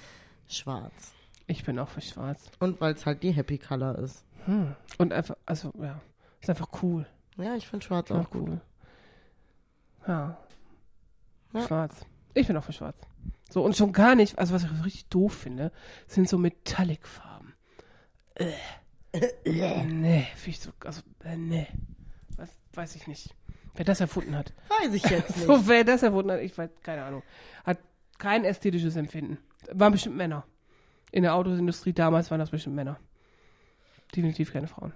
schwarz. 0.47 1.13
Ich 1.47 1.63
bin 1.63 1.79
auch 1.79 1.89
für 1.89 2.01
schwarz. 2.01 2.49
Und 2.59 2.81
weil 2.81 2.93
es 2.93 3.05
halt 3.05 3.23
die 3.23 3.31
Happy 3.31 3.57
Color 3.57 3.99
ist. 3.99 4.25
Hm. 4.45 4.75
Und 4.97 5.13
einfach, 5.13 5.35
also 5.45 5.71
ja, 5.79 6.01
ist 6.41 6.49
einfach 6.49 6.69
cool. 6.81 7.05
Ja, 7.37 7.55
ich 7.55 7.67
finde 7.67 7.85
schwarz 7.85 8.11
Auch 8.11 8.21
auch 8.25 8.29
gut. 8.29 8.49
cool. 8.49 8.61
Ja. 10.07 10.37
Ja. 11.53 11.67
Schwarz. 11.67 12.05
Ich 12.33 12.47
bin 12.47 12.57
auch 12.57 12.63
für 12.63 12.73
schwarz. 12.73 12.97
So, 13.49 13.63
und 13.63 13.75
schon 13.77 13.93
gar 13.93 14.15
nicht, 14.15 14.39
also 14.39 14.53
was 14.53 14.63
ich 14.63 14.83
richtig 14.83 15.05
doof 15.09 15.33
finde, 15.33 15.71
sind 16.07 16.27
so 16.27 16.37
Metallic-Farben. 16.37 17.53
Äh. 18.35 18.51
nee, 19.85 20.27
finde 20.35 20.49
ich 20.49 20.59
so, 20.59 20.71
also, 20.83 21.01
äh, 21.23 21.37
nee. 21.37 21.67
Was, 22.37 22.49
weiß 22.73 22.95
ich 22.95 23.07
nicht. 23.07 23.35
Wer 23.75 23.85
das 23.85 24.01
erfunden 24.01 24.35
hat. 24.35 24.53
Weiß 24.81 24.93
ich 24.93 25.03
jetzt 25.05 25.29
nicht. 25.37 25.45
So, 25.45 25.67
wer 25.67 25.83
das 25.83 26.01
erfunden 26.03 26.31
hat, 26.31 26.39
ich 26.41 26.57
weiß, 26.57 26.69
keine 26.81 27.03
Ahnung. 27.03 27.21
Hat 27.63 27.77
kein 28.17 28.43
ästhetisches 28.43 28.95
Empfinden. 28.95 29.37
Waren 29.71 29.91
bestimmt 29.91 30.15
Männer. 30.17 30.45
In 31.11 31.21
der 31.23 31.35
Autoindustrie 31.35 31.93
damals 31.93 32.31
waren 32.31 32.39
das 32.39 32.49
bestimmt 32.49 32.75
Männer. 32.75 32.99
Definitiv 34.15 34.51
keine 34.51 34.67
Frauen. 34.67 34.93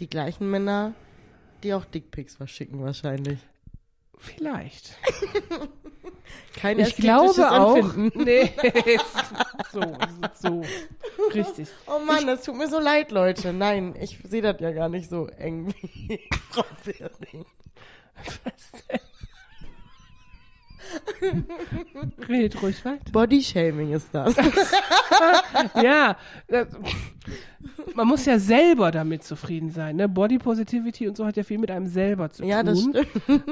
Die 0.00 0.08
gleichen 0.08 0.50
Männer, 0.50 0.94
die 1.64 1.74
auch 1.74 1.84
Dickpics 1.84 2.36
verschicken 2.36 2.82
wahrscheinlich. 2.82 3.38
Vielleicht. 4.18 4.96
Kein 6.56 6.78
Ich 6.78 6.96
glaube 6.96 7.50
auch. 7.50 7.76
Empfinden. 7.76 8.24
Nee, 8.24 8.52
so, 9.72 9.82
so, 10.40 10.64
richtig. 11.34 11.68
Oh 11.86 11.98
Mann, 11.98 12.26
das 12.26 12.44
tut 12.44 12.56
mir 12.56 12.68
so 12.68 12.78
leid, 12.78 13.10
Leute. 13.10 13.52
Nein, 13.52 13.94
ich 14.00 14.18
sehe 14.24 14.40
das 14.42 14.60
ja 14.60 14.70
gar 14.72 14.88
nicht 14.88 15.10
so 15.10 15.26
eng 15.26 15.74
wie 15.80 16.20
Frau 16.50 16.64
Bering. 16.84 17.44
Red 22.28 22.62
ruhig 22.62 22.84
weiter. 22.84 23.10
Bodyshaming 23.12 23.92
ist 23.92 24.08
das. 24.12 24.34
Ja, 25.82 26.16
das, 26.48 26.68
man 27.94 28.08
muss 28.08 28.24
ja 28.26 28.38
selber 28.38 28.90
damit 28.90 29.22
zufrieden 29.22 29.70
sein. 29.70 29.96
Ne? 29.96 30.08
Body 30.08 30.38
Positivity 30.38 31.08
und 31.08 31.16
so 31.16 31.24
hat 31.24 31.36
ja 31.36 31.42
viel 31.44 31.58
mit 31.58 31.70
einem 31.70 31.86
selber 31.86 32.30
zu 32.30 32.44
Ja, 32.44 32.62
das 32.62 32.82
tun. 32.82 32.94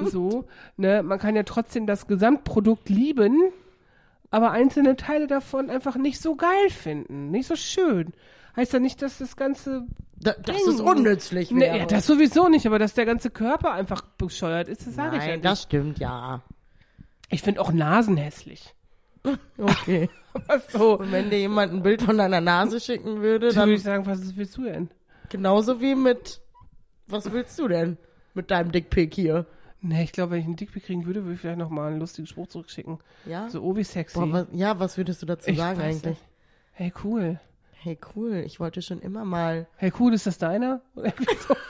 So, 0.07 0.45
ne? 0.77 1.03
Man 1.03 1.19
kann 1.19 1.37
ja 1.37 1.45
trotzdem 1.45 1.87
das 1.87 2.07
Gesamtprodukt 2.07 2.89
lieben, 2.89 3.53
aber 4.31 4.51
einzelne 4.51 4.97
Teile 4.97 5.27
davon 5.27 5.71
einfach 5.71 5.97
nicht 5.97 6.21
so 6.21 6.35
geil 6.37 6.71
finden, 6.71 7.31
nicht 7.31 7.47
so 7.47 7.57
schön. 7.57 8.13
Heißt 8.57 8.73
ja 8.73 8.81
nicht, 8.81 9.01
dass 9.01 9.19
das 9.19 9.37
ganze 9.37 9.87
Da, 10.21 10.33
das 10.45 10.61
ist 10.67 10.81
unnützlich. 10.81 11.51
Ne, 11.53 11.79
ja, 11.79 11.87
das 11.87 12.07
sowieso 12.07 12.49
nicht, 12.49 12.67
aber 12.67 12.79
dass 12.79 12.95
der 12.95 13.07
ganze 13.07 13.31
Körper 13.31 13.73
einfach 13.73 14.03
bescheuert 14.19 14.69
ist, 14.69 14.87
das 14.87 14.95
sage 14.95 15.17
ich 15.17 15.23
ja 15.23 15.29
Nein, 15.29 15.37
nicht. 15.37 15.45
das 15.45 15.63
stimmt, 15.63 15.99
ja. 16.01 16.43
Ich 17.33 17.43
finde 17.43 17.61
auch 17.61 17.73
Nasen 17.73 18.17
hässlich. 18.17 18.75
Okay. 19.59 20.09
Was 20.47 20.73
so? 20.73 20.99
Und 20.99 21.13
wenn 21.13 21.29
dir 21.31 21.39
jemand 21.39 21.73
ein 21.73 21.83
Bild 21.83 22.03
von 22.03 22.17
deiner 22.19 22.41
Nase 22.41 22.81
schicken 22.81 23.21
würde, 23.21 23.49
Dann 23.53 23.69
würde 23.69 23.75
ich 23.75 23.83
sagen, 23.83 24.07
was 24.07 24.37
willst 24.37 24.57
du 24.57 24.65
denn? 24.65 24.89
genauso 25.29 25.81
wie 25.81 25.95
mit, 25.95 26.41
was 27.07 27.31
willst 27.33 27.59
du 27.59 27.69
denn 27.69 27.97
mit 28.35 28.51
deinem 28.51 28.73
Dickpick 28.73 29.15
hier? 29.15 29.47
Ne, 29.81 30.03
ich 30.05 30.13
glaube, 30.13 30.33
wenn 30.33 30.39
ich 30.41 30.45
einen 30.47 30.57
Dickpick 30.57 30.85
kriegen 30.85 31.07
würde, 31.07 31.23
würde 31.25 31.35
ich 31.35 31.41
vielleicht 31.41 31.59
noch 31.59 31.71
mal 31.71 31.89
einen 31.91 32.01
lustigen 32.01 32.27
Spruch 32.27 32.49
zurückschicken. 32.49 32.99
Ja? 33.27 33.49
So, 33.49 33.63
oh, 33.63 33.77
wie 33.77 33.85
sexy. 33.85 34.19
Boah, 34.19 34.33
was, 34.33 34.47
ja, 34.53 34.79
was 34.79 34.97
würdest 34.97 35.23
du 35.23 35.27
dazu 35.27 35.51
Ich 35.51 35.57
sagen 35.59 35.79
weiß 35.79 35.85
eigentlich? 35.97 36.05
nicht. 36.05 36.23
Hey, 36.73 36.93
cool. 37.05 37.41
Hey, 37.85 37.99
cool, 38.15 38.45
ich 38.47 38.61
wollte 38.61 38.81
schon 38.81 39.01
immer 39.01 39.25
mal. 39.25 39.67
Hey, 39.77 39.93
cool, 39.99 40.15
ist 40.15 40.27
das 40.27 40.39
deiner? 40.39 40.83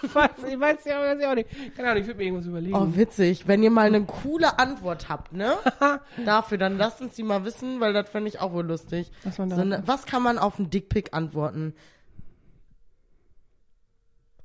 Ich 0.05 0.15
weiß 0.15 0.85
ja 0.85 1.31
auch 1.31 1.35
nicht. 1.35 1.49
Keine 1.77 1.89
Ahnung, 1.91 2.03
ich 2.03 2.07
würde 2.07 2.19
mir 2.19 2.25
irgendwas 2.25 2.47
überlegen. 2.47 2.75
Oh, 2.77 2.95
witzig. 2.95 3.47
Wenn 3.49 3.63
ihr 3.63 3.71
mal 3.71 3.87
eine 3.87 4.05
coole 4.05 4.59
Antwort 4.59 5.09
habt, 5.09 5.33
ne? 5.33 5.57
Dafür, 6.27 6.59
dann 6.59 6.77
lasst 6.77 7.01
uns 7.01 7.15
die 7.15 7.23
mal 7.23 7.45
wissen, 7.45 7.81
weil 7.81 7.93
das 7.95 8.11
fände 8.11 8.29
ich 8.29 8.41
auch 8.41 8.53
wohl 8.53 8.67
lustig. 8.67 9.11
Was 9.25 9.39
man 9.39 9.49
da- 9.49 9.57
so 9.57 9.63
eine, 9.63 9.83
was 9.87 10.05
kann 10.05 10.23
man 10.23 10.39
auf 10.39 10.59
einen 10.59 10.69
Dickpick 10.69 11.15
antworten? 11.15 11.73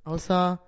Außer 0.05 0.59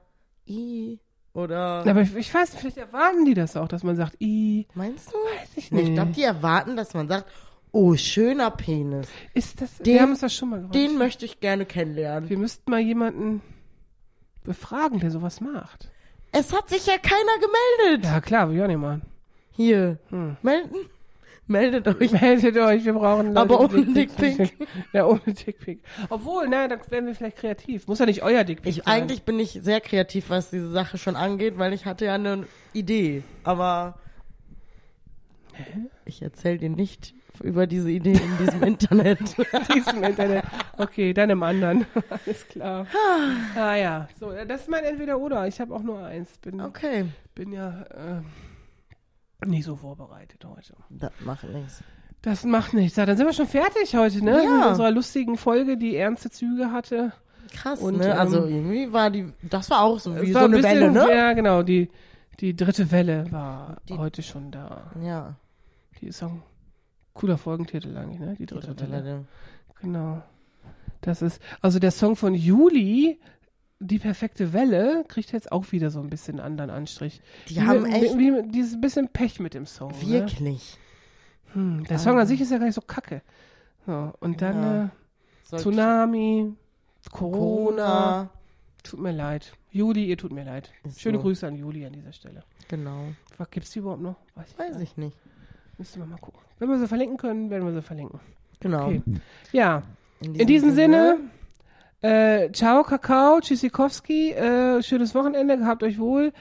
I 0.47 0.99
oder. 1.33 1.85
Aber 1.87 2.01
ich, 2.01 2.13
ich 2.15 2.33
weiß, 2.33 2.55
vielleicht 2.55 2.77
erwarten 2.77 3.23
die 3.25 3.35
das 3.35 3.55
auch, 3.55 3.67
dass 3.67 3.83
man 3.83 3.95
sagt, 3.95 4.17
i, 4.21 4.67
Meinst 4.73 5.09
du? 5.13 5.15
weiß 5.15 5.49
ich 5.55 5.71
Nee, 5.71 5.79
nicht. 5.81 5.89
ich 5.89 5.95
glaube, 5.95 6.11
die 6.11 6.23
erwarten, 6.23 6.75
dass 6.75 6.93
man 6.93 7.07
sagt, 7.07 7.29
oh, 7.71 7.95
schöner 7.95 8.51
Penis. 8.51 9.07
ist 9.33 9.61
das, 9.61 9.77
Den- 9.77 9.93
wir 9.93 10.01
haben 10.01 10.09
uns 10.11 10.19
das 10.21 10.33
schon 10.33 10.49
mal 10.49 10.57
gemacht. 10.57 10.75
Den 10.75 10.97
möchte 10.97 11.25
ich 11.25 11.39
gerne 11.39 11.65
kennenlernen. 11.65 12.29
wir 12.29 12.37
müssten 12.37 12.69
mal 12.69 12.79
jemanden 12.79 13.41
befragen, 14.43 14.99
der 14.99 15.11
sowas 15.11 15.41
macht. 15.41 15.91
Es 16.31 16.53
hat 16.53 16.69
sich 16.69 16.85
ja 16.85 16.97
keiner 16.97 17.87
gemeldet. 17.87 18.05
Ja, 18.05 18.21
klar, 18.21 18.49
will 18.49 18.57
ich 18.57 18.63
auch 18.63 18.67
nicht 18.67 18.77
machen. 18.77 19.01
Hier, 19.51 19.97
Hm. 20.09 20.37
melden. 20.41 20.75
Meldet 21.47 21.87
euch. 21.87 22.11
Meldet 22.11 22.55
euch, 22.57 22.85
wir 22.85 22.93
brauchen 22.93 23.33
Leute 23.33 23.39
Aber 23.39 23.59
ohne. 23.61 23.83
Dickpick. 23.83 24.55
Ja, 24.93 25.07
ohne 25.07 25.19
Dickpick. 25.25 25.81
Obwohl, 26.09 26.47
na, 26.47 26.67
dann 26.67 26.79
werden 26.91 27.07
wir 27.07 27.15
vielleicht 27.15 27.37
kreativ. 27.37 27.87
Muss 27.87 27.97
ja 27.97 28.05
nicht 28.05 28.21
euer 28.21 28.43
Dickpick 28.43 28.69
Ich, 28.77 28.83
sein. 28.83 29.01
eigentlich 29.01 29.23
bin 29.23 29.39
ich 29.39 29.53
sehr 29.63 29.81
kreativ, 29.81 30.29
was 30.29 30.51
diese 30.51 30.69
Sache 30.69 30.99
schon 30.99 31.15
angeht, 31.15 31.57
weil 31.57 31.73
ich 31.73 31.85
hatte 31.87 32.05
ja 32.05 32.13
eine 32.13 32.45
Idee. 32.73 33.23
Aber 33.43 33.97
ich 36.05 36.21
erzähle 36.21 36.59
dir 36.59 36.69
nicht 36.69 37.15
über 37.41 37.67
diese 37.67 37.89
Idee 37.91 38.13
in 38.13 38.37
diesem 38.37 38.63
Internet. 38.63 39.19
diesem 39.75 40.03
Internet. 40.03 40.43
Okay, 40.77 41.13
dann 41.13 41.29
im 41.29 41.43
anderen. 41.43 41.85
Alles 42.09 42.47
klar. 42.47 42.85
ah 43.55 43.75
ja, 43.75 44.07
so, 44.19 44.31
das 44.47 44.61
ist 44.61 44.69
mein 44.69 44.83
Entweder-Oder. 44.83 45.47
Ich 45.47 45.59
habe 45.59 45.73
auch 45.75 45.81
nur 45.83 46.03
eins. 46.05 46.29
Bin, 46.39 46.59
Okay, 46.61 47.05
bin 47.35 47.51
ja 47.51 47.81
äh, 49.41 49.45
nicht 49.47 49.65
so 49.65 49.75
vorbereitet 49.75 50.43
heute. 50.45 50.73
das 50.89 51.11
macht 51.21 51.43
nichts. 51.45 51.83
Das 52.21 52.43
macht 52.43 52.73
nichts. 52.73 52.97
Ja, 52.97 53.05
dann 53.05 53.15
sind 53.15 53.25
wir 53.27 53.33
schon 53.33 53.47
fertig 53.47 53.95
heute, 53.95 54.23
ne? 54.23 54.43
Ja. 54.43 54.57
Mit 54.57 54.67
unserer 54.67 54.91
lustigen 54.91 55.37
Folge, 55.37 55.77
die 55.77 55.95
ernste 55.95 56.29
Züge 56.29 56.71
hatte. 56.71 57.13
Krass, 57.55 57.79
Und, 57.79 57.97
ne? 57.99 58.19
Also 58.19 58.45
ähm, 58.45 58.55
irgendwie 58.55 58.91
war 58.93 59.09
die, 59.09 59.31
das 59.41 59.69
war 59.69 59.81
auch 59.83 59.97
so 59.99 60.21
wie 60.21 60.33
so 60.33 60.39
ein 60.39 60.53
eine 60.53 60.61
Welle, 60.61 60.91
ne? 60.91 61.07
Ja, 61.09 61.31
genau. 61.33 61.63
Die, 61.63 61.89
die 62.41 62.55
dritte 62.55 62.91
Welle 62.91 63.25
war 63.31 63.77
Die- 63.87 63.97
heute 63.97 64.21
schon 64.21 64.51
da. 64.51 64.91
Ja, 65.01 65.35
Die 66.01 66.07
ist 66.07 66.21
auch 66.21 66.31
cooler 67.19 67.37
Folgentitel 67.37 67.95
eigentlich, 67.97 68.19
ne? 68.19 68.31
Die 68.33 68.37
die 68.37 68.45
dritte, 68.47 68.67
dritte 68.67 68.91
Welle. 68.91 69.03
Welle. 69.05 69.25
Genau. 69.81 70.21
Das 71.01 71.21
ist, 71.21 71.41
also 71.61 71.79
der 71.79 71.91
Song 71.91 72.15
von 72.15 72.33
Juli, 72.35 73.19
Die 73.81 73.97
perfekte 73.99 74.51
Welle, 74.51 75.05
kriegt 75.07 75.31
jetzt 75.31 75.53
auch 75.53 75.71
wieder 75.71 75.89
so 75.89 76.01
ein 76.01 76.09
bisschen 76.09 76.41
anderen 76.41 76.69
Anstrich. 76.69 77.21
Die 77.47 77.55
Wie 77.55 77.61
haben 77.61 77.83
mit- 77.83 77.93
echt 77.93 78.17
Wie, 78.17 78.33
wie, 78.33 78.49
dieses 78.51 78.79
bisschen 78.81 79.07
Pech 79.07 79.39
mit 79.39 79.53
dem 79.53 79.65
Song. 79.65 79.91
Ne? 79.91 80.01
wirklich. 80.09 80.77
Hm, 81.53 81.85
der 81.85 81.97
Song 81.97 82.19
an 82.19 82.27
sich 82.27 82.41
ist 82.41 82.51
ja 82.51 82.57
gar 82.57 82.65
nicht 82.65 82.75
so 82.75 82.81
kacke. 82.81 83.21
So, 83.85 84.11
und 84.19 84.41
dann 84.41 84.61
Ja. 84.63 84.83
äh, 84.85 84.89
Sollte- 85.43 85.63
Tsunami, 85.63 86.53
Corona. 87.11 87.37
Corona. 87.37 88.29
Tut 88.83 88.99
mir 88.99 89.11
leid. 89.13 89.53
Juli, 89.71 90.05
ihr 90.05 90.17
tut 90.17 90.31
mir 90.33 90.43
leid. 90.43 90.71
Ist 90.83 90.99
Schöne 91.01 91.17
so. 91.17 91.23
Grüße 91.23 91.47
an 91.47 91.55
Juli 91.55 91.85
an 91.85 91.93
dieser 91.93 92.11
Stelle. 92.13 92.43
Genau. 92.67 93.05
Was 93.37 93.49
gibt's 93.49 93.71
die 93.71 93.79
überhaupt 93.79 94.01
noch? 94.01 94.15
Weiß 94.35 94.57
Weiß 94.57 94.77
nicht. 94.77 94.91
ich 94.91 94.97
nicht. 94.97 95.17
Müssen 95.79 96.01
wir 96.01 96.05
mal 96.05 96.19
gucken. 96.19 96.41
Wenn 96.59 96.69
wir 96.69 96.77
sie 96.77 96.87
verlinken 96.89 97.17
können, 97.17 97.49
werden 97.49 97.65
wir 97.65 97.73
sie 97.73 97.81
verlinken. 97.81 98.19
Genau. 98.59 98.87
Okay. 98.87 99.01
Ja, 99.53 99.83
in 100.19 100.45
diesem 100.45 100.75
Sinne, 100.75 101.19
äh, 102.01 102.51
ciao, 102.51 102.83
Kakao, 102.83 103.39
Tschüssikowski, 103.39 104.33
äh, 104.33 104.83
schönes 104.83 105.15
Wochenende, 105.15 105.57
gehabt 105.57 105.81
euch 105.81 105.97
wohl, 105.97 106.33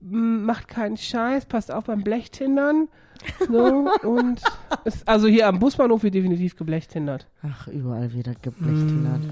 M, 0.00 0.44
macht 0.44 0.68
keinen 0.68 0.96
Scheiß, 0.96 1.46
passt 1.46 1.72
auf 1.72 1.84
beim 1.84 2.04
Blechtindern. 2.04 2.86
So, 3.48 3.88
und 4.04 4.40
ist, 4.84 5.08
also 5.08 5.26
hier 5.26 5.48
am 5.48 5.58
Busbahnhof 5.58 6.04
wird 6.04 6.14
definitiv 6.14 6.54
geblechtindert. 6.54 7.26
Ach, 7.42 7.66
überall 7.66 8.12
wieder 8.12 8.34
geblechtindert. 8.40 9.22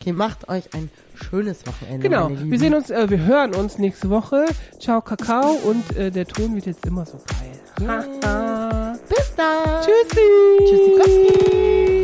Okay, 0.00 0.12
macht 0.12 0.48
euch 0.48 0.64
ein 0.72 0.88
schönes 1.14 1.66
Wochenende. 1.66 2.08
Genau, 2.08 2.30
wir 2.30 2.58
sehen 2.58 2.74
uns, 2.74 2.88
äh, 2.88 3.10
wir 3.10 3.18
hören 3.18 3.54
uns 3.54 3.76
nächste 3.76 4.08
Woche. 4.08 4.46
Ciao, 4.78 5.02
Kakao 5.02 5.50
und 5.50 5.94
äh, 5.94 6.10
der 6.10 6.26
Ton 6.26 6.54
wird 6.54 6.64
jetzt 6.64 6.86
immer 6.86 7.04
so 7.04 7.18
geil. 7.18 7.60
Bis 9.08 9.34
dann. 9.36 9.82
Tschüssi. 9.82 10.20
Tschüssikowski. 10.66 11.99